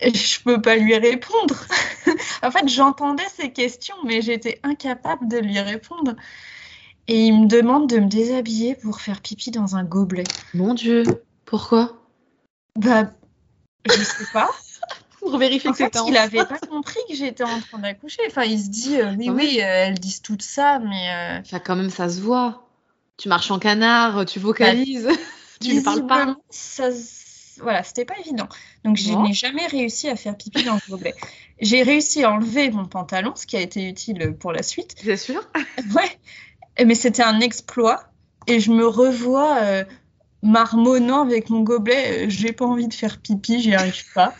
je 0.00 0.40
peux 0.42 0.62
pas 0.62 0.76
lui 0.76 0.96
répondre. 0.96 1.66
en 2.42 2.50
fait, 2.50 2.66
j'entendais 2.66 3.28
ses 3.36 3.52
questions, 3.52 3.96
mais 4.06 4.22
j'étais 4.22 4.58
incapable 4.62 5.28
de 5.28 5.36
lui 5.36 5.60
répondre. 5.60 6.14
Et 7.12 7.26
il 7.26 7.42
me 7.42 7.46
demande 7.46 7.90
de 7.90 7.98
me 7.98 8.08
déshabiller 8.08 8.74
pour 8.74 9.02
faire 9.02 9.20
pipi 9.20 9.50
dans 9.50 9.76
un 9.76 9.84
gobelet. 9.84 10.24
Mon 10.54 10.72
Dieu, 10.72 11.02
pourquoi? 11.44 11.92
Bah, 12.74 13.12
je 13.86 14.02
sais 14.02 14.24
pas 14.32 14.48
pour 15.20 15.36
vérifier 15.36 15.68
en 15.68 15.72
que 15.72 15.76
fait, 15.76 15.94
il 16.06 16.14
n'avait 16.14 16.46
pas 16.46 16.58
compris 16.58 17.00
que 17.10 17.14
j'étais 17.14 17.44
en 17.44 17.60
train 17.60 17.80
d'accoucher. 17.80 18.22
Enfin, 18.28 18.44
il 18.44 18.58
se 18.58 18.70
dit, 18.70 18.98
euh, 18.98 19.14
oui, 19.18 19.28
oui, 19.28 19.58
euh, 19.60 19.88
elles 19.88 19.98
disent 19.98 20.22
tout 20.22 20.38
ça, 20.40 20.78
mais. 20.78 21.10
Euh... 21.10 21.40
Enfin, 21.40 21.58
quand 21.58 21.76
même, 21.76 21.90
ça 21.90 22.08
se 22.08 22.18
voit. 22.18 22.66
Tu 23.18 23.28
marches 23.28 23.50
en 23.50 23.58
canard, 23.58 24.24
tu 24.24 24.38
vocalises, 24.38 25.04
bah, 25.04 25.12
tu 25.60 25.74
ne 25.74 25.82
parles 25.82 26.06
pas. 26.06 26.34
Ça, 26.48 26.88
voilà, 27.58 27.82
c'était 27.82 28.06
pas 28.06 28.18
évident. 28.20 28.48
Donc, 28.84 28.96
je 28.96 29.12
n'ai 29.12 29.34
jamais 29.34 29.66
réussi 29.66 30.08
à 30.08 30.16
faire 30.16 30.34
pipi 30.34 30.64
dans 30.64 30.76
le 30.76 30.80
gobelet. 30.88 31.14
J'ai 31.60 31.82
réussi 31.82 32.24
à 32.24 32.32
enlever 32.32 32.70
mon 32.70 32.86
pantalon, 32.86 33.34
ce 33.36 33.46
qui 33.46 33.58
a 33.58 33.60
été 33.60 33.86
utile 33.86 34.34
pour 34.40 34.50
la 34.52 34.62
suite. 34.62 34.94
C'est 34.96 35.18
sûr? 35.18 35.46
ouais. 35.94 36.18
Mais 36.84 36.94
c'était 36.94 37.22
un 37.22 37.40
exploit. 37.40 38.04
Et 38.46 38.60
je 38.60 38.72
me 38.72 38.86
revois 38.86 39.58
euh, 39.62 39.84
marmonnant 40.42 41.22
avec 41.22 41.50
mon 41.50 41.60
gobelet. 41.60 42.28
J'ai 42.28 42.52
pas 42.52 42.64
envie 42.64 42.88
de 42.88 42.94
faire 42.94 43.18
pipi, 43.18 43.60
j'y 43.60 43.74
arrive 43.74 44.04
pas. 44.14 44.34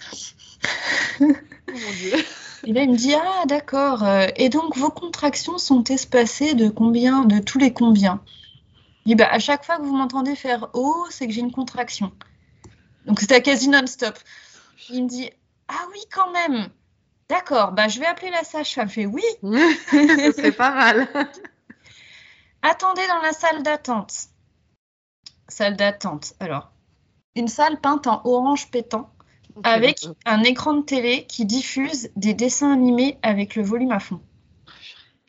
Oh 1.21 1.25
et 2.67 2.73
là, 2.73 2.83
il 2.83 2.91
me 2.91 2.97
dit 2.97 3.15
Ah, 3.15 3.45
d'accord. 3.47 4.03
Euh, 4.05 4.27
et 4.37 4.49
donc, 4.49 4.77
vos 4.77 4.91
contractions 4.91 5.59
sont 5.59 5.85
espacées 5.85 6.55
de 6.55 6.69
combien 6.69 7.25
De 7.25 7.39
tous 7.39 7.59
les 7.59 7.73
combien? 7.73 8.21
Il 9.05 9.11
dit 9.11 9.15
bah, 9.15 9.29
À 9.31 9.39
chaque 9.39 9.65
fois 9.65 9.77
que 9.77 9.83
vous 9.83 9.97
m'entendez 9.97 10.35
faire 10.35 10.69
Oh, 10.75 11.07
c'est 11.11 11.27
que 11.27 11.33
j'ai 11.33 11.41
une 11.41 11.53
contraction. 11.53 12.13
Donc, 13.07 13.21
c'était 13.21 13.43
quasi 13.43 13.69
non-stop. 13.69 14.19
Il 14.91 15.05
me 15.05 15.09
dit 15.09 15.31
Ah 15.69 15.87
oui, 15.93 16.01
quand 16.13 16.33
même. 16.33 16.69
D'accord, 17.29 17.73
bah 17.73 17.89
je 17.89 17.99
vais 17.99 18.05
appeler 18.05 18.31
la 18.31 18.45
sage-femme. 18.45 18.91
Fait 18.91 19.07
oui. 19.07 19.23
C'est 20.37 20.53
pas 20.53 20.75
mal. 20.75 21.09
Attendez 22.63 23.07
dans 23.09 23.21
la 23.21 23.33
salle 23.33 23.63
d'attente. 23.63 24.29
Salle 25.49 25.77
d'attente. 25.77 26.35
Alors, 26.41 26.71
une 27.35 27.49
salle 27.49 27.81
peinte 27.81 28.07
en 28.07 28.23
orange 28.25 28.71
pétant 28.71 29.13
Okay, 29.55 29.69
avec 29.69 30.07
un 30.25 30.43
écran 30.45 30.73
de 30.73 30.83
télé 30.83 31.27
qui 31.27 31.45
diffuse 31.45 32.11
des 32.17 32.33
dessins 32.33 32.73
animés 32.73 33.19
avec 33.23 33.55
le 33.55 33.63
volume 33.63 33.93
à 33.93 34.01
fond. 34.01 34.21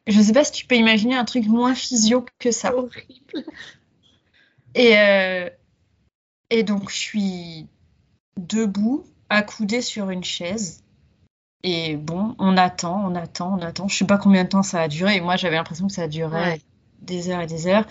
Je 0.07 0.21
sais 0.21 0.31
pas 0.31 0.45
si 0.45 0.53
tu 0.53 0.65
peux 0.65 0.75
imaginer 0.75 1.15
un 1.15 1.25
truc 1.25 1.45
moins 1.45 1.75
physio 1.75 2.25
que 2.39 2.51
ça. 2.51 2.73
Horrible. 2.73 3.45
Et, 4.75 4.97
euh, 4.97 5.49
et 6.49 6.63
donc, 6.63 6.89
je 6.89 6.95
suis 6.95 7.67
debout, 8.37 9.03
accoudée 9.29 9.81
sur 9.81 10.09
une 10.09 10.23
chaise. 10.23 10.83
Et 11.63 11.95
bon, 11.95 12.35
on 12.39 12.57
attend, 12.57 13.05
on 13.05 13.15
attend, 13.15 13.57
on 13.57 13.61
attend. 13.61 13.87
Je 13.87 13.97
sais 13.97 14.07
pas 14.07 14.17
combien 14.17 14.45
de 14.45 14.49
temps 14.49 14.63
ça 14.63 14.81
a 14.81 14.87
duré. 14.87 15.21
Moi, 15.21 15.35
j'avais 15.35 15.57
l'impression 15.57 15.87
que 15.87 15.93
ça 15.93 16.07
durait 16.07 16.53
Ouais. 16.53 16.61
Des 17.03 17.29
heures 17.29 17.41
et 17.41 17.47
des 17.47 17.67
heures. 17.67 17.85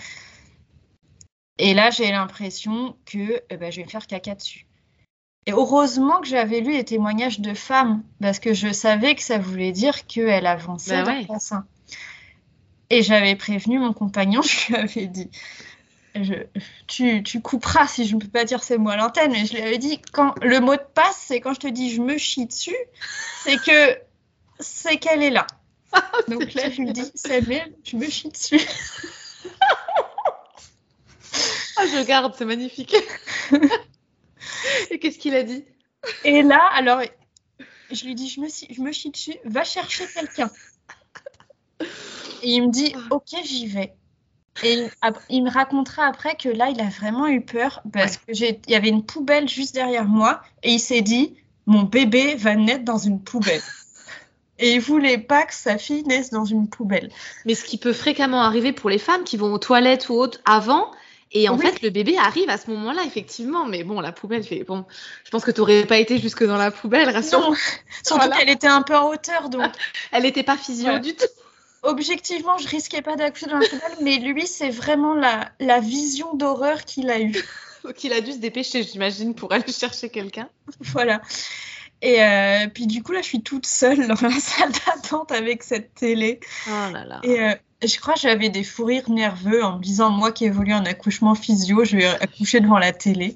Et 1.59 1.73
là, 1.73 1.89
j'ai 1.91 2.11
l'impression 2.11 2.95
que 3.05 3.41
eh 3.49 3.57
ben, 3.57 3.71
je 3.71 3.77
vais 3.77 3.85
me 3.85 3.89
faire 3.89 4.07
caca 4.07 4.35
dessus. 4.35 4.65
Et 5.45 5.51
heureusement 5.51 6.21
que 6.21 6.27
j'avais 6.27 6.61
lu 6.61 6.71
les 6.71 6.85
témoignages 6.85 7.39
de 7.39 7.53
femmes, 7.53 8.03
parce 8.21 8.39
que 8.39 8.53
je 8.53 8.71
savais 8.71 9.13
que 9.15 9.21
ça 9.21 9.37
voulait 9.37 9.71
dire 9.73 10.07
qu'elle 10.07 10.45
avançait 10.47 11.03
Bah 11.03 11.03
dans 11.03 11.19
le 11.19 11.25
bassin. 11.27 11.65
Et 12.89 13.01
j'avais 13.03 13.35
prévenu 13.35 13.79
mon 13.79 13.93
compagnon, 13.93 14.41
je 14.43 14.67
lui 14.67 14.75
avais 14.75 15.07
dit, 15.07 15.29
je- 16.15 16.45
tu, 16.87 17.23
tu 17.23 17.41
couperas 17.41 17.87
si 17.87 18.05
je 18.05 18.15
ne 18.15 18.21
peux 18.21 18.27
pas 18.29 18.45
dire 18.45 18.63
ces 18.63 18.77
mots 18.77 18.89
à 18.91 18.95
l'antenne, 18.97 19.31
mais 19.31 19.45
je 19.45 19.53
lui 19.53 19.61
avais 19.61 19.77
dit, 19.77 19.99
quand 20.13 20.33
le 20.41 20.59
mot 20.59 20.75
de 20.75 20.81
passe, 20.93 21.23
c'est 21.27 21.41
quand 21.41 21.53
je 21.53 21.59
te 21.59 21.67
dis 21.67 21.91
je 21.93 22.01
me 22.01 22.17
chie 22.17 22.45
dessus, 22.45 22.75
c'est 23.43 23.57
que 23.57 23.97
c'est 24.59 24.97
qu'elle 24.97 25.23
est 25.23 25.29
là. 25.29 25.45
Donc 26.27 26.53
là, 26.53 26.69
je 26.69 26.81
lui 26.81 26.91
dis, 26.91 27.11
Samuel, 27.15 27.73
je 27.83 27.97
me 27.97 28.09
chie 28.09 28.29
dessus. 28.29 28.59
Ah, 31.75 31.87
je 31.87 32.05
garde, 32.05 32.35
c'est 32.37 32.45
magnifique. 32.45 32.95
Et 34.91 34.99
qu'est-ce 34.99 35.17
qu'il 35.17 35.35
a 35.35 35.43
dit? 35.43 35.65
Et 36.23 36.43
là, 36.43 36.61
alors, 36.73 37.01
je 37.91 38.05
lui 38.05 38.15
dis, 38.15 38.29
je 38.29 38.41
me, 38.41 38.47
suis- 38.49 38.67
je 38.71 38.81
me 38.81 38.91
chie 38.91 39.09
dessus, 39.09 39.35
va 39.45 39.63
chercher 39.63 40.05
quelqu'un. 40.07 40.51
Et 42.43 42.51
il 42.51 42.67
me 42.67 42.71
dit, 42.71 42.93
ok, 43.09 43.29
j'y 43.43 43.67
vais. 43.67 43.95
Et 44.63 44.87
il, 45.29 45.43
me 45.43 45.49
racontera 45.49 46.05
après 46.05 46.35
que 46.35 46.47
là, 46.49 46.69
il 46.69 46.79
a 46.79 46.89
vraiment 46.89 47.27
eu 47.27 47.41
peur 47.41 47.81
parce 47.91 48.17
que 48.17 48.33
j'ai, 48.33 48.61
il 48.67 48.71
y 48.71 48.75
avait 48.75 48.89
une 48.89 49.03
poubelle 49.03 49.49
juste 49.49 49.73
derrière 49.73 50.05
moi 50.05 50.41
et 50.61 50.73
il 50.73 50.79
s'est 50.79 51.01
dit, 51.01 51.35
mon 51.65 51.83
bébé 51.83 52.35
va 52.35 52.55
naître 52.55 52.85
dans 52.85 52.99
une 52.99 53.23
poubelle. 53.23 53.61
Et 54.59 54.73
il 54.75 54.79
voulait 54.81 55.17
pas 55.17 55.43
que 55.45 55.53
sa 55.53 55.77
fille 55.77 56.03
naisse 56.03 56.29
dans 56.29 56.45
une 56.45 56.67
poubelle. 56.69 57.09
Mais 57.45 57.55
ce 57.55 57.63
qui 57.65 57.77
peut 57.77 57.93
fréquemment 57.93 58.41
arriver 58.41 58.71
pour 58.71 58.89
les 58.89 58.99
femmes 58.99 59.23
qui 59.23 59.35
vont 59.37 59.51
aux 59.53 59.57
toilettes 59.57 60.09
ou 60.09 60.13
autres 60.13 60.39
avant. 60.45 60.91
Et 61.35 61.49
en 61.49 61.57
Oui. 61.57 61.65
fait, 61.65 61.81
le 61.81 61.89
bébé 61.89 62.15
arrive 62.17 62.47
à 62.49 62.57
ce 62.59 62.69
moment-là, 62.69 63.01
effectivement. 63.07 63.65
Mais 63.65 63.83
bon, 63.83 63.99
la 63.99 64.11
poubelle 64.11 64.43
fait. 64.43 64.63
Bon, 64.63 64.85
je 65.25 65.31
pense 65.31 65.43
que 65.43 65.49
tu 65.49 65.61
n'aurais 65.61 65.85
pas 65.87 65.97
été 65.97 66.19
jusque 66.19 66.43
dans 66.43 66.57
la 66.57 66.69
poubelle, 66.69 67.09
rassure. 67.09 67.55
Surtout 68.05 68.21
Voilà. 68.21 68.37
qu'elle 68.37 68.49
était 68.51 68.67
un 68.67 68.83
peu 68.83 68.95
en 68.95 69.09
hauteur, 69.09 69.49
donc 69.49 69.71
Elle 70.11 70.23
n'était 70.23 70.43
pas 70.43 70.55
physio 70.57 70.89
Ouais. 70.89 70.99
du 70.99 71.15
tout. 71.15 71.25
objectivement, 71.81 72.57
je 72.59 72.67
risquais 72.67 73.01
pas 73.01 73.15
d'accoucher 73.15 73.47
dans 73.47 73.57
la 73.57 73.67
poubelle, 73.67 73.97
mais 74.01 74.17
lui, 74.17 74.45
c'est 74.45 74.69
vraiment 74.69 75.15
la, 75.15 75.49
la 75.59 75.79
vision 75.79 76.35
d'horreur 76.35 76.85
qu'il 76.85 77.09
a 77.09 77.19
eue. 77.19 77.33
Donc 77.83 78.01
il 78.05 78.13
a 78.13 78.21
dû 78.21 78.31
se 78.31 78.37
dépêcher, 78.37 78.81
j'imagine, 78.83 79.35
pour 79.35 79.51
aller 79.51 79.69
chercher 79.73 80.07
quelqu'un. 80.09 80.47
Voilà. 80.79 81.21
Et 82.03 82.21
euh, 82.21 82.67
puis 82.67 82.85
du 82.85 83.01
coup, 83.01 83.13
là, 83.13 83.21
je 83.21 83.27
suis 83.27 83.41
toute 83.41 83.65
seule 83.65 84.07
dans 84.07 84.21
la 84.21 84.29
salle 84.39 84.73
d'attente 84.73 85.31
avec 85.31 85.63
cette 85.63 85.95
télé. 85.95 86.41
Oh 86.67 86.91
là 86.91 87.05
là. 87.05 87.21
Et 87.23 87.39
euh, 87.39 87.55
je 87.81 87.97
crois 87.97 88.15
que 88.15 88.19
j'avais 88.19 88.49
des 88.49 88.65
fous 88.65 88.83
rires 88.83 89.09
nerveux 89.09 89.63
en 89.63 89.77
me 89.77 89.81
disant, 89.81 90.09
moi 90.09 90.33
qui 90.33 90.43
évolue 90.43 90.73
en 90.73 90.83
accouchement 90.83 91.33
physio, 91.33 91.85
je 91.85 91.95
vais 91.95 92.05
accoucher 92.05 92.59
devant 92.59 92.77
la 92.77 92.91
télé. 92.91 93.35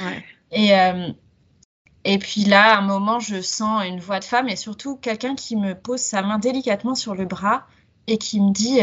Ouais. 0.00 0.24
Et, 0.52 0.78
euh, 0.78 1.08
et 2.04 2.18
puis 2.18 2.44
là, 2.44 2.76
à 2.76 2.78
un 2.78 2.82
moment, 2.82 3.18
je 3.18 3.40
sens 3.40 3.84
une 3.84 3.98
voix 3.98 4.20
de 4.20 4.24
femme 4.24 4.48
et 4.48 4.54
surtout 4.54 4.96
quelqu'un 4.96 5.34
qui 5.34 5.56
me 5.56 5.74
pose 5.74 6.00
sa 6.00 6.22
main 6.22 6.38
délicatement 6.38 6.94
sur 6.94 7.16
le 7.16 7.24
bras 7.24 7.66
et 8.06 8.18
qui 8.18 8.40
me 8.40 8.52
dit 8.52 8.78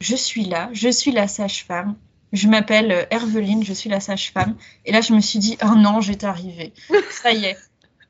Je 0.00 0.14
suis 0.14 0.44
là, 0.44 0.68
je 0.74 0.90
suis 0.90 1.10
la 1.10 1.26
sage-femme. 1.26 1.96
Je 2.34 2.48
m'appelle 2.48 3.06
Herveline, 3.10 3.64
je 3.64 3.72
suis 3.72 3.88
la 3.88 4.00
sage-femme. 4.00 4.56
Et 4.84 4.92
là, 4.92 5.00
je 5.00 5.14
me 5.14 5.20
suis 5.20 5.38
dit 5.38 5.56
Oh 5.62 5.74
non, 5.74 6.02
j'étais 6.02 6.26
arrivée. 6.26 6.74
Ça 7.10 7.32
y 7.32 7.46
est, 7.46 7.56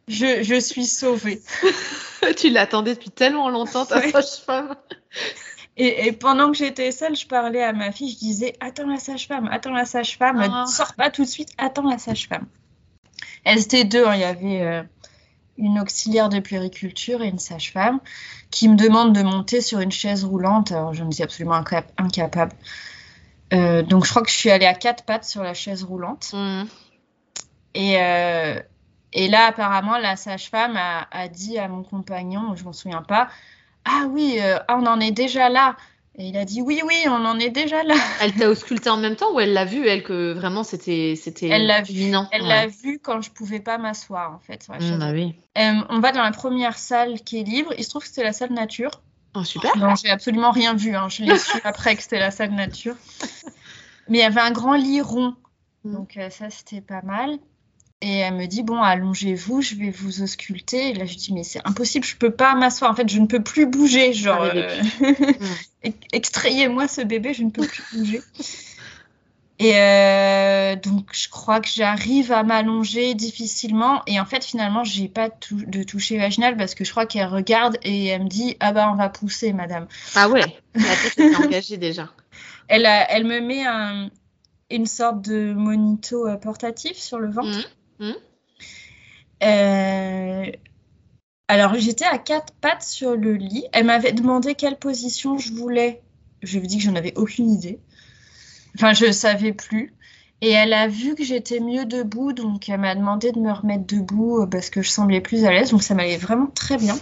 je, 0.09 0.43
je 0.43 0.61
suis 0.61 0.87
sauvée. 0.87 1.43
tu 2.37 2.51
l'attendais 2.51 2.95
depuis 2.95 3.11
tellement 3.11 3.49
longtemps, 3.51 3.85
ta 3.87 3.99
Ouais. 3.99 4.11
sage-femme. 4.11 4.75
Et, 5.77 6.07
et 6.07 6.13
pendant 6.13 6.51
que 6.51 6.57
j'étais 6.57 6.91
seule, 6.93 7.15
je 7.17 7.27
parlais 7.27 7.63
à 7.63 7.73
ma 7.73 7.93
fille, 7.93 8.11
je 8.11 8.19
disais 8.19 8.55
Attends 8.61 8.87
la 8.87 8.99
sage-femme, 8.99 9.49
attends 9.51 9.73
la 9.73 9.85
sage-femme, 9.85 10.39
Ah. 10.43 10.65
sors 10.67 10.95
pas 10.95 11.11
tout 11.11 11.23
de 11.25 11.29
suite, 11.29 11.51
attends 11.59 11.89
la 11.89 11.99
sage-femme. 11.99 12.47
Elles 13.45 13.61
étaient 13.61 13.85
deux, 13.85 14.07
hein, 14.07 14.15
il 14.15 14.21
y 14.21 14.25
avait 14.25 14.63
euh, 14.63 14.83
une 15.59 15.79
auxiliaire 15.79 16.29
de 16.31 16.41
puériculture 16.41 17.23
et 17.23 17.29
une 17.29 17.39
sage-femme 17.39 18.01
qui 18.51 18.69
me 18.69 18.77
demande 18.77 19.15
de 19.15 19.23
monter 19.23 19.61
sur 19.61 19.81
une 19.81 19.93
chaise 19.93 20.25
roulante. 20.25 20.73
Alors 20.73 20.95
je 20.95 21.05
me 21.05 21.11
dis 21.11 21.23
absolument 21.23 21.61
incap- 21.61 21.89
incapable. 21.99 22.53
Euh, 23.53 23.83
donc 23.83 24.05
je 24.05 24.11
crois 24.11 24.23
que 24.23 24.31
je 24.31 24.35
suis 24.37 24.51
allée 24.51 24.67
à 24.67 24.75
quatre 24.75 25.05
pattes 25.05 25.25
sur 25.25 25.43
la 25.43 25.53
chaise 25.55 25.85
roulante. 25.85 26.31
Mhm. 26.33 26.69
Et, 27.75 28.01
euh, 28.01 28.61
et 29.13 29.29
là, 29.29 29.47
apparemment, 29.47 29.99
la 29.99 30.17
sage-femme 30.17 30.77
a, 30.77 31.07
a 31.11 31.29
dit 31.29 31.59
à 31.59 31.69
mon 31.69 31.83
compagnon, 31.83 32.55
je 32.57 32.65
m'en 32.65 32.73
souviens 32.73 33.03
pas, 33.03 33.29
ah 33.85 34.05
oui, 34.11 34.39
euh, 34.41 34.59
ah, 34.69 34.77
on 34.81 34.87
en 34.87 35.01
est 35.01 35.13
déjà 35.13 35.49
là. 35.49 35.77
Et 36.19 36.29
il 36.29 36.37
a 36.39 36.47
dit 36.47 36.63
oui, 36.63 36.81
oui, 36.83 36.95
on 37.09 37.25
en 37.27 37.39
est 37.39 37.51
déjà 37.51 37.83
là. 37.83 37.95
Elle 38.23 38.33
t'a 38.35 38.49
ausculté 38.49 38.89
en 38.89 38.97
même 38.97 39.17
temps 39.17 39.35
ou 39.35 39.41
elle 39.41 39.53
l'a 39.53 39.67
vu, 39.67 39.87
elle, 39.87 40.03
que 40.03 40.33
vraiment 40.33 40.65
c'était 40.65 41.15
c'était 41.15 41.49
Elle 41.49 41.67
l'a 41.67 41.83
vu. 41.83 42.11
Elle 42.33 42.41
Ouais. 42.43 42.49
l'a 42.49 42.67
vu 42.67 42.99
quand 43.03 43.21
je 43.21 43.31
pouvais 43.31 43.61
pas 43.61 43.77
m'asseoir, 43.77 44.33
en 44.33 44.39
fait. 44.39 44.63
sur 44.63 44.73
la 44.73 44.79
Mm, 44.79 44.83
chaise. 44.83 44.99
bah 44.99 45.11
oui. 45.13 45.35
Euh, 45.59 45.73
on 45.91 46.01
va 46.01 46.13
dans 46.13 46.23
la 46.23 46.33
première 46.33 46.79
salle 46.79 47.21
qui 47.21 47.41
est 47.41 47.43
libre. 47.45 47.75
Il 47.77 47.85
se 47.85 47.91
trouve 47.91 48.01
que 48.03 48.09
c'était 48.09 48.25
la 48.25 48.33
salle 48.33 48.53
nature. 48.53 49.03
Oh, 49.35 49.45
super. 49.45 49.77
Non, 49.77 49.95
j'ai 49.95 50.09
absolument 50.09 50.51
rien 50.53 50.73
vu. 50.75 50.97
hein. 50.97 51.11
Je 51.11 51.23
l'ai 51.23 51.37
su 51.39 51.61
après 51.65 51.95
que 51.97 52.03
c'était 52.03 52.19
la 52.19 52.31
salle 52.31 52.53
nature. 52.53 52.97
Mais 54.09 54.19
il 54.19 54.21
y 54.23 54.25
avait 54.25 54.41
un 54.41 54.53
grand 54.53 54.75
lit 54.75 55.03
rond. 55.03 55.35
Mm. 55.85 55.93
Donc 55.93 56.17
euh, 56.17 56.31
ça, 56.31 56.49
c'était 56.49 56.81
pas 56.81 57.03
mal. 57.03 57.39
Et 58.03 58.19
elle 58.19 58.35
me 58.35 58.47
dit, 58.47 58.63
bon, 58.63 58.83
allongez-vous, 58.83 59.63
je 59.63 59.75
vais 59.75 59.91
vous 59.91 60.23
ausculter. 60.23 60.91
Et 60.91 60.93
là, 60.95 61.07
je 61.07 61.15
dis, 61.17 61.33
mais 61.33 61.43
c'est 61.45 61.61
impossible, 61.65 62.05
je 62.05 62.17
peux 62.17 62.31
pas 62.31 62.55
m'asseoir. 62.55 62.91
En 62.91 62.95
fait, 62.95 63.09
je 63.09 63.19
ne 63.19 63.27
peux 63.27 63.43
plus 63.43 63.65
bouger. 63.67 64.13
Genre, 64.13 64.43
Arrivé 64.43 64.67
euh, 64.67 65.15
ex- 65.83 65.97
extrayez-moi 66.13 66.89
ce 66.89 67.01
bébé, 67.01 67.33
je 67.33 67.43
ne 67.43 67.51
peux 67.51 67.67
plus 67.67 67.83
bouger. 67.95 68.21
Et 69.59 69.73
euh, 69.77 70.77
donc, 70.77 71.09
je 71.13 71.31
crois 71.31 71.61
que 71.61 71.69
j'arrive 71.69 72.31
à 72.31 72.43
m'allonger 72.43 73.15
difficilement. 73.15 74.03
Et 74.07 74.21
en 74.21 74.27
fait, 74.27 74.45
finalement, 74.45 74.85
j'ai 74.85 75.09
pas 75.09 75.31
tou- 75.31 75.65
de 75.67 75.83
toucher 75.83 76.19
vaginal 76.19 76.59
parce 76.59 76.75
que 76.75 76.85
je 76.85 76.91
crois 76.91 77.07
qu'elle 77.07 77.29
regarde 77.29 77.79
et 77.83 78.07
elle 78.09 78.25
me 78.25 78.29
dit 78.29 78.57
Ah 78.61 78.73
bah, 78.73 78.91
on 78.93 78.97
va 78.97 79.09
pousser, 79.09 79.55
madame. 79.55 79.87
Ah 80.15 80.29
ouais, 80.29 80.43
la 80.75 80.83
tête 81.15 81.35
engagée 81.43 81.79
déjà. 81.79 82.11
Elle, 82.69 82.87
elle 83.09 83.25
me 83.25 83.41
met 83.41 83.65
un- 83.65 84.11
une 84.71 84.85
sorte 84.87 85.23
de 85.23 85.55
monito 85.55 86.29
euh, 86.29 86.37
portatif 86.37 86.99
sur 86.99 87.19
le 87.19 87.31
ventre. 87.31 87.49
Mhm. 87.57 87.65
Mhm. 87.99 88.15
Euh, 89.43 90.47
alors, 91.49 91.75
j'étais 91.77 92.05
à 92.05 92.19
quatre 92.19 92.53
pattes 92.55 92.83
sur 92.83 93.17
le 93.17 93.35
lit. 93.35 93.67
Elle 93.73 93.87
m'avait 93.87 94.13
demandé 94.13 94.55
quelle 94.55 94.79
position 94.79 95.39
je 95.39 95.53
voulais. 95.53 96.03
Je 96.43 96.59
lui 96.59 96.65
ai 96.65 96.69
dit 96.69 96.79
que 96.79 96.85
j'en 96.85 96.97
avais 96.97 97.15
aucune 97.17 97.51
idée. 97.51 97.79
Enfin, 98.75 98.93
je 98.93 99.11
savais 99.13 99.53
plus. 99.53 99.95
Et 100.43 100.51
elle 100.51 100.75
a 100.75 100.87
vu 100.87 101.15
que 101.15 101.25
j'étais 101.25 101.61
mieux 101.61 101.87
debout, 101.87 102.33
donc 102.33 102.69
elle 102.69 102.81
m'a 102.81 102.95
demandé 102.95 103.33
de 103.33 103.39
me 103.39 103.53
remettre 103.53 103.87
debout 103.87 104.43
euh, 104.43 104.47
parce 104.47 104.69
que 104.69 104.83
je 104.83 104.91
semblais 104.91 105.23
plus 105.23 105.47
à 105.47 105.51
l'aise. 105.51 105.71
Donc 105.71 105.83
ça 105.83 105.95
m'allait 105.95 106.19
vraiment 106.19 106.47
très 106.49 106.77
bien. 106.77 106.97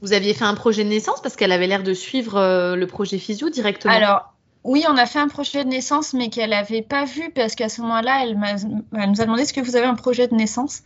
Vous 0.00 0.14
aviez 0.14 0.32
fait 0.32 0.44
un 0.44 0.54
projet 0.54 0.82
de 0.82 0.88
naissance 0.88 1.20
parce 1.20 1.36
qu'elle 1.36 1.52
avait 1.52 1.66
l'air 1.66 1.82
de 1.82 1.92
suivre 1.92 2.36
euh, 2.36 2.76
le 2.76 2.86
projet 2.86 3.18
physio 3.18 3.50
directement? 3.50 3.92
Alors, 3.92 4.34
oui, 4.64 4.84
on 4.88 4.96
a 4.96 5.06
fait 5.06 5.18
un 5.18 5.28
projet 5.28 5.64
de 5.64 5.70
naissance, 5.70 6.12
mais 6.12 6.28
qu'elle 6.28 6.50
n'avait 6.50 6.82
pas 6.82 7.04
vu 7.04 7.30
parce 7.30 7.54
qu'à 7.54 7.68
ce 7.68 7.80
moment-là, 7.80 8.24
elle, 8.24 8.36
nous 8.36 9.20
a 9.20 9.24
demandé 9.24 9.42
est-ce 9.42 9.52
que 9.52 9.60
vous 9.60 9.76
avez 9.76 9.86
un 9.86 9.94
projet 9.94 10.28
de 10.28 10.34
naissance 10.34 10.82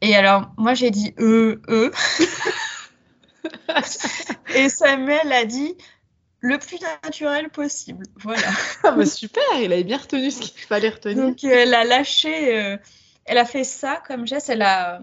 Et 0.00 0.14
alors, 0.14 0.50
moi, 0.56 0.74
j'ai 0.74 0.90
dit 0.90 1.14
euh, 1.18 1.60
euh. 1.68 1.90
Et 4.54 4.68
Samuel 4.68 5.32
a 5.32 5.44
dit 5.44 5.76
le 6.40 6.58
plus 6.58 6.78
naturel 7.04 7.50
possible. 7.50 8.06
Voilà. 8.16 8.48
Ah 8.84 8.92
bah 8.92 9.06
super, 9.06 9.42
il 9.60 9.72
avait 9.72 9.84
bien 9.84 9.98
retenu 9.98 10.30
ce 10.30 10.40
qu'il 10.40 10.60
fallait 10.60 10.90
retenir. 10.90 11.24
Donc, 11.24 11.42
elle 11.42 11.74
a 11.74 11.84
lâché, 11.84 12.56
euh, 12.56 12.76
elle 13.24 13.38
a 13.38 13.44
fait 13.44 13.64
ça 13.64 14.00
comme 14.06 14.26
geste, 14.26 14.48
elle 14.48 14.62
a, 14.62 15.00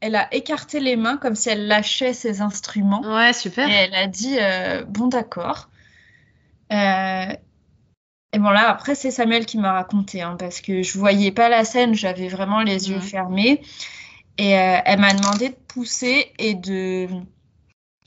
elle 0.00 0.16
a 0.16 0.32
écarté 0.34 0.80
les 0.80 0.96
mains 0.96 1.18
comme 1.18 1.34
si 1.34 1.50
elle 1.50 1.66
lâchait 1.66 2.14
ses 2.14 2.40
instruments. 2.40 3.02
Ouais, 3.02 3.32
super. 3.32 3.68
Et 3.68 3.72
elle 3.72 3.94
a 3.94 4.06
dit 4.06 4.38
euh, 4.40 4.84
bon 4.84 5.08
d'accord. 5.08 5.68
Euh, 6.72 7.32
et 8.34 8.38
bon 8.38 8.48
là 8.50 8.70
après 8.70 8.94
c'est 8.94 9.10
Samuel 9.10 9.44
qui 9.44 9.58
m'a 9.58 9.72
raconté 9.72 10.22
hein, 10.22 10.36
parce 10.38 10.60
que 10.62 10.82
je 10.82 10.98
voyais 10.98 11.32
pas 11.32 11.48
la 11.50 11.64
scène, 11.64 11.94
j'avais 11.94 12.28
vraiment 12.28 12.62
les 12.62 12.88
yeux 12.90 12.96
Mhm. 12.96 13.02
fermés. 13.02 13.62
Et 14.38 14.58
euh, 14.58 14.78
elle 14.86 14.98
m'a 15.00 15.12
demandé 15.12 15.50
de 15.50 15.54
pousser 15.54 16.32
et 16.38 16.54
de. 16.54 17.06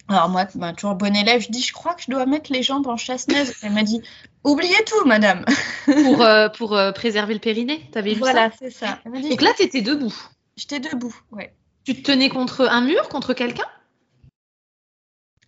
Alors 0.08 0.30
moi, 0.30 0.46
ben, 0.56 0.74
toujours 0.74 0.96
bon 0.96 1.16
élève, 1.16 1.42
je 1.42 1.50
dis, 1.50 1.62
je 1.62 1.74
crois 1.74 1.94
que 1.96 2.02
je 2.04 2.12
dois 2.12 2.26
mettre 2.26 2.52
les 2.52 2.62
jambes 2.64 2.88
en 2.88 2.98
chasse-neige. 2.98 3.50
Elle 3.64 3.74
m'a 3.74 3.84
dit, 3.84 4.02
oubliez 4.44 4.84
tout, 4.86 5.06
madame. 5.06 5.46
pour 5.86 6.22
euh, 6.24 6.50
pour 6.50 6.74
euh, 6.76 6.92
préserver 6.92 7.34
le 7.36 7.40
périnée, 7.40 7.88
t'avais 7.92 8.14
vu 8.14 8.20
voilà, 8.20 8.50
ça 8.52 8.56
c'est 8.60 8.70
ça. 8.72 9.00
Elle 9.06 9.12
m'a 9.12 9.20
dit, 9.20 9.30
Donc 9.30 9.42
là, 9.42 9.50
t'étais 9.58 9.82
debout. 9.82 10.14
j'étais 10.58 10.80
debout, 10.80 11.16
ouais. 11.32 11.54
Tu 11.86 11.96
te 11.96 12.02
tenais 12.02 12.30
contre 12.30 12.68
un 12.68 12.82
mur, 12.82 13.08
contre 13.10 13.34
quelqu'un? 13.34 13.66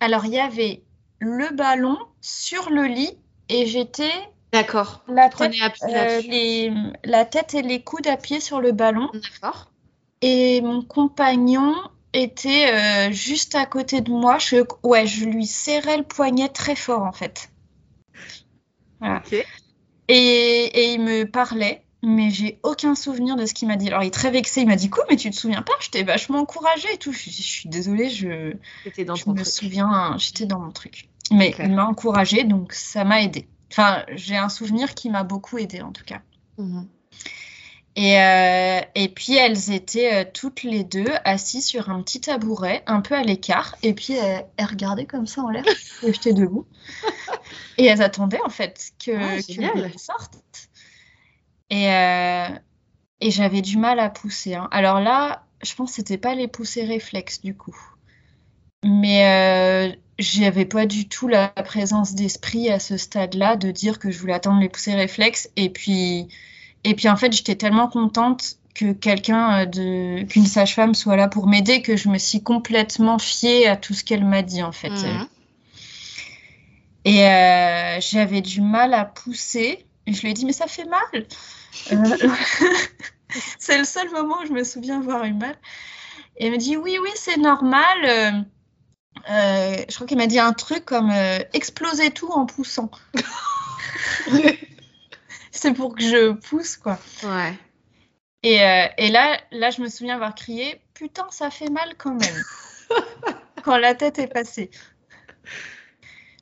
Alors 0.00 0.24
il 0.26 0.32
y 0.32 0.38
avait 0.40 0.82
le 1.18 1.54
ballon 1.54 1.98
sur 2.20 2.70
le 2.70 2.84
lit 2.84 3.18
et 3.48 3.66
j'étais 3.66 4.12
D'accord. 4.52 5.04
la 5.08 5.28
euh, 5.28 6.72
la 7.04 7.24
tête 7.24 7.54
et 7.54 7.62
les 7.62 7.82
coudes 7.82 8.06
à 8.06 8.16
pied 8.16 8.40
sur 8.40 8.60
le 8.60 8.72
ballon. 8.72 9.10
D'accord. 9.12 9.70
Et 10.22 10.60
mon 10.62 10.82
compagnon 10.82 11.74
était 12.12 12.72
euh, 12.72 13.12
juste 13.12 13.54
à 13.54 13.66
côté 13.66 14.00
de 14.00 14.10
moi. 14.10 14.38
Je, 14.38 14.56
ouais, 14.82 15.06
je 15.06 15.26
lui 15.26 15.46
serrais 15.46 15.98
le 15.98 16.04
poignet 16.04 16.48
très 16.48 16.76
fort 16.76 17.02
en 17.02 17.12
fait. 17.12 17.50
Ok. 19.02 19.32
Et, 20.08 20.14
et 20.14 20.94
il 20.94 21.02
me 21.02 21.24
parlait, 21.24 21.84
mais 22.02 22.30
j'ai 22.30 22.60
aucun 22.62 22.94
souvenir 22.94 23.36
de 23.36 23.46
ce 23.46 23.54
qu'il 23.54 23.68
m'a 23.68 23.76
dit. 23.76 23.88
Alors 23.88 24.02
il 24.02 24.08
est 24.08 24.10
très 24.10 24.30
vexé, 24.30 24.60
il 24.62 24.66
m'a 24.68 24.76
dit 24.76 24.90
quoi, 24.90 25.04
mais 25.10 25.16
tu 25.16 25.30
te 25.30 25.36
souviens 25.36 25.62
pas? 25.62 25.72
Je 25.80 25.90
t'ai 25.90 26.02
vachement 26.04 26.38
encouragée 26.38 26.92
et 26.92 26.98
tout. 26.98 27.12
Je, 27.12 27.24
je 27.30 27.42
suis 27.42 27.68
désolée, 27.68 28.10
je, 28.10 28.54
dans 29.04 29.14
je 29.14 29.28
me 29.28 29.34
truc. 29.34 29.46
souviens, 29.46 30.16
j'étais 30.18 30.46
dans 30.46 30.60
mon 30.60 30.70
truc. 30.70 31.08
Mais 31.32 31.54
il 31.58 31.72
m'a 31.74 31.84
encouragée, 31.86 32.44
donc 32.44 32.72
ça 32.72 33.04
m'a 33.04 33.22
aidé. 33.22 33.48
Enfin, 33.70 34.04
j'ai 34.14 34.36
un 34.36 34.48
souvenir 34.48 34.94
qui 34.94 35.10
m'a 35.10 35.24
beaucoup 35.24 35.58
aidé 35.58 35.82
en 35.82 35.92
tout 35.92 36.04
cas. 36.04 36.22
Mhm. 36.56 36.88
Et, 37.96 38.20
euh, 38.20 38.80
et 38.94 39.08
puis 39.08 39.34
elles 39.34 39.72
étaient 39.72 40.14
euh, 40.14 40.24
toutes 40.32 40.62
les 40.62 40.84
deux 40.84 41.08
assises 41.24 41.66
sur 41.66 41.90
un 41.90 42.00
petit 42.02 42.20
tabouret, 42.20 42.84
un 42.86 43.00
peu 43.00 43.16
à 43.16 43.24
l'écart. 43.24 43.74
Et 43.82 43.92
puis 43.92 44.16
euh, 44.16 44.38
elles 44.56 44.66
regardaient 44.66 45.04
comme 45.04 45.26
ça 45.26 45.42
en 45.42 45.48
l'air. 45.48 45.64
Et 46.04 46.12
j'étais 46.12 46.32
debout. 46.32 46.64
Et 47.76 47.86
elles 47.86 48.00
attendaient 48.00 48.40
en 48.44 48.50
fait 48.50 48.92
que, 49.04 49.10
Ah, 49.10 49.36
que 49.92 49.98
sorte. 49.98 50.38
Et, 51.70 51.92
euh, 51.92 52.48
et 53.20 53.30
j'avais 53.30 53.62
du 53.62 53.76
mal 53.76 53.98
à 54.00 54.08
pousser. 54.10 54.54
hein. 54.54 54.68
Alors 54.70 55.00
là, 55.00 55.44
je 55.62 55.74
pense 55.74 55.90
que 55.90 55.96
c'était 55.96 56.18
pas 56.18 56.34
les 56.34 56.48
poussées 56.48 56.84
réflexes 56.84 57.40
du 57.42 57.54
coup. 57.54 57.76
Mais 58.84 59.26
euh, 59.26 59.96
j'avais 60.18 60.64
pas 60.64 60.86
du 60.86 61.08
tout 61.08 61.28
la 61.28 61.48
présence 61.48 62.14
d'esprit 62.14 62.70
à 62.70 62.78
ce 62.78 62.96
stade-là 62.96 63.56
de 63.56 63.70
dire 63.70 63.98
que 63.98 64.10
je 64.10 64.18
voulais 64.18 64.34
attendre 64.34 64.60
les 64.60 64.68
poussées 64.68 64.94
réflexes. 64.94 65.50
Et 65.56 65.68
puis, 65.70 66.28
et 66.84 66.94
puis 66.94 67.08
en 67.08 67.16
fait, 67.16 67.32
j'étais 67.32 67.56
tellement 67.56 67.88
contente 67.88 68.54
que 68.74 68.92
quelqu'un 68.92 69.62
euh, 69.62 69.66
de 69.66 70.22
qu'une 70.22 70.46
sage-femme 70.46 70.94
soit 70.94 71.16
là 71.16 71.26
pour 71.26 71.48
m'aider 71.48 71.82
que 71.82 71.96
je 71.96 72.08
me 72.08 72.18
suis 72.18 72.42
complètement 72.42 73.18
fiée 73.18 73.66
à 73.66 73.76
tout 73.76 73.94
ce 73.94 74.04
qu'elle 74.04 74.24
m'a 74.24 74.42
dit 74.42 74.62
en 74.62 74.72
fait. 74.72 74.90
Mhm. 74.90 75.26
Et 77.04 77.26
euh, 77.26 78.00
j'avais 78.00 78.42
du 78.42 78.60
mal 78.60 78.94
à 78.94 79.04
pousser. 79.04 79.84
Et 80.06 80.12
je 80.12 80.22
lui 80.22 80.30
ai 80.30 80.34
dit, 80.34 80.46
mais 80.46 80.52
ça 80.52 80.66
fait 80.66 80.84
mal. 80.86 81.26
Euh, 81.92 82.28
c'est 83.58 83.78
le 83.78 83.84
seul 83.84 84.10
moment 84.10 84.40
où 84.42 84.46
je 84.46 84.52
me 84.52 84.64
souviens 84.64 85.00
avoir 85.00 85.24
eu 85.24 85.32
mal. 85.32 85.56
Et 86.36 86.46
elle 86.46 86.52
me 86.52 86.58
dit, 86.58 86.76
oui, 86.76 86.98
oui, 87.02 87.10
c'est 87.14 87.36
normal. 87.36 87.98
Euh, 88.04 88.30
euh, 89.30 89.84
je 89.88 89.94
crois 89.94 90.06
qu'elle 90.06 90.18
m'a 90.18 90.26
dit 90.26 90.38
un 90.38 90.52
truc 90.52 90.84
comme 90.84 91.10
euh, 91.10 91.38
exploser 91.52 92.10
tout 92.10 92.30
en 92.30 92.46
poussant. 92.46 92.90
c'est 95.50 95.72
pour 95.72 95.94
que 95.94 96.02
je 96.02 96.32
pousse, 96.32 96.76
quoi. 96.76 96.98
Ouais. 97.24 97.58
Et, 98.42 98.62
euh, 98.62 98.86
et 98.98 99.10
là, 99.10 99.38
là, 99.50 99.70
je 99.70 99.82
me 99.82 99.88
souviens 99.88 100.14
avoir 100.14 100.34
crié, 100.34 100.80
putain, 100.94 101.26
ça 101.30 101.50
fait 101.50 101.70
mal 101.70 101.94
quand 101.98 102.14
même. 102.14 102.44
quand 103.64 103.76
la 103.76 103.94
tête 103.94 104.18
est 104.18 104.28
passée. 104.28 104.70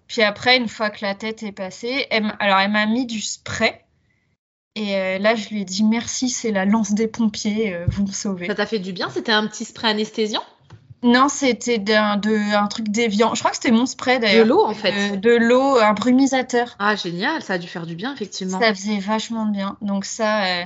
Puis 0.07 0.23
après, 0.23 0.57
une 0.57 0.69
fois 0.69 0.91
que 0.91 1.05
la 1.05 1.15
tête 1.15 1.43
est 1.43 1.53
passée, 1.53 2.07
elle 2.11 2.33
alors 2.39 2.59
elle 2.61 2.71
m'a 2.71 2.87
mis 2.87 3.07
du 3.07 3.21
spray. 3.21 3.81
Et 4.77 4.95
euh, 4.95 5.19
là, 5.19 5.35
je 5.35 5.49
lui 5.49 5.63
ai 5.63 5.65
dit 5.65 5.83
merci, 5.83 6.29
c'est 6.29 6.53
la 6.53 6.65
lance 6.67 6.93
des 6.93 7.09
pompiers, 7.09 7.75
euh, 7.75 7.87
vous 7.89 8.05
me 8.07 8.13
sauvez. 8.13 8.47
Ça 8.47 8.55
t'a 8.55 8.67
fait 8.67 8.79
du 8.79 8.93
bien? 8.93 9.09
C'était 9.11 9.33
un 9.33 9.47
petit 9.47 9.65
spray 9.65 9.91
anesthésiant? 9.91 10.45
Non, 11.03 11.29
c'était 11.29 11.79
d'un 11.79 12.17
de, 12.17 12.55
un 12.55 12.67
truc 12.67 12.89
déviant. 12.89 13.35
Je 13.35 13.41
crois 13.41 13.51
que 13.51 13.57
c'était 13.57 13.71
mon 13.71 13.87
spray 13.87 14.17
De 14.19 14.23
d'ailleurs. 14.23 14.47
l'eau 14.47 14.65
en 14.65 14.75
fait. 14.75 15.13
De, 15.13 15.17
de 15.17 15.37
l'eau, 15.37 15.77
un 15.79 15.93
brumisateur. 15.95 16.75
Ah 16.79 16.95
génial, 16.97 17.43
ça 17.43 17.55
a 17.55 17.59
dû 17.59 17.69
faire 17.69 17.87
du 17.87 17.95
bien 17.95 18.13
effectivement. 18.15 18.61
Ça 18.61 18.75
faisait 18.75 18.99
vachement 18.99 19.47
de 19.47 19.53
bien. 19.53 19.77
Donc 19.81 20.05
ça, 20.05 20.45
euh, 20.45 20.65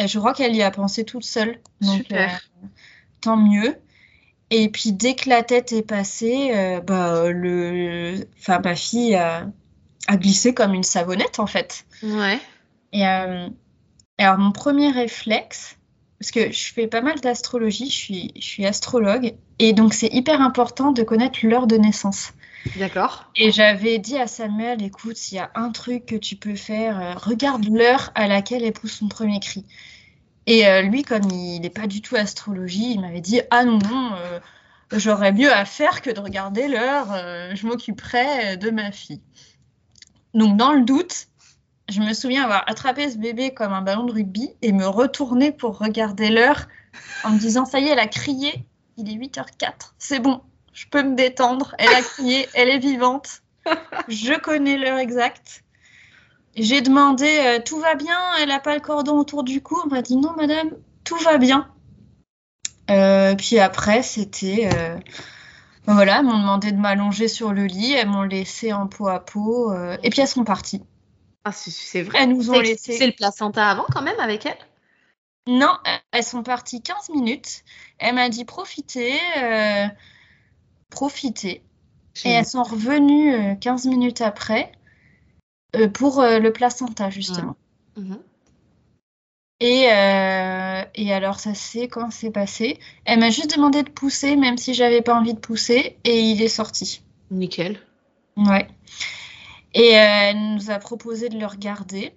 euh, 0.00 0.06
je 0.06 0.18
crois 0.18 0.32
qu'elle 0.32 0.54
y 0.56 0.62
a 0.62 0.70
pensé 0.70 1.04
toute 1.04 1.24
seule. 1.24 1.60
Donc, 1.80 1.96
Super. 1.98 2.30
euh, 2.62 2.66
tant 3.20 3.36
mieux. 3.36 3.76
Et 4.50 4.68
puis 4.68 4.92
dès 4.92 5.16
que 5.16 5.28
la 5.28 5.42
tête 5.42 5.72
est 5.72 5.82
passée, 5.82 6.52
euh, 6.54 6.80
bah, 6.80 7.30
le... 7.30 8.26
enfin, 8.38 8.60
ma 8.62 8.74
fille 8.76 9.14
a... 9.16 9.48
a 10.06 10.16
glissé 10.16 10.54
comme 10.54 10.74
une 10.74 10.82
savonnette 10.84 11.40
en 11.40 11.46
fait. 11.46 11.84
Ouais. 12.02 12.38
Et 12.94 13.06
euh, 13.06 13.48
alors 14.18 14.38
mon 14.38 14.52
premier 14.52 14.90
réflexe, 14.90 15.76
parce 16.20 16.30
que 16.30 16.52
je 16.52 16.72
fais 16.72 16.86
pas 16.86 17.02
mal 17.02 17.20
d'astrologie, 17.20 17.90
je 17.90 17.96
suis, 17.96 18.32
je 18.36 18.46
suis 18.46 18.64
astrologue, 18.64 19.34
et 19.58 19.72
donc 19.72 19.92
c'est 19.92 20.12
hyper 20.12 20.40
important 20.40 20.92
de 20.92 21.02
connaître 21.02 21.40
l'heure 21.42 21.66
de 21.66 21.76
naissance. 21.76 22.32
D'accord. 22.76 23.30
Et 23.36 23.50
j'avais 23.50 23.98
dit 23.98 24.16
à 24.16 24.28
Samuel, 24.28 24.80
écoute, 24.80 25.16
s'il 25.16 25.36
y 25.36 25.40
a 25.40 25.50
un 25.56 25.70
truc 25.70 26.06
que 26.06 26.14
tu 26.14 26.36
peux 26.36 26.54
faire, 26.54 27.00
euh, 27.00 27.14
regarde 27.14 27.66
l'heure 27.68 28.12
à 28.14 28.28
laquelle 28.28 28.64
elle 28.64 28.72
pousse 28.72 28.98
son 28.98 29.08
premier 29.08 29.40
cri. 29.40 29.66
Et 30.46 30.66
euh, 30.66 30.82
lui, 30.82 31.02
comme 31.02 31.28
il 31.30 31.60
n'est 31.60 31.70
pas 31.70 31.88
du 31.88 32.00
tout 32.00 32.14
astrologie, 32.14 32.92
il 32.92 33.00
m'avait 33.00 33.20
dit, 33.20 33.40
ah 33.50 33.64
non, 33.64 33.78
non, 33.78 34.12
euh, 34.14 34.38
j'aurais 34.92 35.32
mieux 35.32 35.52
à 35.52 35.64
faire 35.64 36.00
que 36.00 36.10
de 36.10 36.20
regarder 36.20 36.68
l'heure, 36.68 37.08
je 37.54 37.66
m'occuperai 37.66 38.56
de 38.56 38.70
ma 38.70 38.92
fille. 38.92 39.20
Donc 40.32 40.56
dans 40.56 40.72
le 40.72 40.82
doute, 40.82 41.28
je 41.88 42.00
me 42.00 42.12
souviens 42.12 42.44
avoir 42.44 42.64
attrapé 42.66 43.10
ce 43.10 43.18
bébé 43.18 43.52
comme 43.52 43.72
un 43.72 43.82
ballon 43.82 44.04
de 44.04 44.12
rugby 44.12 44.50
et 44.62 44.72
me 44.72 44.86
retourner 44.86 45.52
pour 45.52 45.78
regarder 45.78 46.30
l'heure 46.30 46.66
en 47.24 47.30
me 47.30 47.38
disant, 47.38 47.64
ça 47.64 47.80
y 47.80 47.86
est, 47.86 47.90
elle 47.90 47.98
a 47.98 48.06
crié, 48.06 48.64
il 48.96 49.10
est 49.10 49.16
8h04, 49.16 49.92
c'est 49.98 50.20
bon, 50.20 50.40
je 50.72 50.86
peux 50.86 51.02
me 51.02 51.14
détendre, 51.14 51.74
elle 51.78 51.94
a 51.94 52.02
crié, 52.02 52.48
elle 52.54 52.68
est 52.68 52.78
vivante, 52.78 53.42
je 54.08 54.38
connais 54.38 54.78
l'heure 54.78 54.98
exacte. 54.98 55.62
J'ai 56.56 56.82
demandé, 56.82 57.26
euh, 57.26 57.58
tout 57.64 57.80
va 57.80 57.96
bien, 57.96 58.16
elle 58.40 58.48
n'a 58.48 58.60
pas 58.60 58.74
le 58.74 58.80
cordon 58.80 59.18
autour 59.18 59.42
du 59.42 59.60
cou, 59.60 59.76
on 59.84 59.88
m'a 59.88 60.02
dit, 60.02 60.16
non 60.16 60.34
madame, 60.36 60.70
tout 61.02 61.16
va 61.16 61.36
bien. 61.36 61.68
Euh, 62.90 63.34
puis 63.34 63.58
après, 63.58 64.02
c'était... 64.02 64.70
euh, 64.72 64.96
ben 65.86 65.94
voilà, 65.94 66.20
elles 66.20 66.24
m'ont 66.24 66.38
demandé 66.38 66.72
de 66.72 66.78
m'allonger 66.78 67.28
sur 67.28 67.52
le 67.52 67.64
lit, 67.66 67.92
elles 67.92 68.08
m'ont 68.08 68.22
laissé 68.22 68.72
en 68.72 68.86
peau 68.86 69.08
à 69.08 69.22
peau, 69.22 69.74
et 70.02 70.08
puis 70.08 70.22
elles 70.22 70.28
sont 70.28 70.44
parties. 70.44 70.82
Ah 71.44 71.52
c'est- 71.52 72.02
vrai. 72.02 72.18
Elles 72.22 72.30
nous 72.30 72.50
ont 72.50 72.60
laissé... 72.60 72.96
c'est 72.96 73.06
le 73.06 73.12
placenta 73.12 73.68
avant 73.68 73.84
quand 73.92 74.02
même 74.02 74.18
avec 74.18 74.46
elle? 74.46 74.56
Non, 75.46 75.76
elles 76.12 76.24
sont 76.24 76.42
parties 76.42 76.80
15 76.80 77.10
minutes. 77.10 77.64
Elle 77.98 78.14
m'a 78.14 78.30
dit 78.30 78.44
profitez, 78.46 79.12
euh, 79.38 79.86
profitez. 80.88 81.62
Et 82.24 82.30
elles 82.30 82.46
sont 82.46 82.62
revenues 82.62 83.34
euh, 83.34 83.54
15 83.56 83.86
minutes 83.86 84.20
après 84.20 84.72
euh, 85.76 85.88
pour 85.88 86.20
euh, 86.20 86.38
le 86.38 86.52
placenta, 86.52 87.10
justement. 87.10 87.56
Mhm. 87.96 88.18
Et, 89.60 89.86
euh, 89.90 90.82
et 90.94 91.12
alors, 91.12 91.38
ça 91.40 91.54
c'est 91.54 91.88
quand 91.88 92.10
c'est 92.10 92.30
passé? 92.30 92.78
Elle 93.04 93.20
m'a 93.20 93.30
juste 93.30 93.54
demandé 93.54 93.82
de 93.82 93.90
pousser, 93.90 94.36
même 94.36 94.56
si 94.58 94.74
j'avais 94.74 95.02
pas 95.02 95.14
envie 95.14 95.34
de 95.34 95.38
pousser, 95.38 95.96
et 96.04 96.20
il 96.20 96.42
est 96.42 96.48
sorti. 96.48 97.02
Nickel. 97.30 97.78
Ouais. 98.36 98.68
Et 99.74 99.96
euh, 99.96 100.00
elle 100.00 100.54
nous 100.54 100.70
a 100.70 100.78
proposé 100.78 101.28
de 101.28 101.38
le 101.38 101.46
regarder. 101.46 102.14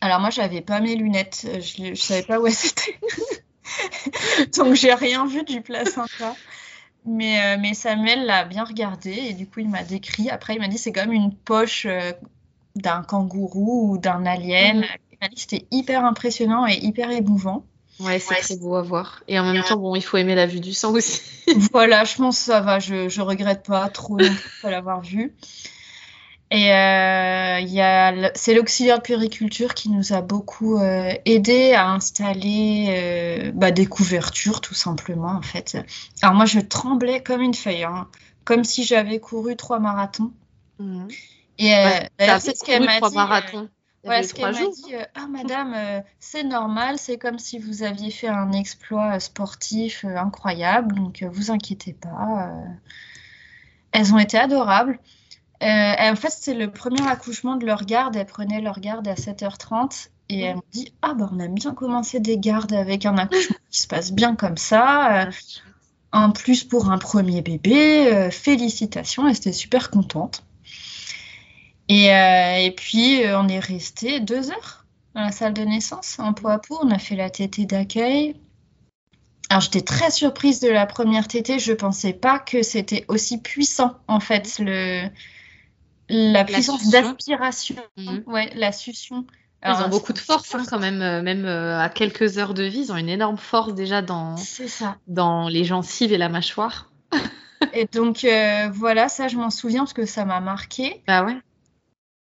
Alors 0.00 0.20
moi, 0.20 0.30
j'avais 0.30 0.60
pas 0.60 0.80
mes 0.80 0.96
lunettes, 0.96 1.46
euh, 1.46 1.60
je, 1.60 1.94
je 1.94 2.00
savais 2.00 2.22
pas 2.22 2.40
où 2.40 2.46
elles 2.46 2.52
étaient. 2.52 2.98
Donc 4.56 4.74
j'ai 4.74 4.94
rien 4.94 5.26
vu 5.26 5.42
du 5.44 5.60
placenta. 5.60 6.36
Mais, 7.06 7.42
euh, 7.42 7.58
mais 7.60 7.74
Samuel 7.74 8.24
l'a 8.24 8.44
bien 8.44 8.64
regardé 8.64 9.12
et 9.12 9.32
du 9.34 9.46
coup 9.46 9.60
il 9.60 9.68
m'a 9.68 9.84
décrit. 9.84 10.30
Après 10.30 10.54
il 10.54 10.60
m'a 10.60 10.68
dit 10.68 10.78
c'est 10.78 10.92
comme 10.92 11.12
une 11.12 11.34
poche 11.34 11.86
euh, 11.86 12.12
d'un 12.76 13.02
kangourou 13.02 13.92
ou 13.92 13.98
d'un 13.98 14.24
alien. 14.24 14.78
Mhm. 14.78 14.86
Il 15.12 15.18
m'a 15.20 15.28
dit 15.28 15.34
que 15.34 15.40
c'était 15.40 15.66
hyper 15.70 16.04
impressionnant 16.04 16.66
et 16.66 16.74
hyper 16.74 17.10
émouvant. 17.10 17.64
Ouais, 18.00 18.18
c'est 18.18 18.34
Ouais, 18.34 18.40
très 18.40 18.56
beau 18.56 18.74
à 18.74 18.82
voir. 18.82 19.22
Et 19.28 19.38
en 19.38 19.44
même 19.52 19.62
temps, 19.62 19.76
bon, 19.76 19.94
il 19.94 20.02
faut 20.02 20.16
aimer 20.16 20.34
la 20.34 20.46
vue 20.46 20.58
du 20.58 20.72
sang 20.72 20.92
aussi. 20.92 21.22
Voilà, 21.72 22.04
je 22.04 22.16
pense 22.16 22.38
que 22.38 22.44
ça 22.46 22.60
va, 22.60 22.80
je, 22.80 23.08
je 23.08 23.20
regrette 23.20 23.64
pas 23.64 23.88
trop 23.88 24.16
de 24.16 24.28
l'avoir 24.64 25.00
vu. 25.00 25.32
Et 26.50 26.72
euh, 26.72 28.28
c'est 28.34 28.54
l'auxiliaire 28.54 28.98
de 28.98 29.02
puériculture 29.02 29.74
qui 29.74 29.88
nous 29.90 30.12
a 30.12 30.20
beaucoup 30.22 30.78
euh, 30.78 31.12
aidé 31.24 31.72
à 31.72 31.88
installer 31.90 32.86
euh, 33.48 33.52
bah, 33.54 33.70
des 33.72 33.86
couvertures, 33.86 34.60
tout 34.60 34.74
simplement, 34.74 35.32
en 35.32 35.42
fait. 35.42 35.76
Alors 36.22 36.34
moi, 36.36 36.44
je 36.46 36.60
tremblais 36.60 37.22
comme 37.22 37.40
une 37.40 37.54
feuille, 37.54 37.84
hein, 37.84 38.08
comme 38.44 38.62
si 38.64 38.84
j'avais 38.84 39.18
couru 39.20 39.56
trois 39.56 39.80
marathons. 39.80 40.32
Mhm. 40.78 41.08
Et 41.58 41.74
euh, 41.74 41.84
Ouais, 41.84 42.10
T'as 42.18 42.38
c'est 42.40 42.56
ce 42.56 42.64
qu'elle 42.64 42.84
m'a 42.84 43.00
dit. 43.00 43.14
marathons. 43.14 43.64
euh, 43.64 43.68
voilà 44.04 44.22
ce 44.22 44.34
qu'elle 44.34 44.52
m'a 44.52 44.68
dit. 44.68 44.94
Euh, 44.94 45.04
ah, 45.14 45.26
madame, 45.28 45.72
euh, 45.74 46.00
c'est 46.20 46.44
normal, 46.44 46.98
c'est 46.98 47.18
comme 47.18 47.38
si 47.38 47.58
vous 47.58 47.82
aviez 47.82 48.10
fait 48.10 48.28
un 48.28 48.52
exploit 48.52 49.18
sportif 49.20 50.04
incroyable, 50.04 50.94
donc 50.94 51.22
vous 51.32 51.50
inquiétez 51.50 51.94
pas. 51.94 52.50
Elles 53.92 54.12
ont 54.14 54.18
été 54.18 54.38
adorables. 54.38 54.98
En 55.64 56.16
fait, 56.16 56.30
c'était 56.30 56.54
le 56.54 56.70
premier 56.70 57.06
accouchement 57.06 57.56
de 57.56 57.66
leur 57.66 57.84
garde. 57.84 58.16
Elles 58.16 58.26
prenaient 58.26 58.60
leur 58.60 58.80
garde 58.80 59.06
à 59.08 59.14
7h30 59.14 60.08
et 60.28 60.40
elles 60.40 60.56
m'ont 60.56 60.62
dit 60.72 60.92
Ah, 61.02 61.14
ben 61.14 61.30
on 61.32 61.40
a 61.40 61.48
bien 61.48 61.74
commencé 61.74 62.20
des 62.20 62.38
gardes 62.38 62.72
avec 62.72 63.06
un 63.06 63.16
accouchement 63.16 63.56
qui 63.70 63.80
se 63.80 63.86
passe 63.86 64.12
bien 64.12 64.36
comme 64.36 64.56
ça. 64.56 65.28
En 66.12 66.30
plus 66.30 66.64
pour 66.64 66.90
un 66.90 66.98
premier 66.98 67.42
bébé, 67.42 68.28
félicitations, 68.30 69.26
elles 69.26 69.36
étaient 69.36 69.52
super 69.52 69.90
contentes. 69.90 70.44
Et, 71.88 72.12
euh, 72.12 72.56
et 72.56 72.70
puis, 72.70 73.24
euh, 73.24 73.38
on 73.38 73.48
est 73.48 73.58
resté 73.58 74.20
deux 74.20 74.50
heures 74.50 74.86
dans 75.14 75.20
la 75.20 75.32
salle 75.32 75.52
de 75.52 75.62
naissance, 75.62 76.18
en 76.18 76.32
peau 76.32 76.48
à 76.48 76.58
peau. 76.58 76.78
On 76.82 76.90
a 76.90 76.98
fait 76.98 77.16
la 77.16 77.30
tétée 77.30 77.66
d'accueil. 77.66 78.36
Alors, 79.50 79.60
j'étais 79.60 79.82
très 79.82 80.10
surprise 80.10 80.60
de 80.60 80.68
la 80.68 80.86
première 80.86 81.28
tétée. 81.28 81.58
Je 81.58 81.72
pensais 81.72 82.14
pas 82.14 82.38
que 82.38 82.62
c'était 82.62 83.04
aussi 83.08 83.38
puissant, 83.38 83.94
en 84.08 84.18
fait, 84.18 84.58
le, 84.58 85.08
la 86.08 86.44
puissance 86.44 86.88
d'aspiration. 86.90 87.76
Mhm. 87.96 88.22
Ouais, 88.26 88.50
la 88.54 88.72
succion. 88.72 89.26
ils 89.64 89.70
ont 89.70 89.88
beaucoup 89.88 90.12
de 90.12 90.18
force 90.18 90.54
hein, 90.54 90.64
quand 90.68 90.78
même, 90.78 91.02
euh, 91.02 91.22
même 91.22 91.46
à 91.46 91.88
quelques 91.88 92.38
heures 92.38 92.54
de 92.54 92.64
vie, 92.64 92.80
ils 92.80 92.92
ont 92.92 92.96
une 92.96 93.08
énorme 93.08 93.38
force 93.38 93.74
déjà 93.74 94.02
dans, 94.02 94.36
ça. 94.36 94.96
dans 95.06 95.48
les 95.48 95.64
gencives 95.64 96.12
et 96.12 96.18
la 96.18 96.28
mâchoire. 96.28 96.90
et 97.72 97.86
donc 97.86 98.26
voilà, 98.72 99.08
ça 99.08 99.28
je 99.28 99.36
m'en 99.36 99.50
souviens 99.50 99.80
parce 99.80 99.94
que 99.94 100.06
ça 100.06 100.24
m'a 100.24 100.40
marqué. 100.40 101.02
Ah 101.06 101.24
ouais? 101.24 101.36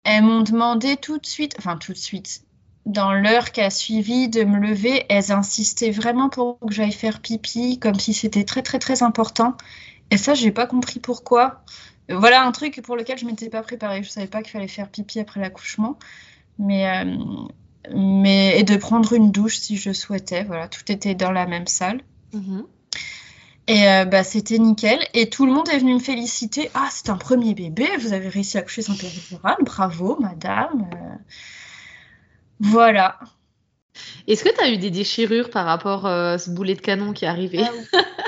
Elles 0.05 0.23
m'ont 0.23 0.43
demandé 0.43 0.97
tout 0.97 1.19
de 1.19 1.27
suite, 1.27 1.55
enfin 1.59 1.77
tout 1.77 1.93
de 1.93 1.99
suite, 1.99 2.43
dans 2.87 3.13
l'heure 3.13 3.53
qui 3.53 3.61
a 3.61 3.71
suivi 3.71 4.29
de 4.29 4.43
me 4.45 4.59
lever, 4.59 5.05
elles 5.09 5.31
insistaient 5.31 5.91
vraiment 5.91 6.29
pour 6.29 6.59
que 6.59 6.73
j'aille 6.73 6.93
faire 6.93 7.21
pipi, 7.21 7.79
comme 7.79 7.95
si 7.95 8.13
c'était 8.13 8.45
très 8.45 8.63
très 8.63 8.79
très 8.79 9.03
important. 9.03 9.57
Et 10.11 10.17
ça, 10.17 10.35
j'ai 10.35 10.51
pas 10.51 10.67
compris 10.67 11.01
pourquoi. 11.01 11.63
Voilà 12.13 12.45
un 12.45 12.53
truc 12.53 12.81
pour 12.83 12.97
lequel 12.97 13.19
je 13.19 13.27
m'étais 13.27 13.49
pas 13.49 13.63
préparée. 13.63 14.03
Je 14.03 14.09
savais 14.09 14.27
pas 14.27 14.43
qu'il 14.43 14.51
fallait 14.51 14.69
faire 14.69 14.89
pipi 14.89 15.21
après 15.21 15.41
l'accouchement, 15.41 15.99
mais 16.59 16.89
euh, 16.89 17.17
mais 17.95 18.59
et 18.59 18.63
de 18.63 18.77
prendre 18.77 19.13
une 19.13 19.31
douche 19.31 19.59
si 19.59 19.77
je 19.77 19.93
souhaitais. 19.93 20.45
Voilà, 20.45 20.69
tout 20.69 20.91
était 20.91 21.15
dans 21.15 21.33
la 21.33 21.47
même 21.47 21.67
salle. 21.67 22.01
Mm-hmm. 22.35 22.65
Et 23.69 23.89
euh, 23.89 24.05
bah, 24.05 24.25
c'était 24.25 24.59
nickel. 24.59 24.99
Et 25.15 25.31
tout 25.31 25.47
le 25.47 25.53
monde 25.53 25.69
est 25.69 25.79
venu 25.79 25.95
me 25.95 26.01
féliciter. 26.01 26.71
Ah, 26.75 26.89
c'est 26.91 27.11
un 27.11 27.17
premier 27.17 27.55
bébé, 27.55 27.89
vous 27.99 28.13
avez 28.13 28.29
réussi 28.29 28.59
à 28.59 28.63
coucher 28.63 28.83
sans 28.83 28.97
péridurale. 28.97 29.57
Bravo, 29.63 30.19
madame. 30.21 30.89
Euh, 30.93 31.15
voilà. 32.61 33.19
Est-ce 34.27 34.45
que 34.45 34.51
tu 34.55 34.61
as 34.61 34.71
eu 34.71 34.79
des 34.79 34.91
déchirures 34.91 35.51
par 35.51 35.67
rapport 35.67 36.07
euh, 36.07 36.35
à 36.35 36.39
ce 36.39 36.51
boulet 36.51 36.75
de 36.75 36.81
canon 36.81 37.13
qui 37.13 37.25
est 37.25 37.29
arrivé 37.29 37.63
ah 37.63 37.71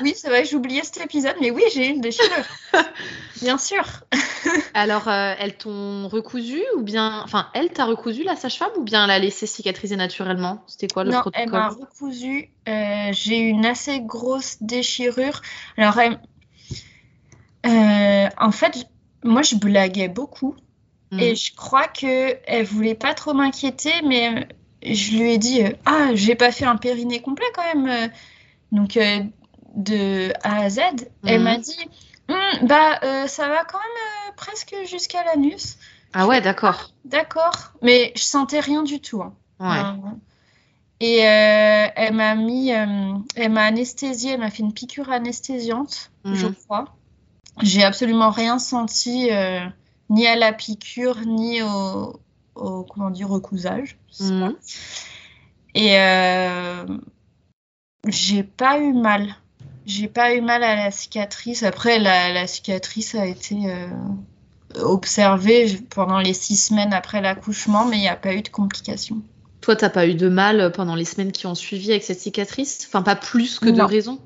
Oui, 0.02 0.14
c'est 0.16 0.28
vrai, 0.28 0.44
j'ai 0.44 0.56
oublié 0.56 0.82
cet 0.82 0.98
épisode, 1.04 1.36
mais 1.40 1.50
oui, 1.50 1.62
j'ai 1.72 1.86
eu 1.86 1.90
une 1.90 2.00
déchirure. 2.00 2.44
bien 3.40 3.58
sûr. 3.58 3.84
Alors, 4.74 5.08
euh, 5.08 5.34
elles 5.38 5.56
t'ont 5.56 6.08
recousu 6.08 6.62
ou 6.76 6.82
bien. 6.82 7.22
Enfin, 7.22 7.48
elle 7.54 7.70
t'a 7.70 7.84
recousu 7.84 8.24
la 8.24 8.36
sage-femme 8.36 8.72
ou 8.76 8.82
bien 8.82 9.04
elle 9.04 9.10
a 9.10 9.18
laissé 9.18 9.46
cicatriser 9.46 9.96
naturellement? 9.96 10.62
C'était 10.66 10.88
quoi 10.88 11.04
le 11.04 11.12
non, 11.12 11.20
protocole? 11.20 11.42
Elle 11.44 11.50
m'a 11.50 11.68
recousu. 11.68 12.50
Euh, 12.68 13.08
j'ai 13.12 13.38
eu 13.38 13.48
une 13.48 13.66
assez 13.66 14.00
grosse 14.00 14.56
déchirure. 14.60 15.40
Alors, 15.76 15.98
en 17.64 18.52
fait, 18.52 18.86
moi, 19.22 19.42
je 19.42 19.56
blaguais 19.56 20.08
beaucoup. 20.08 20.56
Et 21.16 21.36
je 21.36 21.54
crois 21.54 21.86
qu'elle 21.86 22.64
voulait 22.64 22.96
pas 22.96 23.14
trop 23.14 23.34
m'inquiéter, 23.34 23.92
mais 24.04 24.48
je 24.84 25.16
lui 25.16 25.32
ai 25.32 25.38
dit 25.38 25.62
euh, 25.62 25.70
Ah, 25.84 26.10
j'ai 26.14 26.34
pas 26.34 26.52
fait 26.52 26.64
un 26.64 26.76
périnée 26.76 27.20
complet 27.20 27.46
quand 27.54 27.74
même. 27.74 27.88
Euh. 27.88 28.08
Donc, 28.72 28.96
euh, 28.96 29.20
de 29.74 30.32
A 30.42 30.62
à 30.62 30.70
Z. 30.70 30.80
Elle 31.26 31.40
m'a 31.40 31.56
mhm. 31.56 31.62
dit 31.62 31.88
hum, 32.28 32.66
Bah, 32.66 33.26
ça 33.26 33.48
va 33.48 33.64
quand 33.64 33.78
même 33.78 34.34
presque 34.36 34.74
jusqu'à 34.86 35.24
l'anus. 35.24 35.78
Ah 36.12 36.26
ouais, 36.26 36.40
d'accord. 36.40 36.92
d'accord. 37.04 37.72
Mais 37.82 38.12
je 38.16 38.22
sentais 38.22 38.60
rien 38.60 38.82
du 38.82 39.00
tout. 39.00 39.22
Hein. 39.22 39.34
Ouais. 39.60 40.10
et 41.00 41.18
elle 41.18 42.14
m'a 42.14 42.34
mis, 42.34 42.70
elle 42.70 43.50
m'a 43.50 43.64
anesthésiée, 43.64 44.32
elle 44.32 44.40
m'a 44.40 44.50
fait 44.50 44.62
une 44.62 44.72
piqûre 44.72 45.10
anesthésiante, 45.10 46.10
je 46.24 46.46
mhm. 46.46 46.54
crois. 46.54 46.84
J'ai 47.62 47.84
absolument 47.84 48.30
rien 48.30 48.58
senti, 48.58 49.28
ni 50.10 50.26
à 50.26 50.36
la 50.36 50.52
piqûre, 50.52 51.20
ni 51.24 51.62
au, 51.62 52.20
au 52.54 52.82
comment 52.84 53.10
dire, 53.10 53.28
recousage. 53.28 53.96
Mhm. 54.20 54.54
Et 55.74 55.98
euh, 55.98 56.86
j'ai 58.06 58.42
pas 58.42 58.78
eu 58.78 58.92
mal. 58.92 59.34
J'ai 59.86 60.08
pas 60.08 60.34
eu 60.34 60.40
mal 60.40 60.62
à 60.62 60.76
la 60.76 60.90
cicatrice. 60.90 61.62
Après, 61.62 61.98
la, 61.98 62.46
cicatrice 62.46 63.14
a 63.14 63.26
été 63.26 63.56
euh, 63.66 63.88
observée 64.80 65.78
pendant 65.90 66.20
les 66.20 66.32
six 66.32 66.56
semaines 66.56 66.94
après 66.94 67.20
l'accouchement, 67.20 67.84
mais 67.84 67.96
il 67.96 68.00
n'y 68.00 68.08
a 68.08 68.16
pas 68.16 68.34
eu 68.34 68.42
de 68.42 68.48
complications. 68.48 69.20
Toi, 69.60 69.76
t'as 69.76 69.90
pas 69.90 70.06
eu 70.06 70.14
de 70.14 70.28
mal 70.28 70.72
pendant 70.72 70.94
les 70.94 71.04
semaines 71.04 71.32
qui 71.32 71.46
ont 71.46 71.54
suivi 71.54 71.90
avec 71.90 72.02
cette 72.02 72.20
cicatrice? 72.20 72.84
Enfin, 72.86 73.02
pas 73.02 73.16
plus 73.16 73.58
que 73.58 73.70
de 73.70 73.82
raison? 73.82 74.20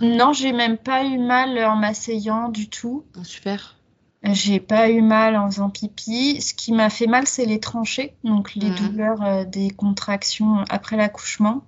Non, 0.00 0.32
j'ai 0.32 0.52
même 0.52 0.78
pas 0.78 1.04
eu 1.04 1.18
mal 1.18 1.56
en 1.64 1.76
m'asseyant 1.76 2.48
du 2.48 2.68
tout. 2.68 3.04
Super. 3.22 3.76
J'ai 4.24 4.58
pas 4.58 4.88
eu 4.88 5.02
mal 5.02 5.36
en 5.36 5.50
faisant 5.50 5.68
pipi. 5.68 6.40
Ce 6.40 6.54
qui 6.54 6.72
m'a 6.72 6.88
fait 6.88 7.06
mal, 7.06 7.26
c'est 7.26 7.44
les 7.44 7.60
tranchées, 7.60 8.14
donc 8.24 8.54
les 8.54 8.70
mhm. 8.70 8.76
douleurs 8.76 9.22
euh, 9.22 9.44
des 9.44 9.70
contractions 9.70 10.64
après 10.70 10.96
l'accouchement. 10.96 11.62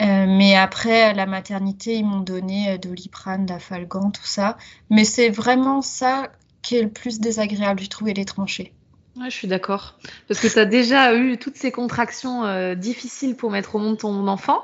Euh, 0.00 0.26
mais 0.28 0.54
après, 0.54 1.12
la 1.14 1.26
maternité, 1.26 1.96
ils 1.96 2.04
m'ont 2.04 2.20
donné 2.20 2.70
euh, 2.70 2.78
Doliprane, 2.78 3.44
Dafalgan, 3.44 4.12
tout 4.12 4.24
ça. 4.24 4.56
Mais 4.88 5.04
c'est 5.04 5.30
vraiment 5.30 5.82
ça 5.82 6.30
qui 6.62 6.76
est 6.76 6.82
le 6.82 6.90
plus 6.90 7.18
désagréable, 7.18 7.80
j'ai 7.80 7.88
trouvé 7.88 8.14
les 8.14 8.24
tranchées. 8.24 8.72
Ouais, 9.16 9.28
je 9.28 9.34
suis 9.34 9.48
d'accord. 9.48 9.98
Parce 10.28 10.38
que 10.38 10.46
tu 10.46 10.58
as 10.60 10.64
déjà 10.64 11.12
eu 11.16 11.38
toutes 11.38 11.56
ces 11.56 11.72
contractions 11.72 12.74
difficiles 12.74 13.34
pour 13.34 13.50
mettre 13.50 13.74
au 13.74 13.80
monde 13.80 13.98
ton 13.98 14.28
enfant. 14.28 14.62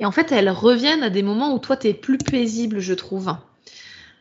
Et 0.00 0.04
en 0.04 0.12
fait, 0.12 0.32
elles 0.32 0.50
reviennent 0.50 1.02
à 1.02 1.08
des 1.08 1.22
moments 1.22 1.54
où 1.54 1.58
toi, 1.58 1.78
tu 1.78 1.86
es 1.86 1.94
plus 1.94 2.18
paisible, 2.18 2.80
je 2.80 2.92
trouve. 2.92 3.34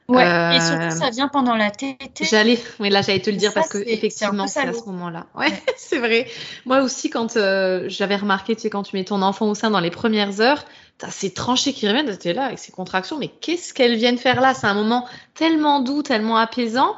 Ouais, 0.07 0.55
et 0.55 0.61
surtout, 0.61 0.83
euh, 0.83 0.89
ça 0.91 1.09
vient 1.09 1.27
pendant 1.27 1.55
la 1.55 1.71
tétée. 1.71 2.25
J'allais, 2.25 2.59
oui, 2.79 2.89
là, 2.89 3.01
j'allais 3.01 3.21
te 3.21 3.31
le 3.31 3.37
dire 3.37 3.53
parce 3.53 3.69
que 3.69 3.79
effectivement, 3.79 4.45
c'est 4.45 4.59
à 4.59 4.71
ce 4.73 4.85
moment-là. 4.85 5.25
Ouais, 5.35 5.51
c'est 5.77 5.97
vrai. 5.97 6.27
Moi 6.65 6.81
aussi, 6.81 7.09
quand 7.09 7.37
euh, 7.37 7.85
j'avais 7.87 8.15
remarqué, 8.15 8.55
tu 8.55 8.61
sais, 8.63 8.69
quand 8.69 8.83
tu 8.83 8.95
mets 8.95 9.03
ton 9.03 9.23
enfant 9.23 9.47
au 9.49 9.55
sein 9.55 9.71
dans 9.71 9.79
les 9.79 9.89
premières 9.89 10.41
heures, 10.41 10.63
t'as 10.99 11.09
ces 11.09 11.33
tranchées 11.33 11.73
qui 11.73 11.87
reviennent, 11.87 12.15
t'es 12.17 12.33
là 12.33 12.45
avec 12.45 12.59
ces 12.59 12.71
contractions, 12.71 13.17
mais 13.17 13.29
qu'est-ce 13.29 13.73
qu'elles 13.73 13.95
viennent 13.95 14.19
faire 14.19 14.41
là? 14.41 14.53
C'est 14.53 14.67
un 14.67 14.75
moment 14.75 15.07
tellement 15.33 15.79
doux, 15.79 16.03
tellement 16.03 16.37
apaisant 16.37 16.95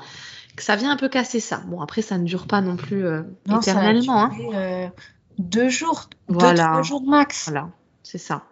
que 0.58 0.64
ça 0.64 0.76
vient 0.76 0.92
un 0.92 0.98
peu 0.98 1.08
casser 1.08 1.40
ça. 1.40 1.62
Bon, 1.68 1.80
après, 1.82 2.02
ça 2.02 2.18
ne 2.18 2.26
dure 2.26 2.46
pas 2.46 2.60
non 2.60 2.76
plus 2.76 3.06
euh, 3.06 3.22
éternellement. 3.58 4.26
hein. 4.26 4.90
deux 5.38 5.70
jours, 5.70 6.10
voilà. 6.28 6.52
deux, 6.52 6.72
trois 6.72 6.82
jours 6.82 7.04
max. 7.04 7.46
Voilà, 7.50 7.70
c'est 8.04 8.18
ça. 8.18 8.44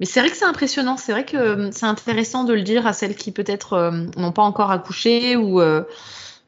Mais 0.00 0.06
c'est 0.06 0.20
vrai 0.20 0.30
que 0.30 0.36
c'est 0.36 0.44
impressionnant. 0.44 0.96
C'est 0.96 1.12
vrai 1.12 1.24
que 1.24 1.36
euh, 1.36 1.70
c'est 1.70 1.86
intéressant 1.86 2.44
de 2.44 2.52
le 2.52 2.62
dire 2.62 2.86
à 2.86 2.92
celles 2.92 3.14
qui 3.14 3.32
peut-être 3.32 3.74
euh, 3.74 4.06
n'ont 4.16 4.32
pas 4.32 4.42
encore 4.42 4.70
accouché 4.70 5.36
ou 5.36 5.60
euh, 5.60 5.84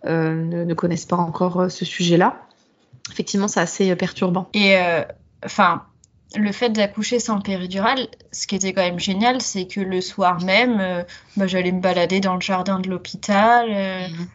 ne, 0.05 0.75
connaissent 0.75 1.07
pas 1.07 1.17
encore 1.17 1.71
ce 1.71 1.85
sujet-là. 1.85 2.43
Effectivement, 3.13 3.49
c'est 3.49 3.61
assez 3.61 3.95
perturbant. 3.95 4.49
Et 4.53 4.77
enfin, 5.45 5.85
le 6.35 6.51
fait 6.51 6.71
d'accoucher 6.71 7.21
sans 7.21 7.41
péridurale, 7.41 8.09
ce 8.33 8.49
qui 8.49 8.57
était 8.57 8.73
quand 8.73 8.83
même 8.83 8.99
génial, 8.99 9.41
c'est 9.41 9.67
que 9.67 9.81
le 9.81 10.01
soir 10.01 10.43
même, 10.43 11.05
bah, 11.37 11.47
j'allais 11.47 11.71
me 11.71 11.81
balader 11.81 12.19
dans 12.19 12.35
le 12.35 12.41
jardin 12.41 12.81
de 12.81 12.91
l'hôpital. 12.91 13.69
Mhm. 14.11 14.27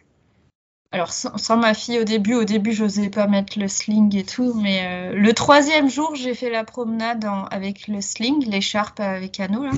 Alors, 0.92 1.10
sans, 1.10 1.56
ma 1.56 1.72
fille 1.72 1.98
au 1.98 2.04
début, 2.04 2.34
au 2.34 2.44
début, 2.44 2.72
j'osais 2.72 3.08
pas 3.08 3.26
mettre 3.26 3.58
le 3.58 3.66
sling 3.66 4.14
et 4.14 4.24
tout, 4.24 4.52
mais 4.54 4.82
euh, 4.84 5.14
le 5.14 5.32
troisième 5.32 5.88
jour, 5.88 6.14
j'ai 6.14 6.34
fait 6.34 6.50
la 6.50 6.64
promenade 6.64 7.26
avec 7.50 7.88
le 7.88 8.02
sling, 8.02 8.44
l'écharpe 8.48 9.00
avec 9.00 9.40
anneau, 9.40 9.64
là. 9.64 9.72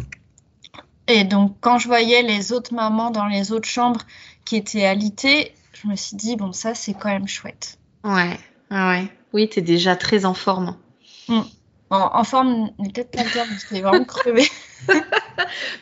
Et 1.07 1.23
donc, 1.23 1.57
quand 1.61 1.79
je 1.79 1.87
voyais 1.87 2.23
les 2.23 2.53
autres 2.53 2.75
mamans 2.75 3.11
dans 3.11 3.27
les 3.27 3.53
autres 3.53 3.69
chambres 3.69 4.01
qui 4.45 4.57
étaient 4.57 4.87
alitées, 4.87 5.55
je 5.73 5.87
me 5.87 5.95
suis 5.95 6.17
dit, 6.17 6.35
bon, 6.35 6.53
ça, 6.53 6.75
c'est 6.75 6.95
quand 6.95 7.11
même 7.11 7.29
chouette. 7.29 7.79
Ouais, 8.03 8.39
ouais. 8.71 9.09
Oui, 9.33 9.49
tu 9.49 9.61
es 9.61 9.62
déjà 9.62 9.97
très 9.97 10.25
en 10.25 10.35
forme. 10.35 10.77
Mm 11.29 11.43
en, 11.91 12.24
forme, 12.24 12.70
peut-être 12.78 13.11
pas 13.11 13.22
le 13.22 13.30
terme, 13.30 13.49
parce 13.49 13.64
que 13.64 13.76
vraiment 13.76 14.05
crevé. 14.05 14.45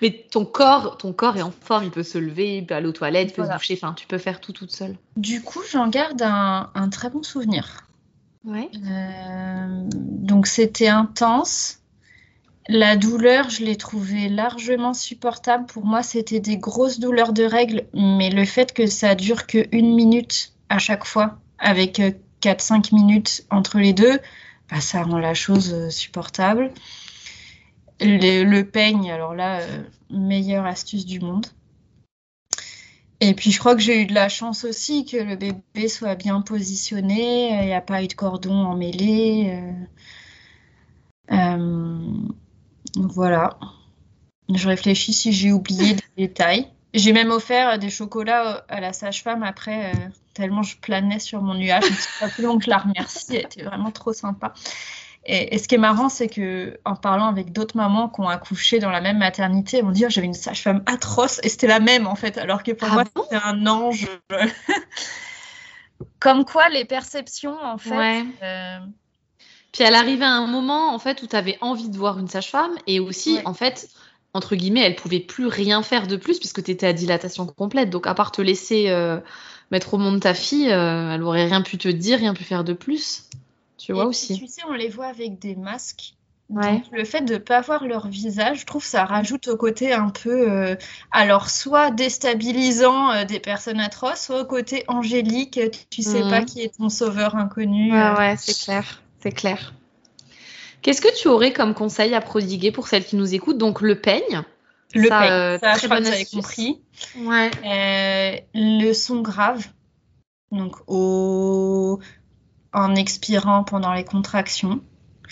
Mais 0.02 0.26
ton 0.30 0.44
corps, 0.44 0.96
ton 0.98 1.12
corps 1.12 1.36
est 1.36 1.42
en 1.42 1.50
forme, 1.50 1.84
il 1.84 1.90
peut 1.90 2.02
se 2.02 2.18
lever, 2.18 2.58
il 2.58 2.66
peut 2.66 2.74
aller 2.74 2.86
aux 2.86 2.92
toilettes, 2.92 3.30
il 3.30 3.34
peut 3.34 3.44
se 3.44 3.52
doucher, 3.52 3.74
enfin, 3.74 3.94
tu 3.94 4.06
peux 4.06 4.18
faire 4.18 4.40
tout 4.40 4.52
toute 4.52 4.72
seule. 4.72 4.96
Du 5.16 5.42
coup, 5.42 5.60
j'en 5.70 5.88
garde 5.88 6.22
un, 6.22 6.88
très 6.90 7.08
bon 7.08 7.22
souvenir. 7.22 7.86
Ouais. 8.44 8.68
Euh, 8.74 9.88
donc, 9.90 10.46
c'était 10.46 10.88
intense. 10.88 11.78
La 12.68 12.96
douleur, 12.96 13.50
je 13.50 13.64
l'ai 13.64 13.76
trouvée 13.76 14.28
largement 14.28 14.94
supportable. 14.94 15.66
Pour 15.66 15.84
moi, 15.84 16.02
c'était 16.02 16.40
des 16.40 16.58
grosses 16.58 17.00
douleurs 17.00 17.32
de 17.32 17.44
règles, 17.44 17.86
mais 17.94 18.30
le 18.30 18.44
fait 18.44 18.72
que 18.72 18.86
ça 18.86 19.14
dure 19.14 19.46
que 19.46 19.66
une 19.72 19.94
minute 19.94 20.52
à 20.68 20.78
chaque 20.78 21.04
fois, 21.04 21.38
avec 21.58 22.00
4-5 22.40 22.94
minutes 22.94 23.44
entre 23.50 23.78
les 23.78 23.92
deux, 23.92 24.18
ça 24.80 25.02
rend 25.02 25.18
la 25.18 25.34
chose 25.34 25.88
supportable. 25.90 26.72
Le, 28.00 28.62
peigne, 28.62 29.12
alors 29.12 29.34
là, 29.34 29.60
meilleure 30.10 30.66
astuce 30.66 31.06
du 31.06 31.20
monde. 31.20 31.46
Et 33.20 33.34
puis 33.34 33.52
je 33.52 33.60
crois 33.60 33.76
que 33.76 33.80
j'ai 33.80 34.02
eu 34.02 34.06
de 34.06 34.14
la 34.14 34.28
chance 34.28 34.64
aussi 34.64 35.04
que 35.04 35.16
le 35.16 35.36
bébé 35.36 35.86
soit 35.86 36.16
bien 36.16 36.40
positionné, 36.40 37.50
il 37.60 37.66
n'y 37.66 37.72
a 37.72 37.80
pas 37.80 38.02
eu 38.02 38.08
de 38.08 38.14
cordon 38.14 38.54
emmêlé. 38.54 39.56
voilà. 42.96 43.58
Je 44.52 44.68
réfléchis 44.68 45.12
si 45.12 45.32
j'ai 45.32 45.52
oublié 45.52 45.94
des 45.94 46.26
détails. 46.26 46.68
J'ai 46.94 47.12
même 47.12 47.30
offert 47.30 47.78
des 47.78 47.90
chocolats 47.90 48.64
à 48.68 48.80
la 48.80 48.92
sage-femme 48.92 49.42
après, 49.42 49.92
euh, 49.92 49.98
tellement 50.34 50.62
je 50.62 50.76
planais 50.76 51.18
sur 51.18 51.40
mon 51.40 51.54
nuage. 51.54 51.84
Je 51.84 52.20
pas 52.20 52.28
plus 52.28 52.42
long 52.42 52.58
que 52.58 52.64
je 52.64 52.70
la 52.70 52.78
remercie. 52.78 53.36
Elle 53.36 53.46
était 53.46 53.62
vraiment 53.62 53.90
trop 53.90 54.12
sympa. 54.12 54.52
Et, 55.24 55.56
ce 55.58 55.68
qui 55.68 55.76
est 55.76 55.78
marrant, 55.78 56.08
c'est 56.08 56.28
que 56.28 56.80
en 56.84 56.96
parlant 56.96 57.28
avec 57.28 57.52
d'autres 57.52 57.76
mamans 57.76 58.08
qui 58.08 58.20
ont 58.20 58.28
accouché 58.28 58.80
dans 58.80 58.90
la 58.90 59.00
même 59.00 59.18
maternité, 59.18 59.78
elles 59.78 59.84
m'ont 59.84 59.92
dit 59.92 60.04
oh, 60.04 60.10
j'avais 60.10 60.26
une 60.26 60.34
sage-femme 60.34 60.82
atroce 60.86 61.40
et 61.44 61.48
c'était 61.48 61.68
la 61.68 61.78
même 61.78 62.08
en 62.08 62.16
fait, 62.16 62.38
alors 62.38 62.64
que 62.64 62.72
pour 62.72 62.88
ah 62.90 62.94
moi 62.94 63.04
c'était 63.04 63.40
un 63.42 63.66
ange. 63.66 64.08
Comme 66.18 66.44
quoi 66.44 66.68
les 66.70 66.84
perceptions 66.84 67.56
en 67.62 67.78
fait. 67.78 67.96
Ouais. 67.96 68.24
Euh, 68.42 68.78
Puis 69.72 69.84
elle 69.84 69.94
arrivait 69.94 70.24
à 70.24 70.32
un 70.32 70.48
moment 70.48 70.92
en 70.92 70.98
fait 70.98 71.22
où 71.22 71.28
tu 71.28 71.36
avais 71.36 71.56
envie 71.60 71.88
de 71.88 71.96
voir 71.96 72.18
une 72.18 72.28
sage-femme 72.28 72.74
et 72.88 72.98
aussi 72.98 73.38
en 73.44 73.54
fait 73.54 73.88
entre 74.34 74.56
guillemets, 74.56 74.80
elle 74.80 74.96
pouvait 74.96 75.20
plus 75.20 75.46
rien 75.46 75.82
faire 75.82 76.06
de 76.06 76.16
plus 76.16 76.38
puisque 76.38 76.62
tu 76.62 76.70
étais 76.70 76.86
à 76.86 76.92
dilatation 76.92 77.46
complète. 77.46 77.90
Donc, 77.90 78.06
à 78.06 78.14
part 78.14 78.32
te 78.32 78.40
laisser 78.40 78.88
euh, 78.88 79.18
mettre 79.70 79.94
au 79.94 79.98
monde 79.98 80.20
ta 80.20 80.34
fille, 80.34 80.70
euh, 80.70 81.14
elle 81.14 81.22
aurait 81.22 81.44
rien 81.44 81.62
pu 81.62 81.76
te 81.76 81.88
dire, 81.88 82.18
rien 82.18 82.34
pu 82.34 82.44
faire 82.44 82.64
de 82.64 82.72
plus. 82.72 83.28
Tu 83.76 83.92
vois 83.92 84.06
aussi. 84.06 84.38
Tu 84.38 84.46
sais, 84.46 84.62
on 84.68 84.72
les 84.72 84.88
voit 84.88 85.06
avec 85.06 85.38
des 85.38 85.54
masques. 85.54 86.14
Ouais. 86.50 86.82
le 86.92 87.04
fait 87.04 87.22
de 87.22 87.34
ne 87.34 87.38
pas 87.38 87.62
voir 87.62 87.86
leur 87.86 88.08
visage, 88.08 88.60
je 88.60 88.66
trouve 88.66 88.84
ça 88.84 89.06
rajoute 89.06 89.48
au 89.48 89.56
côté 89.56 89.94
un 89.94 90.10
peu, 90.10 90.50
euh, 90.50 90.76
alors 91.10 91.48
soit 91.48 91.90
déstabilisant 91.90 93.24
des 93.24 93.40
personnes 93.40 93.80
atroces, 93.80 94.20
soit 94.20 94.42
au 94.42 94.44
côté 94.44 94.84
angélique, 94.86 95.58
tu 95.88 96.02
sais 96.02 96.20
pas 96.20 96.40
mhm. 96.40 96.44
qui 96.44 96.60
est 96.60 96.76
ton 96.76 96.90
sauveur 96.90 97.36
inconnu. 97.36 97.90
Ouais, 97.90 98.18
ouais, 98.18 98.34
c'est 98.36 98.58
clair, 98.66 99.02
c'est 99.22 99.32
clair. 99.32 99.72
Qu'est-ce 100.82 101.00
que 101.00 101.16
tu 101.16 101.28
aurais 101.28 101.52
comme 101.52 101.74
conseil 101.74 102.12
à 102.14 102.20
prodiguer 102.20 102.72
pour 102.72 102.88
celles 102.88 103.04
qui 103.04 103.16
nous 103.16 103.34
écoutent? 103.34 103.58
Donc 103.58 103.80
le 103.80 104.00
peigne. 104.00 104.42
Le 104.94 105.08
ça, 105.08 105.20
peigne, 105.20 105.30
euh, 105.30 105.58
ça, 105.58 105.74
je 105.74 105.86
crois 105.86 106.00
que 106.00 106.34
compris. 106.34 106.82
Ouais. 107.16 107.50
Euh, 107.64 108.36
le 108.54 108.92
son 108.92 109.20
grave. 109.22 109.66
Donc 110.50 110.76
au... 110.88 112.00
en 112.72 112.94
expirant 112.96 113.64
pendant 113.64 113.94
les 113.94 114.04
contractions. 114.04 114.80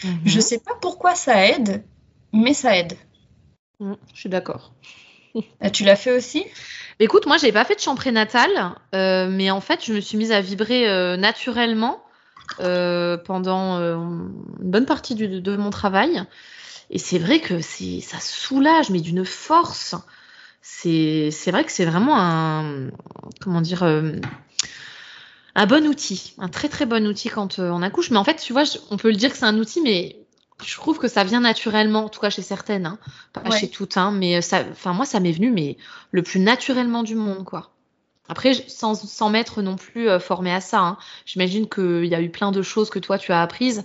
Mhm. 0.05 0.21
Je 0.25 0.37
ne 0.37 0.41
sais 0.41 0.61
pas 0.61 0.75
pourquoi 0.81 1.15
ça 1.15 1.47
aide, 1.47 1.85
mais 2.33 2.55
ça 2.55 2.77
aide. 2.79 2.97
Mm, 3.81 3.95
je 4.15 4.21
suis 4.21 4.29
d'accord. 4.31 4.73
Euh, 5.37 5.69
tu 5.71 5.85
l'as 5.85 5.97
fait 5.97 6.17
aussi? 6.17 6.45
Écoute, 7.01 7.27
moi, 7.27 7.37
j'ai 7.37 7.53
pas 7.53 7.65
fait 7.65 7.75
de 7.75 7.81
chant 7.81 7.95
prénatal, 7.95 8.51
mais 8.93 9.51
en 9.51 9.61
fait, 9.61 9.85
je 9.85 9.93
me 9.93 10.01
suis 10.01 10.17
mise 10.17 10.33
à 10.33 10.41
vibrer 10.41 11.17
naturellement 11.17 12.03
euh, 12.05 12.10
pendant 12.59 13.79
euh, 13.79 13.97
une 13.97 14.71
bonne 14.71 14.87
partie 14.87 15.15
de 15.15 15.57
mon 15.57 15.71
travail. 15.71 16.23
Et 16.91 16.99
c'est 16.99 17.19
vrai 17.19 17.41
que 17.41 17.61
c'est 17.61 18.01
ça 18.01 18.19
soulage, 18.21 18.91
mais 18.91 19.01
d'une 19.01 19.25
force. 19.25 19.95
C'est 20.63 21.31
vrai 21.47 21.65
que 21.65 21.73
c'est 21.73 21.85
vraiment 21.85 22.19
un 22.19 22.89
comment 23.41 23.61
dire 23.61 23.83
euh, 23.85 24.13
un 25.55 25.67
bon 25.67 25.87
outil, 25.87 26.35
un 26.39 26.49
très 26.49 26.69
très 26.69 26.87
bon 26.87 27.07
outil 27.07 27.29
quand 27.29 27.59
on 27.59 27.83
accouche. 27.83 28.11
Mais 28.11 28.19
en 28.19 28.25
fait, 28.25 28.37
tu 28.37 28.53
vois, 28.53 28.65
on 28.91 28.97
peut 28.97 29.11
le 29.11 29.17
dire 29.17 29.31
que 29.31 29.37
c'est 29.37 29.47
un 29.47 29.59
outil, 29.59 29.81
mais 29.81 30.17
je 30.65 30.75
trouve 30.77 30.99
que 30.99 31.09
ça 31.09 31.25
vient 31.25 31.41
naturellement, 31.41 32.05
en 32.05 32.09
tout 32.09 32.21
cas 32.21 32.31
chez 32.31 32.43
certaines, 32.43 32.87
hein. 32.87 32.99
pas 33.33 33.51
chez 33.51 33.69
toutes, 33.69 33.97
hein, 33.97 34.11
mais 34.11 34.43
ça, 34.43 34.63
enfin 34.71 34.93
moi 34.93 35.07
ça 35.07 35.21
m'est 35.21 35.33
venu, 35.33 35.51
mais 35.51 35.79
le 36.11 36.23
plus 36.23 36.41
naturellement 36.41 37.03
du 37.03 37.15
monde, 37.15 37.45
quoi. 37.45 37.73
Après, 38.29 38.55
sans, 38.55 38.95
sans 38.95 39.29
m'être 39.29 39.61
non 39.61 39.77
plus 39.77 40.09
euh, 40.09 40.21
formée 40.21 40.53
à 40.53 40.61
ça, 40.61 40.81
hein. 40.81 40.99
j'imagine 41.27 41.69
qu'il 41.69 42.07
y 42.07 42.15
a 42.15 42.21
eu 42.21 42.31
plein 42.31 42.53
de 42.53 42.63
choses 42.63 42.89
que 42.89 43.01
toi 43.01 43.19
tu 43.19 43.33
as 43.33 43.43
apprises. 43.43 43.85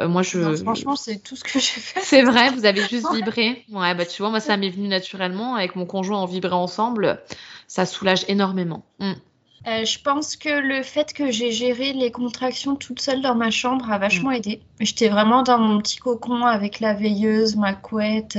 Euh, 0.00 0.08
moi, 0.08 0.22
je. 0.22 0.54
franchement, 0.56 0.96
c'est 0.96 1.22
tout 1.22 1.36
ce 1.36 1.44
que 1.44 1.58
j'ai 1.58 1.60
fait. 1.60 2.00
C'est 2.02 2.22
vrai, 2.22 2.48
vous 2.50 2.64
avez 2.64 2.82
juste 2.88 3.12
vibré. 3.14 3.64
Ouais, 3.70 3.94
bah 3.94 4.06
tu 4.06 4.22
vois, 4.22 4.30
moi 4.30 4.40
ça 4.40 4.56
m'est 4.56 4.70
venu 4.70 4.88
naturellement. 4.88 5.56
Avec 5.56 5.76
mon 5.76 5.84
conjoint, 5.84 6.18
en 6.18 6.26
vibrer 6.26 6.54
ensemble, 6.54 7.20
ça 7.66 7.84
soulage 7.84 8.24
énormément. 8.28 8.84
Mm. 8.98 9.12
Euh, 9.68 9.84
je 9.84 9.98
pense 10.00 10.36
que 10.36 10.48
le 10.48 10.82
fait 10.82 11.12
que 11.12 11.30
j'ai 11.30 11.52
géré 11.52 11.92
les 11.92 12.10
contractions 12.10 12.74
toute 12.74 13.00
seule 13.00 13.22
dans 13.22 13.36
ma 13.36 13.50
chambre 13.50 13.92
a 13.92 13.98
vachement 13.98 14.30
mm. 14.30 14.34
aidé. 14.34 14.60
J'étais 14.80 15.08
vraiment 15.08 15.42
dans 15.42 15.58
mon 15.58 15.78
petit 15.78 15.98
cocon 15.98 16.46
avec 16.46 16.80
la 16.80 16.94
veilleuse, 16.94 17.56
ma 17.56 17.74
couette. 17.74 18.38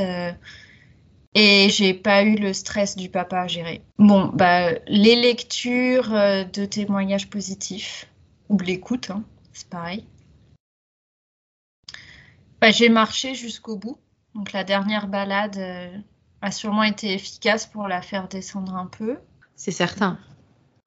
Et 1.36 1.70
j'ai 1.70 1.94
pas 1.94 2.24
eu 2.24 2.36
le 2.36 2.54
stress 2.54 2.96
du 2.96 3.10
papa 3.10 3.42
à 3.42 3.48
gérer. 3.48 3.82
Bon, 3.98 4.30
bah, 4.34 4.72
les 4.88 5.16
lectures 5.16 6.14
euh, 6.14 6.44
de 6.44 6.66
témoignages 6.66 7.30
positifs, 7.30 8.08
ou 8.50 8.58
l'écoute, 8.60 9.10
hein, 9.10 9.24
c'est 9.52 9.68
pareil. 9.68 10.06
Bah, 12.62 12.72
j'ai 12.72 12.90
marché 12.90 13.36
jusqu'au 13.36 13.78
bout. 13.78 13.98
Donc 14.36 14.52
la 14.52 14.64
dernière 14.64 15.08
balade 15.08 15.58
euh, 15.58 15.98
a 16.42 16.52
sûrement 16.52 16.84
été 16.84 17.14
efficace 17.14 17.66
pour 17.66 17.88
la 17.88 18.02
faire 18.02 18.28
descendre 18.28 18.76
un 18.76 18.88
peu. 18.88 19.18
C'est 19.56 19.72
certain. 19.72 20.20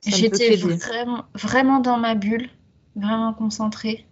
J'étais 0.05 0.57
vraiment, 0.57 1.25
vraiment 1.35 1.81
dans 1.81 1.99
ma 1.99 2.15
bulle, 2.15 2.49
vraiment 2.95 3.33
concentrée. 3.33 4.07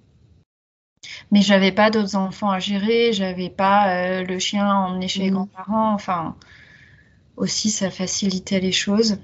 Mais 1.31 1.43
j'avais 1.43 1.73
pas 1.73 1.91
d'autres 1.91 2.17
enfants 2.17 2.51
à 2.51 2.59
gérer, 2.59 3.13
j'avais 3.13 3.51
pas 3.51 3.89
euh, 3.89 4.25
le 4.25 4.39
chien 4.39 4.67
à 4.67 4.75
emmener 4.75 5.09
chez 5.09 5.23
les 5.23 5.31
mmh. 5.31 5.35
grands-parents. 5.35 5.95
Enfin, 5.95 6.37
aussi, 7.37 7.71
ça 7.71 7.91
facilitait 7.91 8.61
les 8.61 8.73
choses. 8.73 9.19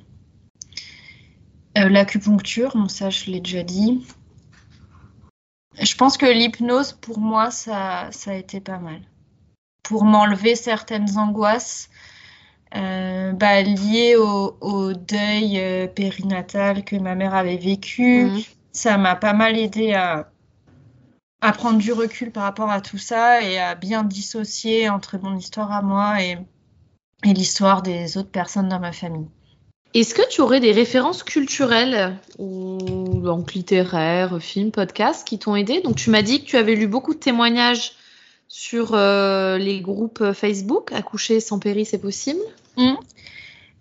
Euh, 1.79 1.89
l'acupuncture, 1.89 2.73
bon, 2.75 2.89
ça, 2.89 3.11
je 3.11 3.31
l'ai 3.31 3.41
déjà 3.41 3.63
dit. 3.63 4.05
Je 5.81 5.95
pense 5.95 6.17
que 6.17 6.27
l'hypnose, 6.27 6.93
pour 6.93 7.19
moi, 7.19 7.51
ça, 7.51 8.09
ça 8.11 8.33
a 8.33 8.35
été 8.35 8.61
pas 8.61 8.79
mal. 8.79 9.01
Pour 9.83 10.05
m'enlever 10.05 10.57
certaines 10.57 11.17
angoisses 11.17 11.89
euh, 12.77 13.33
bah, 13.33 13.63
liées 13.63 14.17
au, 14.17 14.93
deuil 14.93 15.89
périnatal 15.95 16.85
que 16.85 16.97
ma 16.97 17.15
mère 17.15 17.35
avait 17.35 17.57
vécu. 17.57 18.25
Mmh. 18.25 18.41
Ça 18.73 18.99
m'a 18.99 19.17
pas 19.17 19.33
mal 19.33 19.57
aidé 19.59 19.95
à, 19.95 20.30
à 21.41 21.53
prendre 21.53 21.79
du 21.79 21.93
recul 21.93 22.31
par 22.31 22.43
rapport 22.43 22.71
à 22.71 22.81
tout 22.81 22.99
ça 22.99 23.43
et 23.43 23.59
à 23.59 23.75
bien 23.75 24.03
dissocier 24.03 24.89
entre 24.89 25.19
mon 25.19 25.37
histoire 25.37 25.73
à 25.73 25.83
moi 25.83 26.23
et, 26.23 26.39
l'histoire 27.25 27.83
des 27.83 28.17
autres 28.17 28.31
personnes 28.31 28.69
dans 28.69 28.81
ma 28.81 28.93
famille. 28.93 29.27
Est-ce 29.93 30.15
que 30.15 30.27
tu 30.31 30.41
aurais 30.41 30.61
des 30.61 30.73
références 30.73 31.23
culturelles 31.23 32.17
ou 32.39 32.79
donc 33.23 33.53
littéraires, 33.53 34.41
films, 34.41 34.71
podcasts 34.71 35.27
qui 35.27 35.39
t'ont 35.39 35.55
aidé? 35.55 35.83
Donc 35.83 35.97
tu 35.97 36.09
m'as 36.09 36.23
dit 36.23 36.41
que 36.41 36.47
tu 36.47 36.57
avais 36.57 36.75
lu 36.75 36.87
beaucoup 36.87 37.13
de 37.13 37.19
témoignages 37.19 37.93
sur 38.49 38.95
euh, 38.95 39.59
les 39.59 39.81
groupes 39.83 40.33
Facebook. 40.33 40.93
Accoucher 40.93 41.41
sans 41.41 41.59
péri, 41.59 41.85
c'est 41.85 42.01
possible? 42.01 42.41
Mmh. 42.79 42.95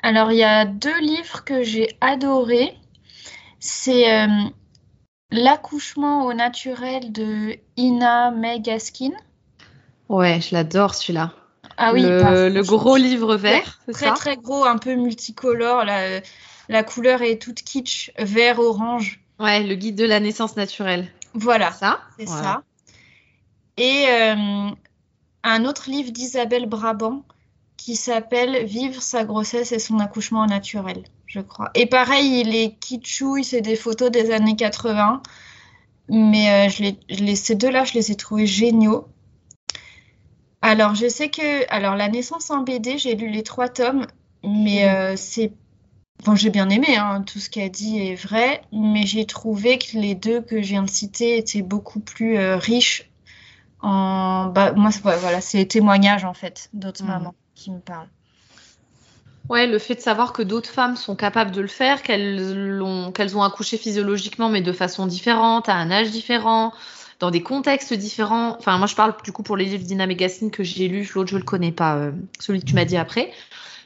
Alors 0.04 0.32
il 0.32 0.40
y 0.40 0.44
a 0.44 0.66
deux 0.66 1.00
livres 1.00 1.44
que 1.46 1.64
j'ai 1.64 1.96
adorés. 2.02 2.74
C'est 3.60 4.14
euh, 4.14 4.28
L'accouchement 5.32 6.26
au 6.26 6.34
naturel 6.34 7.12
de 7.12 7.56
Ina 7.78 8.32
May 8.32 8.60
Gaskin. 8.60 9.12
Ouais, 10.08 10.42
je 10.42 10.56
l'adore 10.56 10.96
celui-là. 10.96 11.34
Ah 11.78 11.94
oui, 11.94 12.02
le, 12.02 12.62
gros 12.62 12.98
livre 12.98 13.36
vert, 13.36 13.80
très, 13.92 14.08
très 14.08 14.14
très 14.14 14.38
gros, 14.38 14.66
un 14.66 14.78
peu 14.78 14.96
multicolore. 14.96 15.86
La, 15.86 16.20
la 16.68 16.84
couleur 16.84 17.22
est 17.22 17.42
toute 17.42 17.62
kitsch, 17.62 18.12
vert 18.18 18.60
orange. 18.60 19.22
Ouais, 19.40 19.64
le 19.64 19.76
guide 19.76 19.96
de 19.96 20.06
la 20.06 20.20
naissance 20.20 20.58
naturelle. 20.58 21.08
Voilà, 21.34 21.72
ça, 21.72 22.02
c'est 22.18 22.28
ça. 22.28 22.64
Et 23.78 24.06
euh, 24.10 24.70
un 25.44 25.66
autre 25.66 25.90
livre 25.90 26.12
d'Isabelle 26.12 26.66
Brabant 26.66 27.24
qui 27.78 27.96
s'appelle 27.96 28.66
Vivre 28.66 29.02
sa 29.02 29.24
grossesse 29.24 29.72
et 29.72 29.80
son 29.80 30.00
accouchement 30.00 30.46
naturel 30.46 31.04
je 31.30 31.40
crois. 31.40 31.70
Et 31.76 31.86
pareil, 31.86 32.42
il 32.42 32.56
est 32.56 32.76
kitschouille, 32.80 33.44
c'est 33.44 33.62
des 33.62 33.76
photos 33.76 34.10
des 34.12 34.32
années 34.32 34.56
80. 34.56 35.22
Mais 36.10 36.68
euh, 36.68 36.70
je 36.70 36.92
les, 37.08 37.36
ces 37.36 37.54
deux-là, 37.54 37.84
je 37.84 37.94
les 37.94 38.12
ai 38.12 38.16
trouvés 38.16 38.48
géniaux. 38.48 39.08
Alors, 40.64 40.96
je 40.96 41.08
sais 41.08 41.30
que. 41.30 41.72
Alors, 41.72 41.96
La 41.96 42.10
naissance 42.10 42.50
en 42.50 42.64
BD, 42.64 42.98
j'ai 42.98 43.16
lu 43.16 43.30
les 43.30 43.44
trois 43.44 43.70
tomes, 43.70 44.08
mais 44.44 44.86
mm. 44.86 44.90
euh, 44.90 45.14
c'est. 45.16 45.54
Bon, 46.26 46.36
j'ai 46.36 46.50
bien 46.50 46.70
aimé, 46.70 46.98
hein, 46.98 47.22
tout 47.22 47.40
ce 47.40 47.50
qu'elle 47.50 47.72
dit 47.72 48.00
est 48.00 48.16
vrai, 48.16 48.62
mais 48.74 49.06
j'ai 49.06 49.26
trouvé 49.26 49.78
que 49.78 49.98
les 49.98 50.16
deux 50.16 50.42
que 50.42 50.62
je 50.62 50.68
viens 50.68 50.84
de 50.84 50.90
citer 50.90 51.38
étaient 51.38 51.62
beaucoup 51.62 52.00
plus 52.02 52.38
euh, 52.38 52.58
riches 52.58 53.10
en. 53.82 54.48
Bah, 54.48 54.74
moi, 54.74 54.90
voilà, 55.04 55.42
c'est 55.42 55.60
les 55.60 55.68
témoignages, 55.68 56.26
en 56.26 56.34
fait, 56.34 56.70
d'autres 56.74 57.04
mm. 57.04 57.08
mamans 57.08 57.36
qui 57.54 57.70
me 57.70 57.80
parlent. 57.80 58.10
Ouais, 59.50 59.66
le 59.66 59.80
fait 59.80 59.96
de 59.96 60.00
savoir 60.00 60.32
que 60.32 60.44
d'autres 60.44 60.70
femmes 60.70 60.96
sont 60.96 61.16
capables 61.16 61.50
de 61.50 61.62
le 61.62 61.68
faire, 61.68 62.04
qu'elles 62.04 62.82
ont, 62.84 63.12
qu'elles 63.12 63.36
ont 63.36 63.42
accouché 63.42 63.78
physiologiquement, 63.78 64.48
mais 64.48 64.62
de 64.62 64.72
façon 64.72 65.08
différente, 65.08 65.70
à 65.70 65.74
un 65.74 65.90
âge 65.90 66.12
différent, 66.12 66.72
dans 67.20 67.32
des 67.32 67.42
contextes 67.42 67.96
différents. 67.96 68.56
Enfin, 68.60 68.78
moi, 68.78 68.86
je 68.86 68.96
parle 68.96 69.16
du 69.24 69.32
coup 69.32 69.42
pour 69.42 69.58
les 69.58 69.66
livres 69.66 69.84
d'Ina 69.84 70.06
Megassine 70.06 70.52
que 70.52 70.64
j'ai 70.64 70.88
lus. 70.88 71.12
L'autre, 71.16 71.32
je 71.32 71.38
le 71.38 71.44
connais 71.44 71.72
pas, 71.72 71.96
euh, 71.96 72.12
celui 72.40 72.60
que 72.60 72.66
tu 72.66 72.76
m'as 72.76 72.86
dit 72.86 72.96
après. 72.96 73.32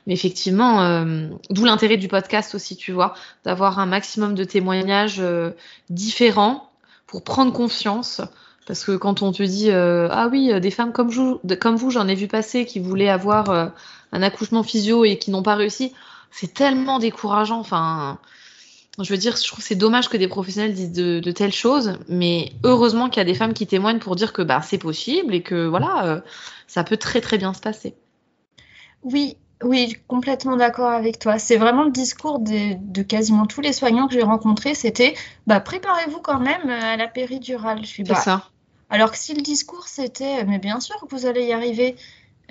Mais 0.05 0.13
effectivement, 0.13 0.81
euh, 0.81 1.29
d'où 1.49 1.63
l'intérêt 1.63 1.95
du 1.95 2.09
podcast 2.09 2.55
aussi, 2.55 2.75
tu 2.75 2.91
vois, 2.91 3.13
d'avoir 3.45 3.79
un 3.79 3.85
maximum 3.85 4.35
de 4.35 4.43
témoignages 4.43 5.21
euh, 5.21 5.51
différents 5.89 6.69
pour 7.07 7.23
prendre 7.23 7.53
confiance. 7.53 8.19
Parce 8.67 8.83
que 8.83 8.97
quand 8.97 9.21
on 9.21 9.31
te 9.31 9.43
dit 9.43 9.71
ah 9.71 10.29
oui, 10.31 10.57
des 10.61 10.71
femmes 10.71 10.93
comme 10.93 11.09
vous, 11.09 11.41
comme 11.59 11.75
vous, 11.75 11.91
j'en 11.91 12.07
ai 12.07 12.15
vu 12.15 12.29
passer 12.29 12.65
qui 12.65 12.79
voulaient 12.79 13.09
avoir 13.09 13.73
un 14.13 14.21
accouchement 14.21 14.63
physio 14.63 15.03
et 15.03 15.17
qui 15.17 15.31
n'ont 15.31 15.43
pas 15.43 15.55
réussi, 15.55 15.91
c'est 16.31 16.53
tellement 16.53 16.99
décourageant. 16.99 17.59
Enfin, 17.59 18.19
je 18.99 19.09
veux 19.11 19.17
dire, 19.17 19.35
je 19.35 19.45
trouve 19.45 19.63
c'est 19.63 19.75
dommage 19.75 20.07
que 20.07 20.17
des 20.17 20.27
professionnels 20.27 20.73
disent 20.73 20.91
de, 20.93 21.31
telles 21.31 21.51
choses, 21.51 21.97
mais 22.07 22.51
heureusement 22.63 23.09
qu'il 23.09 23.17
y 23.17 23.21
a 23.21 23.25
des 23.25 23.33
femmes 23.33 23.53
qui 23.53 23.65
témoignent 23.65 23.99
pour 23.99 24.15
dire 24.15 24.31
que 24.31 24.43
bah, 24.43 24.61
c'est 24.61 24.77
possible 24.77 25.33
et 25.33 25.41
que 25.41 25.65
voilà, 25.65 26.05
euh, 26.05 26.21
ça 26.67 26.83
peut 26.83 26.97
très 26.97 27.19
très 27.21 27.39
bien 27.39 27.53
se 27.53 27.59
passer. 27.59 27.95
Oui, 29.01 29.35
oui, 29.63 29.97
complètement 30.07 30.55
d'accord 30.57 30.91
avec 30.91 31.17
toi. 31.17 31.39
C'est 31.39 31.57
vraiment 31.57 31.83
le 31.83 31.91
discours 31.91 32.39
de, 32.39 33.01
quasiment 33.01 33.47
tous 33.47 33.61
les 33.61 33.73
soignants 33.73 34.07
que 34.07 34.13
j'ai 34.13 34.21
rencontrés, 34.21 34.75
c'était 34.75 35.15
bah, 35.47 35.59
préparez-vous 35.59 36.19
quand 36.19 36.39
même 36.39 36.69
à 36.69 36.97
la 36.97 37.07
péridurale. 37.07 37.79
Je 37.81 37.87
suis 37.87 38.03
bah, 38.03 38.15
ça. 38.15 38.47
Alors 38.91 39.09
que 39.09 39.17
si 39.17 39.33
le 39.33 39.41
discours 39.41 39.87
c'était 39.87 40.45
mais 40.45 40.59
bien 40.59 40.79
sûr 40.79 40.95
que 41.01 41.15
vous 41.15 41.25
allez 41.25 41.45
y 41.45 41.53
arriver. 41.53 41.95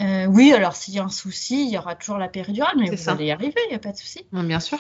Euh, 0.01 0.26
oui, 0.26 0.53
alors 0.53 0.74
s'il 0.74 0.95
y 0.95 0.99
a 0.99 1.05
un 1.05 1.11
souci, 1.11 1.64
il 1.66 1.70
y 1.70 1.78
aura 1.78 1.95
toujours 1.95 2.18
la 2.18 2.28
péridurale, 2.28 2.74
mais 2.78 2.90
vous 2.90 3.09
allez 3.09 3.26
y 3.26 3.30
arriver, 3.30 3.61
il 3.66 3.70
n'y 3.70 3.76
a 3.76 3.78
pas 3.78 3.93
de 3.93 3.97
souci. 3.97 4.26
bien 4.32 4.61
sûr. 4.61 4.78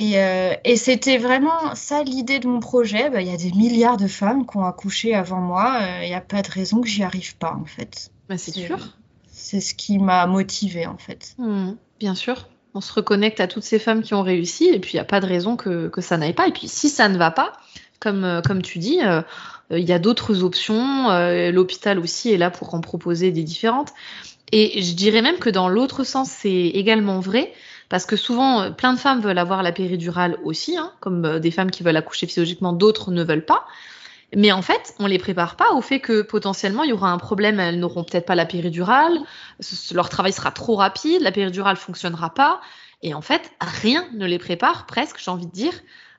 Euh, 0.00 0.54
et, 0.64 0.76
c'était 0.76 1.18
vraiment 1.18 1.74
ça 1.74 2.02
l'idée 2.02 2.40
de 2.40 2.48
mon 2.48 2.60
projet. 2.60 3.10
Bah, 3.10 3.20
il 3.20 3.28
y 3.28 3.34
a 3.34 3.36
des 3.36 3.52
milliards 3.52 3.96
de 3.96 4.08
femmes 4.08 4.46
qui 4.46 4.56
ont 4.56 4.64
accouché 4.64 5.14
avant 5.14 5.40
moi. 5.40 5.78
Il 5.80 6.04
euh, 6.04 6.08
n'y 6.08 6.14
a 6.14 6.20
pas 6.20 6.42
de 6.42 6.50
raison 6.50 6.80
que 6.80 6.88
j'y 6.88 7.04
arrive 7.04 7.36
pas, 7.36 7.54
en 7.54 7.64
fait. 7.64 8.10
Bah, 8.28 8.36
c'est 8.36 8.52
sûr. 8.52 8.96
C'est 9.30 9.60
ce 9.60 9.74
qui 9.74 9.98
m'a 9.98 10.26
motivée, 10.26 10.86
en 10.86 10.98
fait. 10.98 11.34
Mmh, 11.38 11.72
bien 12.00 12.14
sûr. 12.14 12.48
On 12.74 12.80
se 12.80 12.92
reconnecte 12.92 13.38
à 13.38 13.46
toutes 13.46 13.62
ces 13.64 13.78
femmes 13.78 14.02
qui 14.02 14.14
ont 14.14 14.22
réussi, 14.22 14.66
et 14.68 14.80
puis 14.80 14.92
il 14.92 14.96
n'y 14.96 15.00
a 15.00 15.04
pas 15.04 15.20
de 15.20 15.26
raison 15.26 15.56
que, 15.56 15.88
que 15.88 16.00
ça 16.00 16.16
n'aille 16.16 16.32
pas. 16.32 16.48
Et 16.48 16.52
puis 16.52 16.68
si 16.68 16.88
ça 16.88 17.08
ne 17.08 17.18
va 17.18 17.30
pas, 17.30 17.52
comme, 18.00 18.40
comme 18.44 18.62
tu 18.62 18.78
dis, 18.78 19.00
il 19.72 19.84
y 19.84 19.92
a 19.92 19.98
d'autres 19.98 20.42
options. 20.42 21.08
L'hôpital 21.50 21.98
aussi 21.98 22.32
est 22.32 22.38
là 22.38 22.50
pour 22.50 22.74
en 22.74 22.80
proposer 22.80 23.30
des 23.30 23.42
différentes. 23.42 23.92
Et 24.52 24.82
je 24.82 24.94
dirais 24.94 25.22
même 25.22 25.38
que 25.38 25.50
dans 25.50 25.68
l'autre 25.68 26.04
sens, 26.04 26.30
c'est 26.30 26.50
également 26.50 27.20
vrai 27.20 27.52
parce 27.92 28.06
que 28.06 28.16
souvent, 28.16 28.62
euh, 28.62 28.70
plein 28.70 28.94
de 28.94 28.98
femmes 28.98 29.20
veulent 29.20 29.36
avoir 29.36 29.62
la 29.62 29.70
péridurale 29.70 30.38
aussi, 30.44 30.78
hein, 30.78 30.94
comme 31.00 31.26
euh, 31.26 31.38
des 31.38 31.50
femmes 31.50 31.70
qui 31.70 31.82
veulent 31.82 31.98
accoucher 31.98 32.26
physiologiquement, 32.26 32.72
d'autres 32.72 33.10
ne 33.10 33.22
veulent 33.22 33.44
pas. 33.44 33.66
Mais 34.34 34.50
en 34.50 34.62
fait, 34.62 34.94
on 34.98 35.04
les 35.04 35.18
prépare 35.18 35.56
pas 35.56 35.72
au 35.74 35.82
fait 35.82 36.00
que 36.00 36.22
potentiellement 36.22 36.84
il 36.84 36.88
y 36.88 36.92
aura 36.94 37.10
un 37.10 37.18
problème, 37.18 37.60
elles 37.60 37.78
n'auront 37.78 38.02
peut-être 38.02 38.24
pas 38.24 38.34
la 38.34 38.46
péridurale, 38.46 39.18
leur 39.92 40.08
travail 40.08 40.32
sera 40.32 40.50
trop 40.52 40.74
rapide, 40.74 41.20
la 41.20 41.32
péridurale 41.32 41.76
fonctionnera 41.76 42.32
pas. 42.32 42.62
Et 43.02 43.12
en 43.12 43.20
fait, 43.20 43.52
rien 43.60 44.06
ne 44.14 44.24
les 44.24 44.38
prépare 44.38 44.86
presque, 44.86 45.18
j'ai 45.22 45.30
envie 45.30 45.46
de 45.46 45.52
dire, 45.52 45.74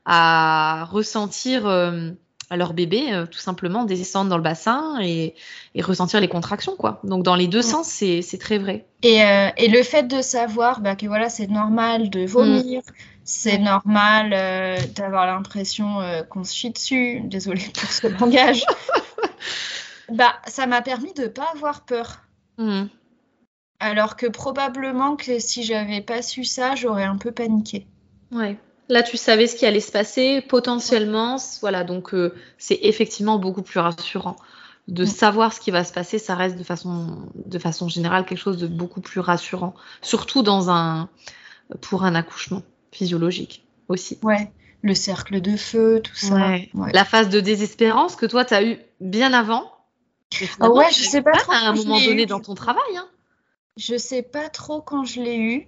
à 0.06 0.88
ressentir 0.92 1.66
euh, 1.66 2.12
leur 2.56 2.74
bébé 2.74 3.14
euh, 3.14 3.26
tout 3.26 3.40
simplement 3.40 3.84
descendre 3.86 4.30
dans 4.30 4.38
le 4.38 4.44
bassin 4.44 5.00
et, 5.02 5.36
ressentir 5.82 6.20
les 6.22 6.28
contractions 6.28 6.76
quoi. 6.76 7.00
Donc 7.04 7.24
dans 7.24 7.36
les 7.36 7.48
deux 7.48 7.62
sens 7.62 7.88
c'est 7.88 8.38
très 8.40 8.58
vrai. 8.58 8.86
Euh, 9.06 9.50
et, 9.58 9.68
le 9.68 9.84
fait 9.84 10.04
de 10.04 10.22
savoir 10.22 10.82
bah, 10.82 10.96
que 10.96 11.06
voilà 11.08 11.30
c'est 11.30 11.48
normal 11.48 12.10
de 12.10 12.26
vomir, 12.26 12.82
mm. 12.82 12.94
c'est 13.24 13.58
normal 13.58 14.32
euh, 14.34 14.78
d'avoir 14.96 15.26
l'impression 15.26 16.00
qu'on 16.30 16.44
se 16.44 16.54
chie 16.54 16.72
dessus, 16.72 17.22
désolée 17.26 17.66
pour 17.74 17.90
ce 17.90 18.08
langage, 18.20 18.64
bah 20.10 20.34
ça 20.48 20.68
m'a 20.68 20.82
permis 20.82 21.14
de 21.14 21.28
pas 21.28 21.48
avoir 21.56 21.82
peur. 21.82 22.22
Mm. 22.58 22.86
Alors 23.80 24.16
que 24.16 24.28
probablement 24.28 25.18
que 25.18 25.40
si 25.40 25.64
j'avais 25.64 26.02
pas 26.02 26.22
su 26.22 26.46
ça, 26.46 26.76
j'aurais 26.76 27.04
un 27.04 27.18
peu 27.18 27.32
paniqué. 27.32 27.86
Ouais. 28.32 28.58
Là, 28.90 29.02
tu 29.04 29.18
savais 29.18 29.48
ce 29.48 29.56
qui 29.56 29.66
allait 29.66 29.80
se 29.80 29.92
passer 29.92 30.42
potentiellement. 30.42 31.38
Voilà, 31.62 31.84
donc 31.84 32.14
euh, 32.14 32.34
c'est 32.58 32.80
effectivement 32.82 33.38
beaucoup 33.40 33.62
plus 33.62 33.80
rassurant. 33.80 34.36
De 34.90 35.06
savoir 35.06 35.54
ce 35.54 35.62
qui 35.62 35.72
va 35.72 35.86
se 35.86 35.94
passer, 35.94 36.20
ça 36.20 36.36
reste 36.36 36.58
de 36.58 36.64
façon, 36.64 37.30
de 37.34 37.58
façon 37.58 37.88
générale 37.88 38.26
quelque 38.26 38.40
chose 38.40 38.58
de 38.58 38.68
beaucoup 38.68 39.00
plus 39.00 39.22
rassurant. 39.22 39.76
Surtout 40.02 40.44
dans 40.44 40.70
un, 40.70 41.08
pour 41.80 42.04
un 42.04 42.16
accouchement 42.16 42.64
physiologique 42.92 43.66
aussi. 43.88 44.20
Ouais, 44.24 44.52
le 44.82 44.94
cercle 44.94 45.40
de 45.40 45.56
feu, 45.56 46.02
tout 46.04 46.16
ça. 46.16 46.36
Ouais. 46.36 46.70
La 46.94 47.06
phase 47.06 47.30
de 47.30 47.40
désespérance 47.40 48.18
que 48.18 48.26
toi, 48.26 48.44
tu 48.44 48.54
as 48.54 48.64
eu 48.64 48.78
bien 49.00 49.32
avant. 49.32 49.72
Ah 50.60 50.70
ouais, 50.70 50.92
je 50.92 51.04
sais 51.04 51.22
pas, 51.22 51.32
trop. 51.32 51.54
À 51.54 51.70
un 51.70 51.74
moment 51.74 52.00
donné 52.02 52.26
dans 52.26 52.42
ton 52.42 52.54
travail. 52.56 52.98
Hein. 52.98 53.08
Je 53.78 53.96
sais 53.98 54.22
pas 54.22 54.50
trop 54.50 54.82
quand 54.82 55.06
je 55.06 55.22
l'ai 55.22 55.38
eu. 55.38 55.68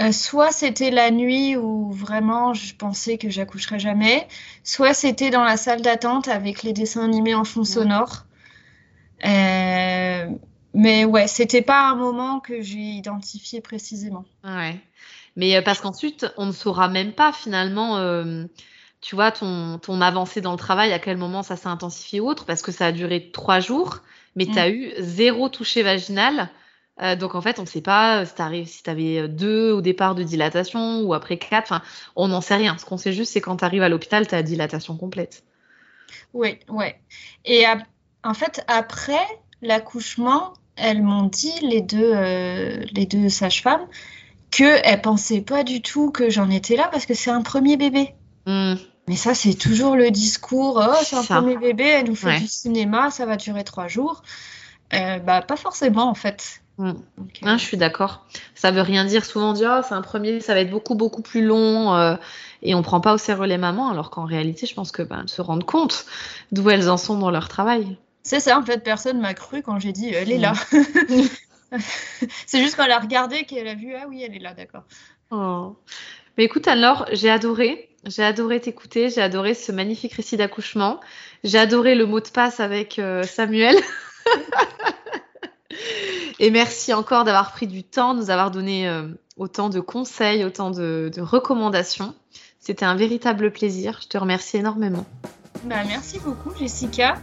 Euh, 0.00 0.10
soit 0.10 0.52
c'était 0.52 0.90
la 0.90 1.10
nuit 1.10 1.54
où 1.56 1.92
vraiment 1.92 2.54
je 2.54 2.74
pensais 2.74 3.18
que 3.18 3.28
j'accoucherais 3.28 3.78
jamais, 3.78 4.26
soit 4.64 4.94
c'était 4.94 5.28
dans 5.28 5.44
la 5.44 5.58
salle 5.58 5.82
d'attente 5.82 6.28
avec 6.28 6.62
les 6.62 6.72
dessins 6.72 7.04
animés 7.04 7.34
en 7.34 7.44
fond 7.44 7.64
sonore. 7.64 8.24
Euh, 9.26 10.26
mais 10.72 11.04
ouais, 11.04 11.26
c'était 11.26 11.60
pas 11.60 11.90
un 11.90 11.94
moment 11.94 12.40
que 12.40 12.62
j'ai 12.62 12.78
identifié 12.78 13.60
précisément. 13.60 14.24
Ouais. 14.44 14.80
Mais 15.36 15.56
euh, 15.56 15.62
parce 15.62 15.80
qu'ensuite, 15.80 16.26
on 16.38 16.46
ne 16.46 16.52
saura 16.52 16.88
même 16.88 17.12
pas 17.12 17.30
finalement, 17.30 17.98
tu 19.02 19.14
vois, 19.14 19.30
ton, 19.30 19.78
ton 19.78 20.00
avancée 20.00 20.40
dans 20.40 20.52
le 20.52 20.58
travail, 20.58 20.94
à 20.94 20.98
quel 21.00 21.18
moment 21.18 21.42
ça 21.42 21.56
s'est 21.56 21.68
intensifié 21.68 22.20
ou 22.20 22.28
autre, 22.30 22.46
parce 22.46 22.62
que 22.62 22.72
ça 22.72 22.86
a 22.86 22.92
duré 22.92 23.30
trois 23.30 23.60
jours, 23.60 23.98
mais 24.36 24.46
tu 24.46 24.58
as 24.58 24.70
mm. 24.70 24.72
eu 24.72 24.92
zéro 25.00 25.50
toucher 25.50 25.82
vaginal 25.82 26.48
euh, 27.02 27.16
donc 27.16 27.34
en 27.34 27.40
fait, 27.40 27.58
on 27.58 27.62
ne 27.62 27.66
sait 27.66 27.80
pas 27.80 28.22
euh, 28.22 28.64
si 28.64 28.82
tu 28.82 28.90
avais 28.90 29.18
euh, 29.18 29.28
deux 29.28 29.72
au 29.72 29.80
départ 29.80 30.14
de 30.14 30.22
dilatation 30.22 31.00
ou 31.00 31.14
après 31.14 31.36
quatre. 31.36 31.72
Enfin, 31.72 31.82
on 32.16 32.28
n'en 32.28 32.40
sait 32.40 32.56
rien. 32.56 32.76
Ce 32.78 32.84
qu'on 32.84 32.96
sait 32.96 33.12
juste, 33.12 33.32
c'est 33.32 33.40
quand 33.40 33.56
tu 33.56 33.64
arrives 33.64 33.82
à 33.82 33.88
l'hôpital, 33.88 34.26
tu 34.26 34.34
as 34.34 34.42
dilatation 34.42 34.96
complète. 34.96 35.42
Oui, 36.32 36.58
oui. 36.68 36.86
Et 37.44 37.64
en 38.22 38.34
fait, 38.34 38.64
après 38.68 39.26
l'accouchement, 39.60 40.54
elles 40.76 41.02
m'ont 41.02 41.24
dit, 41.24 41.52
les 41.62 41.82
deux, 41.82 42.14
les 42.92 43.06
deux 43.06 43.28
sages-femmes, 43.28 43.86
qu'elles 44.50 44.96
ne 44.96 45.02
pensaient 45.02 45.42
pas 45.42 45.64
du 45.64 45.82
tout 45.82 46.10
que 46.10 46.30
j'en 46.30 46.48
étais 46.50 46.76
là 46.76 46.88
parce 46.90 47.06
que 47.06 47.14
c'est 47.14 47.30
un 47.30 47.42
premier 47.42 47.76
bébé. 47.76 48.14
Mmh. 48.46 48.74
Mais 49.08 49.16
ça, 49.16 49.34
c'est 49.34 49.54
toujours 49.54 49.96
le 49.96 50.10
discours, 50.10 50.82
oh, 50.82 50.94
c'est 51.02 51.16
un 51.16 51.24
premier 51.24 51.58
bébé, 51.58 51.84
elle 51.84 52.06
nous 52.06 52.14
fait 52.14 52.38
du 52.38 52.46
cinéma, 52.46 53.10
ça 53.10 53.26
va 53.26 53.36
durer 53.36 53.64
trois 53.64 53.88
jours. 53.88 54.22
bah, 54.90 55.42
pas 55.42 55.56
forcément, 55.56 56.08
en 56.08 56.14
fait. 56.14 56.62
Mm. 56.78 56.92
je 57.42 57.56
suis 57.58 57.76
d'accord. 57.76 58.26
Ça 58.54 58.70
veut 58.70 58.80
rien 58.80 59.04
dire. 59.04 59.24
Souvent 59.24 59.50
on 59.50 59.52
dit 59.52 59.64
oh, 59.66 59.80
c'est 59.86 59.94
un 59.94 60.02
premier, 60.02 60.40
ça 60.40 60.54
va 60.54 60.60
être 60.60 60.70
beaucoup 60.70 60.94
beaucoup 60.94 61.22
plus 61.22 61.44
long 61.44 61.94
euh, 61.94 62.16
et 62.62 62.74
on 62.74 62.82
prend 62.82 63.00
pas 63.00 63.14
au 63.14 63.18
sérieux 63.18 63.46
les 63.46 63.58
mamans, 63.58 63.90
alors 63.90 64.10
qu'en 64.10 64.24
réalité, 64.24 64.66
je 64.66 64.74
pense 64.74 64.92
que 64.92 65.02
ben, 65.02 65.26
se 65.26 65.42
rendent 65.42 65.64
compte 65.64 66.06
d'où 66.50 66.70
elles 66.70 66.88
en 66.88 66.96
sont 66.96 67.18
dans 67.18 67.30
leur 67.30 67.48
travail. 67.48 67.98
C'est 68.22 68.40
ça, 68.40 68.58
en 68.58 68.64
fait, 68.64 68.82
personne 68.84 69.20
m'a 69.20 69.34
cru 69.34 69.62
quand 69.62 69.78
j'ai 69.78 69.92
dit 69.92 70.08
elle 70.08 70.30
est 70.30 70.38
là. 70.38 70.52
Mm. 70.72 71.78
c'est 72.46 72.62
juste 72.62 72.76
quand 72.76 72.84
elle 72.84 72.92
a 72.92 73.00
regardé 73.00 73.44
qu'elle 73.44 73.68
a 73.68 73.74
vu 73.74 73.94
ah 73.94 74.06
oui, 74.08 74.22
elle 74.22 74.34
est 74.34 74.40
là, 74.40 74.54
d'accord. 74.54 74.84
Oh. 75.30 75.76
Mais 76.38 76.44
écoute, 76.44 76.68
alors, 76.68 77.06
j'ai 77.12 77.30
adoré. 77.30 77.88
J'ai 78.04 78.24
adoré 78.24 78.60
t'écouter, 78.60 79.10
j'ai 79.10 79.22
adoré 79.22 79.54
ce 79.54 79.70
magnifique 79.70 80.14
récit 80.14 80.36
d'accouchement. 80.36 80.98
J'ai 81.44 81.58
adoré 81.58 81.94
le 81.94 82.04
mot 82.04 82.20
de 82.20 82.28
passe 82.28 82.58
avec 82.58 82.98
euh, 82.98 83.22
Samuel. 83.22 83.76
Et 86.38 86.50
merci 86.50 86.92
encore 86.92 87.24
d'avoir 87.24 87.52
pris 87.52 87.66
du 87.66 87.82
temps, 87.84 88.14
de 88.14 88.20
nous 88.20 88.30
avoir 88.30 88.50
donné 88.50 88.88
euh, 88.88 89.08
autant 89.36 89.68
de 89.68 89.80
conseils, 89.80 90.44
autant 90.44 90.70
de, 90.70 91.10
recommandations. 91.18 92.14
C'était 92.60 92.84
un 92.84 92.94
véritable 92.94 93.50
plaisir. 93.50 93.98
Je 94.02 94.08
te 94.08 94.18
remercie 94.18 94.58
énormément. 94.58 95.04
Bah, 95.64 95.82
merci 95.86 96.18
beaucoup, 96.20 96.52
Jessica. 96.58 97.16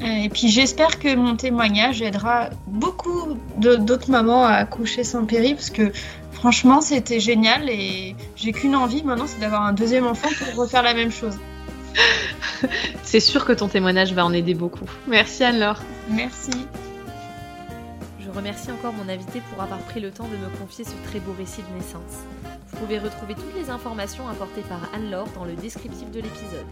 Euh, 0.00 0.04
et 0.04 0.28
puis 0.28 0.48
j'espère 0.48 0.98
que 0.98 1.14
mon 1.14 1.36
témoignage 1.36 2.02
aidera 2.02 2.50
beaucoup 2.66 3.38
d'autres 3.58 4.10
mamans 4.10 4.44
à 4.44 4.54
accoucher 4.54 5.04
sans 5.04 5.24
péri, 5.26 5.54
parce 5.54 5.70
que 5.70 5.92
franchement, 6.32 6.80
c'était 6.80 7.20
génial 7.20 7.68
et 7.68 8.16
j'ai 8.34 8.52
qu'une 8.52 8.74
envie 8.74 9.04
maintenant, 9.04 9.26
c'est 9.26 9.38
d'avoir 9.38 9.62
un 9.62 9.72
deuxième 9.72 10.06
enfant 10.06 10.28
pour 10.40 10.62
refaire 10.62 10.82
la 10.82 10.94
même 10.94 11.12
chose. 11.12 11.38
c'est 13.02 13.20
sûr 13.20 13.44
que 13.44 13.52
ton 13.52 13.68
témoignage 13.68 14.12
va 14.12 14.24
en 14.24 14.32
aider 14.32 14.54
beaucoup. 14.54 14.86
Merci 15.06 15.44
Anne-Laure. 15.44 15.80
Merci 16.08 16.50
remercie 18.32 18.72
encore 18.72 18.92
mon 18.92 19.08
invité 19.08 19.40
pour 19.50 19.62
avoir 19.62 19.80
pris 19.80 20.00
le 20.00 20.10
temps 20.10 20.28
de 20.28 20.36
me 20.36 20.48
confier 20.58 20.84
ce 20.84 20.94
très 21.08 21.20
beau 21.20 21.32
récit 21.36 21.62
de 21.62 21.76
naissance. 21.76 22.24
Vous 22.68 22.78
pouvez 22.78 22.98
retrouver 22.98 23.34
toutes 23.34 23.54
les 23.54 23.70
informations 23.70 24.28
apportées 24.28 24.62
par 24.62 24.80
Anne-Laure 24.94 25.28
dans 25.34 25.44
le 25.44 25.54
descriptif 25.54 26.10
de 26.10 26.20
l'épisode. 26.20 26.66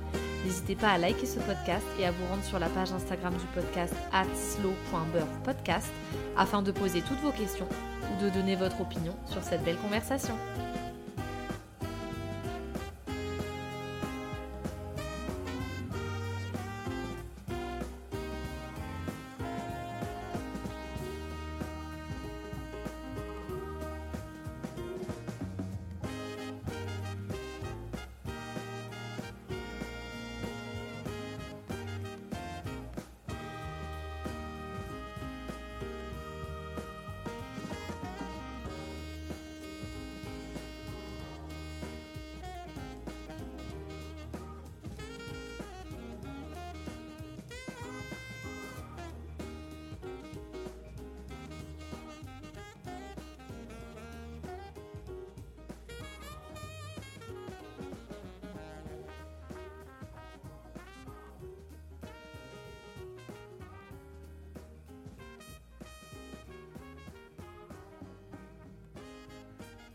N'hésitez 0.44 0.74
pas 0.74 0.88
à 0.88 0.98
liker 0.98 1.26
ce 1.26 1.38
podcast 1.40 1.84
et 1.98 2.06
à 2.06 2.10
vous 2.12 2.26
rendre 2.30 2.44
sur 2.44 2.58
la 2.58 2.68
page 2.68 2.92
Instagram 2.92 3.34
du 3.34 3.46
podcast 3.54 3.94
slow.birthpodcast 4.34 5.90
afin 6.36 6.62
de 6.62 6.72
poser 6.72 7.02
toutes 7.02 7.20
vos 7.20 7.32
questions. 7.32 7.68
ou 8.10 8.24
de 8.24 8.30
donner 8.30 8.56
votre 8.56 8.80
opinion 8.80 9.14
sur 9.26 9.42
cette 9.42 9.62
belle 9.62 9.76
conversation. 9.76 10.34